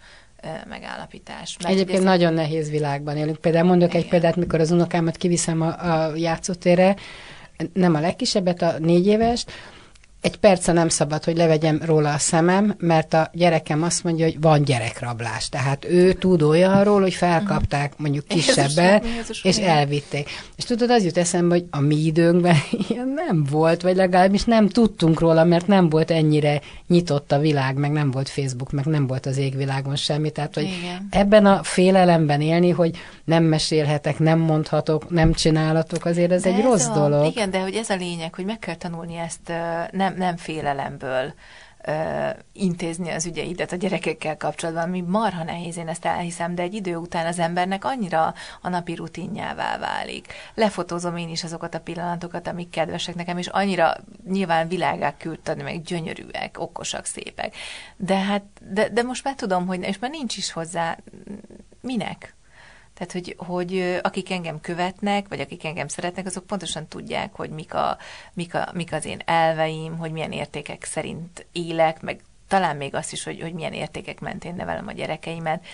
megállapítás. 0.69 1.57
Mert 1.59 1.75
Egyébként 1.75 1.99
ez 1.99 2.05
nagyon 2.05 2.33
nehéz 2.33 2.71
világban 2.71 3.17
élünk. 3.17 3.37
Például 3.37 3.67
mondok 3.67 3.89
Igen. 3.89 4.03
egy 4.03 4.09
példát, 4.09 4.37
mikor 4.37 4.61
az 4.61 4.71
unokámat 4.71 5.17
kiviszem 5.17 5.61
a, 5.61 6.05
a 6.07 6.17
játszótérre, 6.17 6.97
nem 7.73 7.95
a 7.95 8.01
legkisebbet, 8.01 8.63
a 8.63 8.79
négy 8.79 9.07
évest, 9.07 9.53
egy 10.25 10.37
perce 10.37 10.73
nem 10.73 10.89
szabad, 10.89 11.25
hogy 11.25 11.37
levegyem 11.37 11.81
róla 11.85 12.13
a 12.13 12.19
szemem, 12.19 12.75
mert 12.79 13.15
a 13.15 13.31
gyerekem 13.33 13.83
azt 13.83 14.05
mondja, 14.05 14.25
hogy 14.25 14.41
van 14.41 14.65
gyerekrablás. 14.65 15.49
Tehát 15.49 15.85
ő 15.85 16.13
tud 16.13 16.43
olyanról, 16.43 17.01
hogy 17.01 17.15
felkapták 17.15 17.93
mondjuk 17.97 18.27
kisebben, 18.27 19.03
és 19.43 19.57
elvitték. 19.57 20.31
És 20.57 20.65
tudod, 20.65 20.91
az 20.91 21.05
jut 21.05 21.17
eszembe, 21.17 21.55
hogy 21.55 21.65
a 21.71 21.81
mi 21.81 21.97
időnkben 21.97 22.57
ilyen 22.89 23.09
nem 23.09 23.45
volt, 23.51 23.83
vagy 23.83 23.97
legalábbis 23.97 24.45
nem 24.45 24.69
tudtunk 24.69 25.21
róla, 25.21 25.45
mert 25.45 25.67
nem 25.67 25.89
volt 25.89 26.11
ennyire 26.11 26.61
nyitott 26.89 27.33
a 27.33 27.39
világ, 27.39 27.77
meg 27.77 27.93
nem 27.93 28.11
volt 28.11 28.29
Facebook, 28.29 28.73
meg 28.73 28.85
nem 28.85 29.07
volt 29.07 29.27
az 29.27 29.37
égvilágon 29.37 29.97
semmi. 29.97 30.31
Tehát, 30.31 30.55
hogy 30.55 30.65
Igen. 30.81 31.07
ebben 31.11 31.47
a 31.47 31.63
félelemben 31.63 32.41
élni, 32.41 32.71
hogy 32.71 32.97
nem 33.25 33.45
mesélhetek, 33.45 34.19
nem 34.19 34.39
mondhatok, 34.39 35.11
nem 35.11 35.33
csinálhatok, 35.33 36.05
azért 36.05 36.33
ez 36.33 36.43
de 36.43 36.49
egy 36.49 36.59
ez 36.59 36.65
rossz 36.65 36.87
a, 36.87 36.93
dolog. 36.93 37.27
Igen, 37.27 37.51
de 37.51 37.61
hogy 37.61 37.75
ez 37.75 37.91
a 37.91 37.97
lényeg, 37.97 38.35
hogy 38.35 38.45
meg 38.45 38.59
kell 38.59 38.75
tanulni 38.75 39.17
ezt 39.17 39.53
nem 39.93 40.14
nem, 40.17 40.37
félelemből 40.37 41.35
ö, 41.87 42.29
intézni 42.53 43.11
az 43.11 43.27
ügyeidet 43.27 43.73
a 43.73 43.77
gyerekekkel 43.77 44.37
kapcsolatban, 44.37 44.83
ami 44.83 45.01
marha 45.01 45.45
nehéz, 45.45 45.77
én 45.77 45.89
ezt 45.89 46.05
elhiszem, 46.05 46.55
de 46.55 46.63
egy 46.63 46.75
idő 46.75 46.97
után 46.97 47.27
az 47.27 47.39
embernek 47.39 47.85
annyira 47.85 48.35
a 48.61 48.69
napi 48.69 48.95
rutinjává 48.95 49.79
válik. 49.79 50.33
Lefotózom 50.55 51.17
én 51.17 51.29
is 51.29 51.45
azokat 51.45 51.75
a 51.75 51.81
pillanatokat, 51.81 52.47
amik 52.47 52.71
kedvesek 52.71 53.15
nekem, 53.15 53.39
és 53.39 53.47
annyira 53.47 53.97
nyilván 54.29 54.69
világák 54.69 55.17
küldtani, 55.17 55.63
meg 55.63 55.83
gyönyörűek, 55.83 56.57
okosak, 56.59 57.05
szépek. 57.05 57.57
De 57.97 58.17
hát, 58.19 58.45
de, 58.61 58.89
de 58.89 59.03
most 59.03 59.25
már 59.25 59.35
tudom, 59.35 59.67
hogy 59.67 59.83
és 59.83 59.99
már 59.99 60.11
nincs 60.11 60.37
is 60.37 60.53
hozzá 60.53 60.99
minek. 61.81 62.35
Tehát, 62.95 63.13
hogy, 63.13 63.35
hogy 63.39 63.99
akik 64.03 64.31
engem 64.31 64.61
követnek, 64.61 65.29
vagy 65.29 65.41
akik 65.41 65.65
engem 65.65 65.89
szeretnek, 65.89 66.27
azok 66.27 66.47
pontosan 66.47 66.87
tudják, 66.87 67.35
hogy 67.35 67.51
mik, 67.51 67.75
a, 67.75 67.99
mik, 68.33 68.55
a, 68.55 68.69
mik 68.75 68.93
az 68.93 69.05
én 69.05 69.21
elveim, 69.25 69.99
hogy 69.99 70.13
milyen 70.13 70.33
értékek 70.33 70.85
szerint 70.85 71.47
élek, 71.53 72.03
meg 72.03 72.21
talán 72.49 72.77
még 72.77 72.95
azt 72.95 73.13
is, 73.13 73.25
hogy, 73.25 73.41
hogy 73.41 73.53
milyen 73.53 73.73
értékek 73.73 74.21
mentén 74.21 74.55
nevelem 74.55 74.87
a 74.87 74.93
gyerekeimet. 74.93 75.65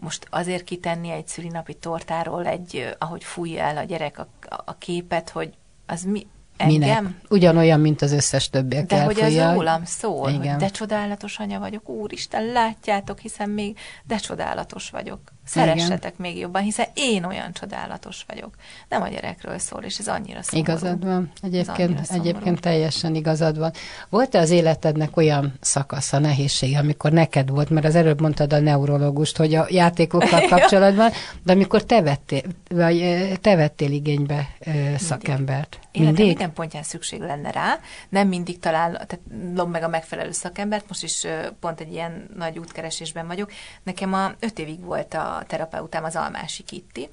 Most 0.00 0.26
azért 0.30 0.64
kitenni 0.64 1.10
egy 1.10 1.26
szülinapi 1.26 1.74
tortáról, 1.74 2.46
egy, 2.46 2.94
ahogy 2.98 3.24
fújja 3.24 3.62
el 3.62 3.76
a 3.76 3.82
gyerek 3.82 4.18
a, 4.18 4.28
a 4.64 4.74
képet, 4.78 5.30
hogy 5.30 5.52
az 5.86 6.02
mi, 6.02 6.26
engem? 6.56 7.04
Minek? 7.04 7.20
Ugyanolyan, 7.28 7.80
mint 7.80 8.02
az 8.02 8.12
összes 8.12 8.48
többiek 8.48 8.86
De 8.86 8.96
elfújja. 8.96 9.24
hogy 9.24 9.36
az 9.38 9.54
rólam 9.54 9.84
szól, 9.84 10.28
Igen. 10.28 10.50
hogy 10.50 10.60
de 10.60 10.68
csodálatos 10.68 11.38
anya 11.38 11.58
vagyok, 11.58 11.88
úristen, 11.88 12.44
látjátok, 12.44 13.18
hiszen 13.18 13.50
még 13.50 13.78
de 14.04 14.16
csodálatos 14.16 14.90
vagyok 14.90 15.20
Szeressetek 15.44 16.14
Igen. 16.18 16.32
még 16.32 16.38
jobban, 16.38 16.62
hiszen 16.62 16.86
én 16.94 17.24
olyan 17.24 17.52
csodálatos 17.52 18.24
vagyok. 18.26 18.54
Nem 18.88 19.02
a 19.02 19.08
gyerekről 19.08 19.58
szól, 19.58 19.82
és 19.82 19.98
ez 19.98 20.08
annyira 20.08 20.42
szomorú. 20.42 20.70
Igazad 20.70 21.04
van. 21.04 21.32
Egyébként, 21.42 22.00
egyébként 22.08 22.60
teljesen 22.60 23.14
igazad 23.14 23.58
van. 23.58 23.72
Volt-e 24.08 24.38
az 24.38 24.50
életednek 24.50 25.16
olyan 25.16 25.54
szakasza, 25.60 26.18
nehézség, 26.18 26.76
amikor 26.76 27.12
neked 27.12 27.50
volt, 27.50 27.70
mert 27.70 27.86
az 27.86 27.94
előbb 27.94 28.20
mondtad 28.20 28.52
a 28.52 28.60
neurológust, 28.60 29.36
hogy 29.36 29.54
a 29.54 29.66
játékokkal 29.68 30.48
kapcsolatban, 30.48 31.10
de 31.42 31.52
amikor 31.52 31.84
te 31.84 32.02
vettél, 32.02 32.42
vagy 32.68 33.28
te 33.40 33.56
vettél 33.56 33.92
igénybe 33.92 34.48
szakembert. 34.96 35.78
Mindig? 35.92 36.14
Mindig? 36.14 36.26
minden 36.26 36.52
pontján 36.52 36.82
szükség 36.82 37.20
lenne 37.20 37.50
rá. 37.50 37.78
Nem 38.08 38.28
mindig 38.28 38.58
talál, 38.58 38.90
tehát 38.92 39.20
lom 39.54 39.70
meg 39.70 39.82
a 39.82 39.88
megfelelő 39.88 40.32
szakembert. 40.32 40.84
Most 40.88 41.02
is 41.02 41.26
pont 41.60 41.80
egy 41.80 41.92
ilyen 41.92 42.30
nagy 42.36 42.58
útkeresésben 42.58 43.26
vagyok. 43.26 43.52
Nekem 43.82 44.12
a 44.12 44.32
öt 44.40 44.58
évig 44.58 44.84
volt 44.84 45.14
a 45.14 45.29
terapeutám, 45.46 46.04
az 46.04 46.16
Almási 46.16 46.62
Kitti. 46.62 47.10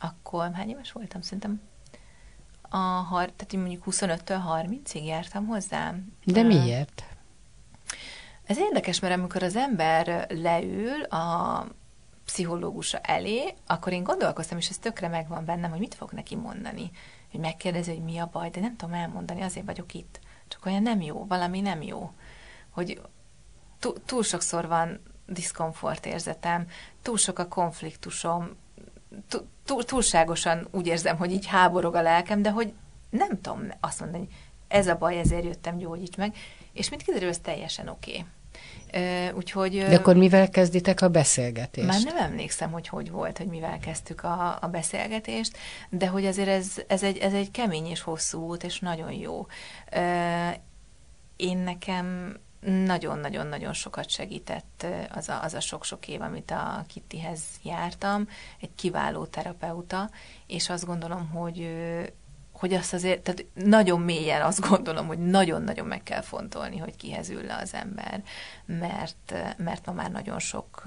Akkor 0.00 0.50
hány 0.52 0.68
éves 0.68 0.92
voltam? 0.92 1.20
Szerintem 1.20 1.60
a, 2.74 2.76
har, 2.76 3.32
tehát 3.36 3.52
mondjuk 3.52 3.84
25-től 3.86 4.40
30-ig 4.48 5.04
jártam 5.04 5.46
hozzám. 5.46 6.12
De 6.24 6.42
miért? 6.42 7.04
Ez 8.44 8.58
érdekes, 8.58 9.00
mert 9.00 9.14
amikor 9.14 9.42
az 9.42 9.56
ember 9.56 10.26
leül 10.30 11.02
a 11.02 11.66
pszichológusa 12.24 12.98
elé, 12.98 13.54
akkor 13.66 13.92
én 13.92 14.02
gondolkoztam, 14.02 14.58
és 14.58 14.68
ez 14.68 14.78
tökre 14.78 15.08
megvan 15.08 15.44
bennem, 15.44 15.70
hogy 15.70 15.78
mit 15.78 15.94
fog 15.94 16.12
neki 16.12 16.36
mondani. 16.36 16.90
Hogy 17.30 17.40
megkérdezi, 17.40 17.90
hogy 17.90 18.02
mi 18.02 18.18
a 18.18 18.28
baj, 18.32 18.50
de 18.50 18.60
nem 18.60 18.76
tudom 18.76 18.94
elmondani, 18.94 19.42
azért 19.42 19.66
vagyok 19.66 19.94
itt. 19.94 20.20
Csak 20.48 20.66
olyan 20.66 20.82
nem 20.82 21.00
jó, 21.00 21.26
valami 21.26 21.60
nem 21.60 21.82
jó. 21.82 22.10
Hogy 22.70 23.00
túl 24.06 24.22
sokszor 24.22 24.66
van 24.66 25.00
diszkomfort 25.26 26.06
érzetem, 26.06 26.66
túl 27.02 27.16
sok 27.16 27.38
a 27.38 27.48
konfliktusom, 27.48 28.56
túl, 29.64 29.84
túlságosan 29.84 30.68
úgy 30.70 30.86
érzem, 30.86 31.16
hogy 31.16 31.32
így 31.32 31.46
háborog 31.46 31.94
a 31.94 32.02
lelkem, 32.02 32.42
de 32.42 32.50
hogy 32.50 32.72
nem 33.10 33.40
tudom 33.40 33.68
azt 33.80 34.00
mondani, 34.00 34.24
hogy 34.24 34.34
ez 34.68 34.86
a 34.86 34.96
baj, 34.96 35.18
ezért 35.18 35.44
jöttem, 35.44 35.76
gyógyíts 35.76 36.16
meg, 36.16 36.34
és 36.72 36.88
mint 36.90 37.02
kiderül, 37.02 37.28
ez 37.28 37.38
teljesen 37.38 37.88
oké. 37.88 38.10
Okay. 38.10 38.24
Úgyhogy... 39.34 39.78
De 39.78 39.94
akkor 39.94 40.16
mivel 40.16 40.50
kezditek 40.50 41.00
a 41.00 41.08
beszélgetést? 41.08 41.86
Már 41.86 42.02
nem 42.02 42.16
emlékszem, 42.16 42.70
hogy 42.70 42.88
hogy 42.88 43.10
volt, 43.10 43.38
hogy 43.38 43.46
mivel 43.46 43.78
kezdtük 43.78 44.24
a, 44.24 44.58
a 44.60 44.66
beszélgetést, 44.66 45.56
de 45.90 46.06
hogy 46.06 46.26
azért 46.26 46.48
ez, 46.48 46.66
ez, 46.86 47.02
egy, 47.02 47.18
ez 47.18 47.32
egy 47.32 47.50
kemény 47.50 47.86
és 47.86 48.00
hosszú 48.00 48.40
út, 48.40 48.64
és 48.64 48.78
nagyon 48.78 49.12
jó. 49.12 49.46
Én 51.36 51.58
nekem 51.58 52.36
nagyon-nagyon-nagyon 52.64 53.72
sokat 53.72 54.08
segített 54.08 54.86
az 55.14 55.28
a, 55.28 55.42
az 55.42 55.54
a 55.54 55.60
sok-sok 55.60 56.08
év, 56.08 56.20
amit 56.20 56.50
a 56.50 56.84
Kittihez 56.86 57.40
jártam, 57.62 58.28
egy 58.60 58.70
kiváló 58.74 59.24
terapeuta, 59.24 60.10
és 60.46 60.70
azt 60.70 60.86
gondolom, 60.86 61.28
hogy 61.28 61.68
hogy 62.52 62.74
azt 62.74 62.92
azért, 62.92 63.22
tehát 63.22 63.44
nagyon 63.54 64.00
mélyen 64.00 64.42
azt 64.42 64.68
gondolom, 64.68 65.06
hogy 65.06 65.18
nagyon-nagyon 65.18 65.86
meg 65.86 66.02
kell 66.02 66.20
fontolni, 66.20 66.76
hogy 66.78 66.96
kihez 66.96 67.30
ül 67.30 67.42
le 67.42 67.58
az 67.62 67.74
ember, 67.74 68.22
mert, 68.66 69.34
mert 69.56 69.86
ma 69.86 69.92
már 69.92 70.10
nagyon 70.10 70.38
sok 70.38 70.82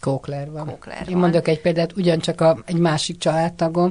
Kókler 0.00 0.50
van. 0.50 0.66
Kókler 0.66 1.08
Én 1.08 1.16
mondok 1.16 1.48
egy 1.48 1.60
példát, 1.60 1.96
ugyancsak 1.96 2.40
a, 2.40 2.58
egy 2.64 2.78
másik 2.78 3.18
családtagom 3.18 3.90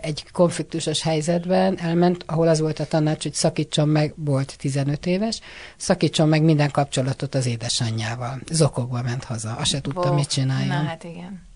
egy 0.00 0.24
konfliktusos 0.32 1.02
helyzetben 1.02 1.78
elment, 1.78 2.22
ahol 2.26 2.48
az 2.48 2.60
volt 2.60 2.78
a 2.78 2.86
tanács, 2.86 3.22
hogy 3.22 3.34
szakítson 3.34 3.88
meg, 3.88 4.14
volt 4.16 4.56
15 4.58 5.06
éves, 5.06 5.40
szakítson 5.76 6.28
meg 6.28 6.42
minden 6.42 6.70
kapcsolatot 6.70 7.34
az 7.34 7.46
édesanyjával. 7.46 8.40
Zokogva 8.50 9.02
ment 9.02 9.24
haza, 9.24 9.54
azt 9.54 9.70
se 9.70 9.80
tudta, 9.80 10.12
mit 10.14 10.28
csináljon. 10.28 10.82
Na 10.82 10.88
hát 10.88 11.04
igen. 11.04 11.48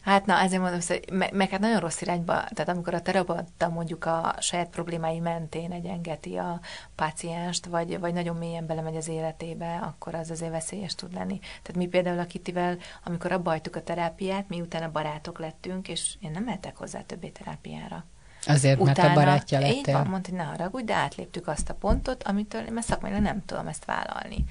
Hát 0.00 0.26
na, 0.26 0.38
ezért 0.38 0.62
mondom, 0.62 0.80
hogy 0.86 1.04
me- 1.12 1.32
meg 1.32 1.50
hát 1.50 1.60
nagyon 1.60 1.80
rossz 1.80 2.00
irányba, 2.00 2.32
tehát 2.32 2.68
amikor 2.68 2.94
a 2.94 3.02
terapeuta 3.02 3.68
mondjuk 3.68 4.04
a 4.04 4.34
saját 4.38 4.68
problémái 4.68 5.18
mentén 5.18 5.72
egyengeti 5.72 6.36
a 6.36 6.60
pácienst, 6.94 7.66
vagy, 7.66 7.98
vagy 7.98 8.12
nagyon 8.12 8.36
mélyen 8.36 8.66
belemegy 8.66 8.96
az 8.96 9.08
életébe, 9.08 9.76
akkor 9.76 10.14
az 10.14 10.30
azért 10.30 10.50
veszélyes 10.50 10.94
tud 10.94 11.14
lenni. 11.14 11.38
Tehát 11.38 11.74
mi 11.74 11.86
például 11.86 12.18
a 12.18 12.26
Kitivel, 12.26 12.78
amikor 13.04 13.32
abba 13.32 13.60
a 13.72 13.82
terápiát, 13.84 14.48
mi 14.48 14.60
utána 14.60 14.90
barátok 14.90 15.38
lettünk, 15.38 15.88
és 15.88 16.14
én 16.20 16.30
nem 16.30 16.44
mehetek 16.44 16.76
hozzá 16.76 17.00
többé 17.00 17.28
terápiára. 17.28 18.04
Azért, 18.46 18.80
Utána, 18.80 19.02
mert 19.02 19.10
a 19.10 19.20
barátja 19.20 19.58
lettél. 19.58 19.76
Így 19.76 19.92
van, 19.92 20.06
mondta, 20.06 20.28
hogy 20.30 20.38
ne 20.38 20.44
haragudj, 20.44 20.84
de 20.84 20.94
átléptük 20.94 21.48
azt 21.48 21.70
a 21.70 21.74
pontot, 21.74 22.22
amitől 22.22 22.62
én 22.62 22.82
szakmailag 22.82 23.22
nem 23.22 23.44
tudom 23.44 23.66
ezt 23.66 23.84
vállalni. 23.84 24.44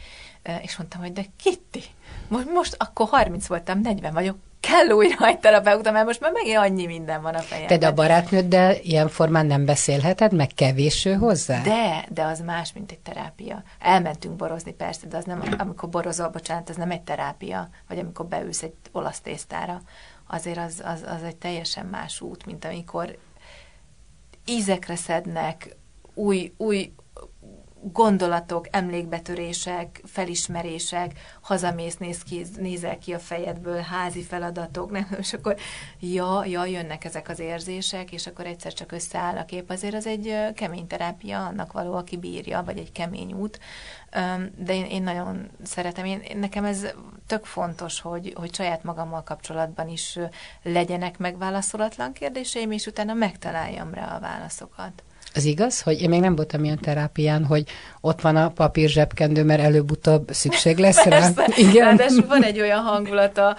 És 0.61 0.77
mondtam, 0.77 1.01
hogy 1.01 1.13
de 1.13 1.25
Kitti, 1.35 1.83
most, 2.27 2.51
most 2.53 2.75
akkor 2.79 3.07
30 3.07 3.47
voltam, 3.47 3.79
40 3.79 4.13
vagyok, 4.13 4.37
kell 4.60 4.89
újra 4.95 5.28
egy 5.28 5.39
terapeuta, 5.39 5.91
mert 5.91 6.05
most 6.05 6.20
már 6.20 6.32
megint 6.32 6.57
annyi 6.57 6.86
minden 6.86 7.22
van 7.22 7.36
a 7.36 7.39
fejemben. 7.39 7.80
Te 7.80 7.88
a 7.88 7.93
barátnőddel 7.93 8.76
ilyen 8.82 9.07
formán 9.07 9.45
nem 9.45 9.66
beszélheted, 9.66 10.34
meg 10.34 10.47
kevés 10.55 11.05
ő 11.05 11.14
hozzá? 11.14 11.62
De, 11.62 12.05
de 12.10 12.24
az 12.24 12.39
más, 12.39 12.74
mint 12.74 12.91
egy 12.91 12.99
terápia. 12.99 13.64
Elmentünk 13.80 14.36
borozni 14.36 14.74
persze, 14.74 15.07
de 15.07 15.18
az 15.18 15.26
nem, 15.26 15.43
amikor 15.57 15.89
borozol, 15.89 16.28
bocsánat, 16.28 16.70
az 16.70 16.76
nem 16.76 16.91
egy 16.91 17.01
terápia, 17.01 17.70
vagy 17.88 17.99
amikor 17.99 18.26
beülsz 18.26 18.64
egy 18.64 18.74
olasz 18.91 19.20
tésztára, 19.20 19.82
azért 20.28 20.57
az, 20.57 20.82
az, 20.86 21.03
az 21.16 21.24
egy 21.24 21.36
teljesen 21.36 21.86
más 21.86 22.22
út, 22.22 22.45
mint 22.45 22.66
amikor 22.66 23.18
ízekre 24.45 24.95
szednek, 24.95 25.76
új, 26.14 26.53
új 26.57 26.91
gondolatok, 27.82 28.67
emlékbetörések, 28.71 30.01
felismerések, 30.05 31.19
hazamész, 31.41 31.97
néz 31.97 32.23
ki, 32.23 32.45
nézel 32.57 32.97
ki 32.97 33.13
a 33.13 33.19
fejedből, 33.19 33.80
házi 33.80 34.23
feladatok, 34.23 34.91
nem? 34.99 35.07
és 35.17 35.34
akkor 35.34 35.55
ja, 35.99 36.45
ja, 36.45 36.65
jönnek 36.65 37.05
ezek 37.05 37.30
az 37.30 37.39
érzések, 37.39 38.11
és 38.11 38.27
akkor 38.27 38.45
egyszer 38.45 38.73
csak 38.73 38.91
összeáll 38.91 39.38
a 39.38 39.45
kép. 39.45 39.69
Azért 39.69 39.93
az 39.93 40.07
egy 40.07 40.36
kemény 40.53 40.88
terápia, 40.88 41.45
annak 41.45 41.71
való, 41.71 41.93
aki 41.93 42.17
bírja, 42.17 42.63
vagy 42.63 42.77
egy 42.77 42.91
kemény 42.91 43.34
út, 43.34 43.59
de 44.55 44.73
én, 44.73 44.86
én 44.86 45.03
nagyon 45.03 45.49
szeretem. 45.63 46.05
Én, 46.05 46.21
nekem 46.36 46.65
ez 46.65 46.88
tök 47.27 47.45
fontos, 47.45 48.01
hogy, 48.01 48.34
hogy 48.36 48.53
saját 48.53 48.84
magammal 48.84 49.23
kapcsolatban 49.23 49.89
is 49.89 50.19
legyenek 50.63 51.17
megválaszolatlan 51.17 52.13
kérdéseim, 52.13 52.71
és 52.71 52.86
utána 52.86 53.13
megtaláljam 53.13 53.93
rá 53.93 54.15
a 54.15 54.19
válaszokat. 54.19 55.03
Az 55.34 55.45
igaz, 55.45 55.82
hogy 55.82 56.01
én 56.01 56.09
még 56.09 56.19
nem 56.19 56.36
voltam 56.36 56.63
ilyen 56.63 56.80
terápián, 56.80 57.45
hogy 57.45 57.63
ott 58.01 58.21
van 58.21 58.36
a 58.36 58.49
papír 58.49 58.89
zsebkendő, 58.89 59.43
mert 59.43 59.61
előbb-utóbb 59.61 60.30
szükség 60.32 60.77
lesz 60.77 61.03
rá. 61.03 61.30
Igen. 61.55 61.95
De 61.95 62.09
van 62.27 62.43
egy 62.43 62.59
olyan 62.59 62.82
hangulata, 62.82 63.55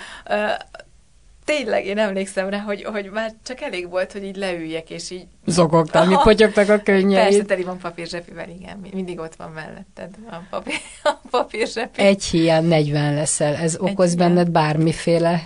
tényleg 1.44 1.86
én 1.86 1.98
emlékszem 1.98 2.48
rá, 2.48 2.58
hogy, 2.58 2.84
hogy 2.84 3.10
már 3.10 3.32
csak 3.42 3.60
elég 3.60 3.88
volt, 3.90 4.12
hogy 4.12 4.24
így 4.24 4.36
leüljek, 4.36 4.90
és 4.90 5.10
így... 5.10 5.26
Zogogtál, 5.46 6.06
mi 6.06 6.14
potyogtak 6.22 6.68
a 6.68 6.78
könnyeid. 6.78 7.28
Persze, 7.28 7.44
teli 7.44 7.62
van 7.62 7.78
papírzsepivel, 7.78 8.48
igen, 8.48 8.82
mindig 8.92 9.18
ott 9.18 9.34
van 9.34 9.50
melletted 9.50 10.14
a, 10.30 10.36
papír, 10.50 10.74
a 11.02 11.14
papírzsepi. 11.30 12.02
Egy 12.02 12.24
hiány 12.24 12.64
40 12.64 13.14
leszel, 13.14 13.54
ez 13.54 13.74
egy 13.74 13.90
okoz 13.90 14.12
hiány. 14.12 14.28
benned 14.28 14.50
bármiféle 14.50 15.42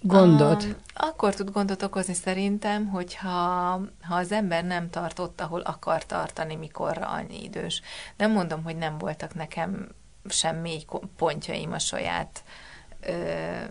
gondot? 0.00 0.62
Um, 0.62 0.76
akkor 0.94 1.34
tud 1.34 1.50
gondot 1.50 1.82
okozni 1.82 2.14
szerintem, 2.14 2.88
hogyha 2.88 3.30
ha 4.00 4.14
az 4.14 4.32
ember 4.32 4.64
nem 4.64 4.90
tart 4.90 5.18
ott, 5.18 5.40
ahol 5.40 5.60
akar 5.60 6.06
tartani, 6.06 6.54
mikor 6.54 6.98
annyi 7.00 7.42
idős. 7.42 7.82
Nem 8.16 8.30
mondom, 8.30 8.62
hogy 8.62 8.76
nem 8.76 8.98
voltak 8.98 9.34
nekem 9.34 9.88
sem 10.28 10.56
mély 10.56 10.84
pontjaim 11.16 11.72
a 11.72 11.78
saját 11.78 12.44
ö, 13.00 13.64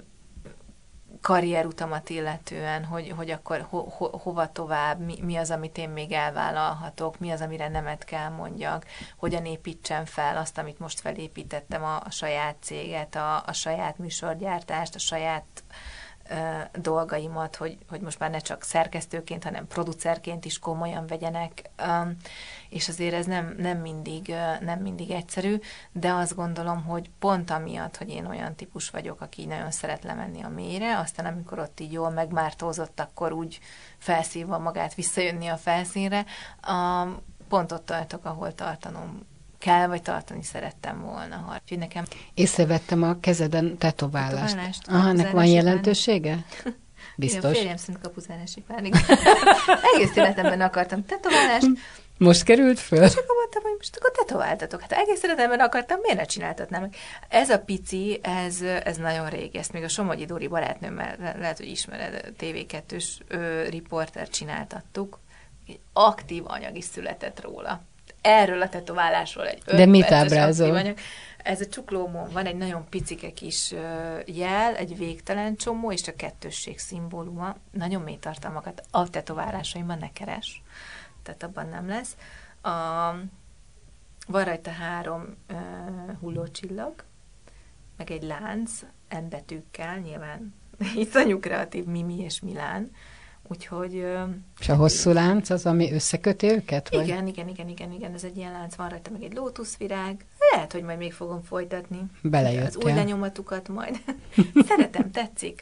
karrierutamat 1.22 2.10
illetően, 2.10 2.86
hogy, 2.86 3.14
hogy 3.16 3.30
akkor 3.30 3.66
ho, 3.70 3.90
ho, 3.90 4.18
hova 4.18 4.52
tovább, 4.52 5.00
mi, 5.00 5.18
mi 5.22 5.36
az, 5.36 5.52
amit 5.52 5.78
én 5.78 5.90
még 5.90 6.12
elvállalhatok, 6.12 7.20
mi 7.20 7.32
az, 7.32 7.42
amire 7.42 7.68
nemet 7.68 8.04
kell 8.04 8.30
mondjak, 8.30 8.86
hogyan 9.18 9.46
építsem 9.46 10.06
fel 10.06 10.38
azt, 10.38 10.58
amit 10.58 10.80
most 10.80 11.00
felépítettem, 11.00 11.84
a, 11.84 11.96
a 11.96 12.10
saját 12.10 12.56
céget, 12.60 13.16
a, 13.16 13.44
a 13.46 13.54
saját 13.54 13.98
műsorgyártást, 13.98 14.96
a 14.96 15.00
saját 15.00 15.64
dolgaimat, 16.74 17.56
hogy, 17.56 17.78
hogy 17.90 18.02
most 18.02 18.20
már 18.20 18.30
ne 18.30 18.40
csak 18.40 18.64
szerkesztőként, 18.64 19.44
hanem 19.44 19.68
producerként 19.68 20.46
is 20.46 20.60
komolyan 20.60 21.08
vegyenek, 21.08 21.70
és 22.70 22.90
azért 22.90 23.14
ez 23.14 23.26
nem, 23.26 23.56
nem, 23.58 23.78
mindig, 23.78 24.34
nem 24.62 24.80
mindig 24.80 25.12
egyszerű, 25.12 25.60
de 25.92 26.12
azt 26.14 26.36
gondolom, 26.36 26.84
hogy 26.84 27.10
pont 27.20 27.50
amiatt, 27.50 27.98
hogy 27.98 28.10
én 28.10 28.26
olyan 28.26 28.56
típus 28.56 28.90
vagyok, 28.90 29.22
aki 29.22 29.46
nagyon 29.46 29.72
szeret 29.72 30.04
lemenni 30.04 30.42
a 30.42 30.50
mélyre, 30.50 30.98
aztán 30.98 31.26
amikor 31.26 31.60
ott 31.60 31.80
így 31.80 31.92
jól 31.92 32.10
megmártózott, 32.10 33.00
akkor 33.00 33.32
úgy 33.32 33.60
felszívva 33.98 34.60
magát 34.60 34.94
visszajönni 34.94 35.48
a 35.48 35.58
felszínre, 35.58 36.26
pont 37.48 37.72
ott 37.72 37.86
tartok, 37.86 38.26
ahol 38.26 38.56
tartanom 38.56 39.30
kell, 39.62 39.88
vagy 39.88 40.02
tartani 40.02 40.44
szerettem 40.44 41.02
volna. 41.02 41.60
Úgyhogy 41.62 41.78
nekem... 41.78 42.04
Észrevettem 42.34 43.04
a 43.04 43.20
kezeden 43.20 43.78
tetoválást. 43.78 44.56
tetoválást 44.56 44.88
Aha, 44.88 45.10
ennek 45.10 45.32
van 45.32 45.46
jelentősége? 45.46 46.38
Biztos. 47.16 47.42
Igen, 47.42 47.54
férjem 47.54 47.78
szerint 47.78 48.04
kapuzárási 48.04 48.62
pánik. 48.62 48.96
Egész 49.96 50.16
életemben 50.16 50.62
akartam 50.62 51.06
tetoválást, 51.06 51.68
Most 52.18 52.44
került 52.44 52.80
föl? 52.80 53.04
És 53.04 53.16
akkor 53.16 53.36
mondtam, 53.36 53.62
hogy 53.62 53.74
most 53.78 53.96
akkor 53.98 54.12
tetováltatok. 54.12 54.82
Hát 54.82 54.92
egész 54.92 55.24
életemben 55.24 55.60
akartam, 55.60 56.00
miért 56.00 56.18
ne 56.18 56.24
csináltatnám? 56.24 56.90
Ez 57.30 57.50
a 57.50 57.60
pici, 57.60 58.20
ez, 58.24 58.62
ez 58.62 58.98
nagyon 58.98 59.30
régi. 59.30 59.58
Ezt 59.58 59.74
még 59.74 59.84
a 59.84 59.88
Somogyi 59.88 60.26
Dóri 60.26 60.48
barátnőmmel, 60.48 61.36
lehet, 61.40 61.58
hogy 61.58 61.68
ismered, 61.68 62.34
TV2-s 62.40 63.18
riporter 63.70 64.30
csináltattuk. 64.30 65.20
Egy 65.68 65.80
aktív 65.94 66.44
anyag 66.46 66.78
is 66.78 66.86
született 66.86 67.42
róla. 67.42 67.82
Erről 68.22 68.62
a 68.62 68.70
tetoválásról 68.70 69.48
egy 69.48 69.62
De 69.64 69.86
mit 69.86 70.12
ábrázol? 70.12 70.94
Ez 71.38 71.62
a 71.62 71.68
csuklómon 71.68 72.30
van 72.32 72.46
egy 72.46 72.56
nagyon 72.56 72.86
picike 72.90 73.32
kis 73.34 73.74
jel, 74.26 74.76
egy 74.76 74.98
végtelen 74.98 75.56
csomó, 75.56 75.92
és 75.92 76.08
a 76.08 76.16
kettősség 76.16 76.80
szimbóluma. 76.80 77.56
Nagyon 77.72 78.02
mély 78.02 78.18
tartalmakat 78.18 78.84
a 78.92 79.10
tetoválásaimban 79.10 79.98
ne 79.98 80.12
keres 80.12 80.62
tehát 81.24 81.44
abban 81.44 81.68
nem 81.68 81.88
lesz. 81.88 82.16
A, 82.62 82.70
van 84.28 84.44
rajta 84.44 84.72
három 84.72 85.38
uh, 85.50 86.18
hullócsillag, 86.20 87.04
meg 87.98 88.12
egy 88.12 88.24
lánc, 88.24 88.72
embetűkkel, 89.08 89.98
nyilván 89.98 90.54
iszonyú 90.96 91.40
kreatív 91.40 91.86
Mimi 91.86 92.20
és 92.20 92.40
Milán, 92.40 92.92
úgyhogy... 93.52 94.06
És 94.60 94.70
a 94.70 94.76
hosszú 94.76 95.12
lánc 95.12 95.50
az, 95.50 95.66
ami 95.66 95.94
összeköti 95.94 96.48
őket? 96.48 96.90
Vagy? 96.90 97.08
Igen, 97.08 97.28
igen, 97.28 97.48
igen, 97.48 97.68
igen, 97.68 97.92
igen, 97.92 98.14
ez 98.14 98.24
egy 98.24 98.38
ilyen 98.38 98.52
lánc, 98.52 98.76
van 98.76 98.90
rajta 98.90 99.12
meg 99.12 99.24
egy 99.24 99.34
lótuszvirág, 99.34 100.26
lehet, 100.52 100.72
hogy 100.72 100.84
majd 100.84 100.98
még 100.98 101.14
fogom 101.14 101.42
folytatni. 101.42 102.00
Belejöttél. 102.22 102.66
Az 102.66 102.76
új 102.76 102.94
lenyomatukat 102.94 103.68
majd. 103.68 104.02
Szeretem, 104.68 105.12
tetszik. 105.12 105.62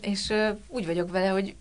És 0.00 0.32
úgy 0.68 0.86
vagyok 0.86 1.10
vele, 1.10 1.28
hogy 1.28 1.54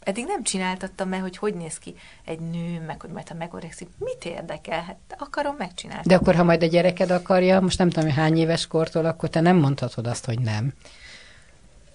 eddig 0.00 0.24
nem 0.26 0.42
csináltattam 0.42 1.08
meg, 1.08 1.20
hogy 1.20 1.36
hogy 1.36 1.54
néz 1.54 1.78
ki 1.78 1.94
egy 2.24 2.40
nő, 2.40 2.84
meg 2.86 3.00
hogy 3.00 3.10
majd 3.10 3.28
ha 3.28 3.34
megorekszik, 3.34 3.88
mit 3.98 4.24
érdekel? 4.24 4.82
Hát 4.82 4.96
akarom, 5.18 5.54
megcsinálni. 5.58 6.02
De 6.06 6.14
akkor, 6.14 6.34
ha 6.34 6.44
majd 6.44 6.62
a 6.62 6.66
gyereked 6.66 7.10
akarja, 7.10 7.60
most 7.60 7.78
nem 7.78 7.90
tudom, 7.90 8.04
hogy 8.04 8.18
hány 8.18 8.36
éves 8.36 8.66
kortól, 8.66 9.04
akkor 9.04 9.28
te 9.28 9.40
nem 9.40 9.56
mondhatod 9.56 10.06
azt, 10.06 10.24
hogy 10.24 10.40
nem. 10.40 10.72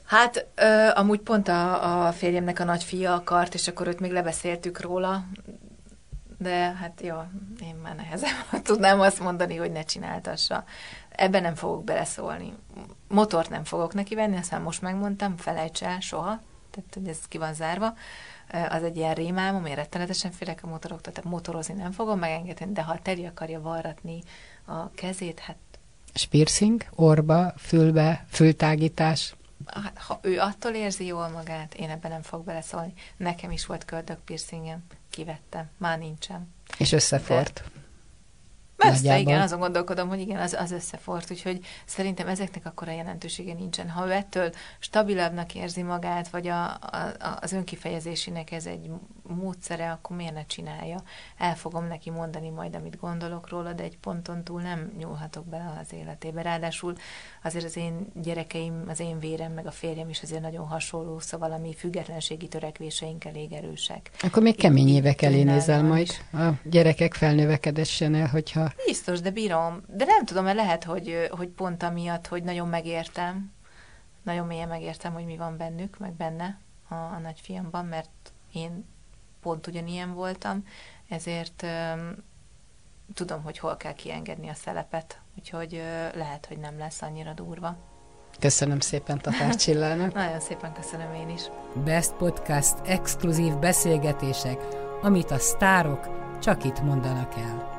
Hát 0.10 0.48
ö, 0.56 0.90
amúgy 0.96 1.20
pont 1.20 1.48
a, 1.48 2.06
a 2.08 2.12
férjemnek 2.12 2.60
a 2.60 2.64
nagyfia 2.64 3.14
akart, 3.14 3.54
és 3.54 3.68
akkor 3.68 3.88
őt 3.88 4.00
még 4.00 4.12
lebeszéltük 4.12 4.82
róla, 4.82 5.26
de 6.38 6.74
hát 6.74 7.02
jó, 7.02 7.16
én 7.62 7.76
már 7.76 7.96
nehezen 7.96 8.30
tudnám 8.64 9.00
azt 9.00 9.20
mondani, 9.20 9.56
hogy 9.56 9.72
ne 9.72 9.84
csináltassa. 9.84 10.64
Ebben 11.10 11.42
nem 11.42 11.56
fogok 11.56 11.84
beleszólni. 11.84 12.54
Motort 13.08 13.50
nem 13.50 13.64
fogok 13.64 13.94
neki 13.94 14.16
venni, 14.16 14.38
azt 14.38 14.52
már 14.52 14.62
most 14.62 14.82
megmondtam, 14.82 15.38
felejts 15.38 15.84
el 15.84 16.00
soha, 16.00 16.42
tehát 16.72 16.94
hogy 16.94 17.08
ez 17.08 17.20
ki 17.28 17.38
van 17.38 17.54
zárva. 17.54 17.94
Az 18.70 18.84
egy 18.84 18.98
ilyen 18.98 19.14
rémálmom, 19.14 19.66
én 19.66 19.76
rettenetesen 19.76 20.32
félek 20.32 20.60
a 20.64 20.68
motoroktól, 20.68 21.14
tehát 21.14 21.30
motorozni 21.30 21.74
nem 21.74 21.92
fogom 21.92 22.20
megengedni, 22.20 22.72
de 22.72 22.84
ha 22.84 23.00
Teri 23.02 23.26
akarja 23.26 23.62
varratni 23.62 24.24
a 24.66 24.92
kezét, 24.92 25.40
hát... 25.40 25.58
Spiercing, 26.14 26.84
orba, 26.96 27.54
fülbe, 27.58 28.26
fültágítás? 28.30 29.34
Ha 29.96 30.20
ő 30.22 30.40
attól 30.40 30.74
érzi 30.74 31.06
jól 31.06 31.28
magát, 31.28 31.74
én 31.74 31.90
ebben 31.90 32.12
nem 32.12 32.22
fog 32.22 32.44
beleszólni. 32.44 32.94
Nekem 33.18 33.52
is 33.52 33.66
volt 33.66 33.86
köldök 33.86 34.20
piercingem, 34.20 34.84
kivettem, 35.10 35.70
már 35.78 35.98
nincsen. 35.98 36.54
És 36.78 36.92
összefort. 36.92 37.64
De 37.74 37.79
Messze, 38.84 39.20
igen, 39.20 39.42
azon 39.42 39.60
gondolkodom, 39.60 40.08
hogy 40.08 40.20
igen, 40.20 40.40
az, 40.40 40.54
az 40.54 40.72
összefort, 40.72 41.32
úgyhogy 41.32 41.60
szerintem 41.86 42.28
ezeknek 42.28 42.66
akkora 42.66 42.92
jelentősége 42.92 43.54
nincsen. 43.54 43.90
Ha 43.90 44.08
ő 44.08 44.12
ettől 44.12 44.52
stabilabbnak 44.80 45.56
érzi 45.56 45.82
magát, 45.82 46.30
vagy 46.30 46.48
a, 46.48 46.64
a, 46.66 47.14
az 47.42 47.52
önkifejezésének 47.52 48.52
ez 48.52 48.66
egy 48.66 48.90
módszere, 49.36 49.92
akkor 49.92 50.16
miért 50.16 50.34
ne 50.34 50.46
csinálja? 50.46 51.02
El 51.38 51.56
fogom 51.56 51.88
neki 51.88 52.10
mondani 52.10 52.50
majd, 52.50 52.76
amit 52.76 53.00
gondolok 53.00 53.50
róla, 53.50 53.74
de 53.74 53.84
egy 53.84 53.98
ponton 53.98 54.44
túl 54.44 54.62
nem 54.62 54.92
nyúlhatok 54.98 55.46
bele 55.46 55.78
az 55.82 55.94
életébe. 55.94 56.42
Ráadásul 56.42 56.96
azért 57.44 57.66
az 57.66 57.78
én 57.78 58.08
gyerekeim, 58.14 58.84
az 58.88 59.00
én 59.00 59.20
vérem, 59.20 59.52
meg 59.52 59.68
a 59.68 59.72
férjem 59.72 60.10
is 60.10 60.22
azért 60.22 60.42
nagyon 60.42 60.68
hasonló, 60.68 61.20
szóval 61.20 61.52
a 61.52 61.58
mi 61.58 61.74
függetlenségi 61.74 62.48
törekvéseink 62.48 63.26
elég 63.26 63.52
erősek. 63.52 64.12
Akkor 64.22 64.44
még 64.44 64.56
kemény 64.56 64.90
évek 64.90 65.22
elé 65.22 65.44
nézel 65.44 65.84
majd 65.84 66.10
a 66.34 66.50
gyerekek 66.64 67.14
felnövekedésen 67.14 68.16
el, 68.16 68.28
Biztos, 68.86 69.22
de 69.22 69.30
bírom. 69.30 69.84
De 69.88 70.06
nem 70.06 70.26
tudom, 70.26 70.44
mert 70.44 70.56
lehet, 70.56 70.84
hogy, 70.84 71.30
hogy 71.32 71.48
pont 71.48 71.84
amiatt, 71.84 72.28
hogy 72.28 72.44
nagyon 72.44 72.68
megértem, 72.68 73.52
nagyon 74.24 74.48
mélyen 74.48 74.68
megértem, 74.68 75.14
hogy 75.14 75.26
mi 75.26 75.38
van 75.38 75.58
bennük, 75.58 75.98
meg 75.98 76.14
benne 76.14 76.60
a, 76.88 76.96
a 76.96 77.20
nagyfiamban, 77.22 77.86
mert 77.86 78.10
én 78.54 78.86
pont 79.42 79.68
ugyanilyen 79.68 80.14
voltam, 80.14 80.66
ezért 81.10 81.64
um, 81.64 82.16
tudom, 83.14 83.44
hogy 83.44 83.60
hol 83.60 83.78
kell 83.78 83.94
kiengedni 83.94 84.50
a 84.50 84.54
szelepet, 84.54 85.20
úgyhogy 85.38 85.74
uh, 85.74 86.16
lehet, 86.16 86.46
hogy 86.46 86.58
nem 86.58 86.78
lesz 86.78 87.02
annyira 87.02 87.34
durva. 87.34 87.78
Köszönöm 88.40 88.80
szépen 88.80 89.20
Tatár 89.22 89.56
Csillának. 89.56 90.14
Nagyon 90.24 90.40
szépen 90.40 90.74
köszönöm 90.74 91.14
én 91.14 91.30
is. 91.30 91.42
Best 91.84 92.14
Podcast 92.14 92.76
exkluzív 92.86 93.58
beszélgetések, 93.58 94.62
amit 95.02 95.32
a 95.32 95.38
sztárok 95.38 96.10
csak 96.40 96.64
itt 96.64 96.82
mondanak 96.82 97.36
el. 97.36 97.79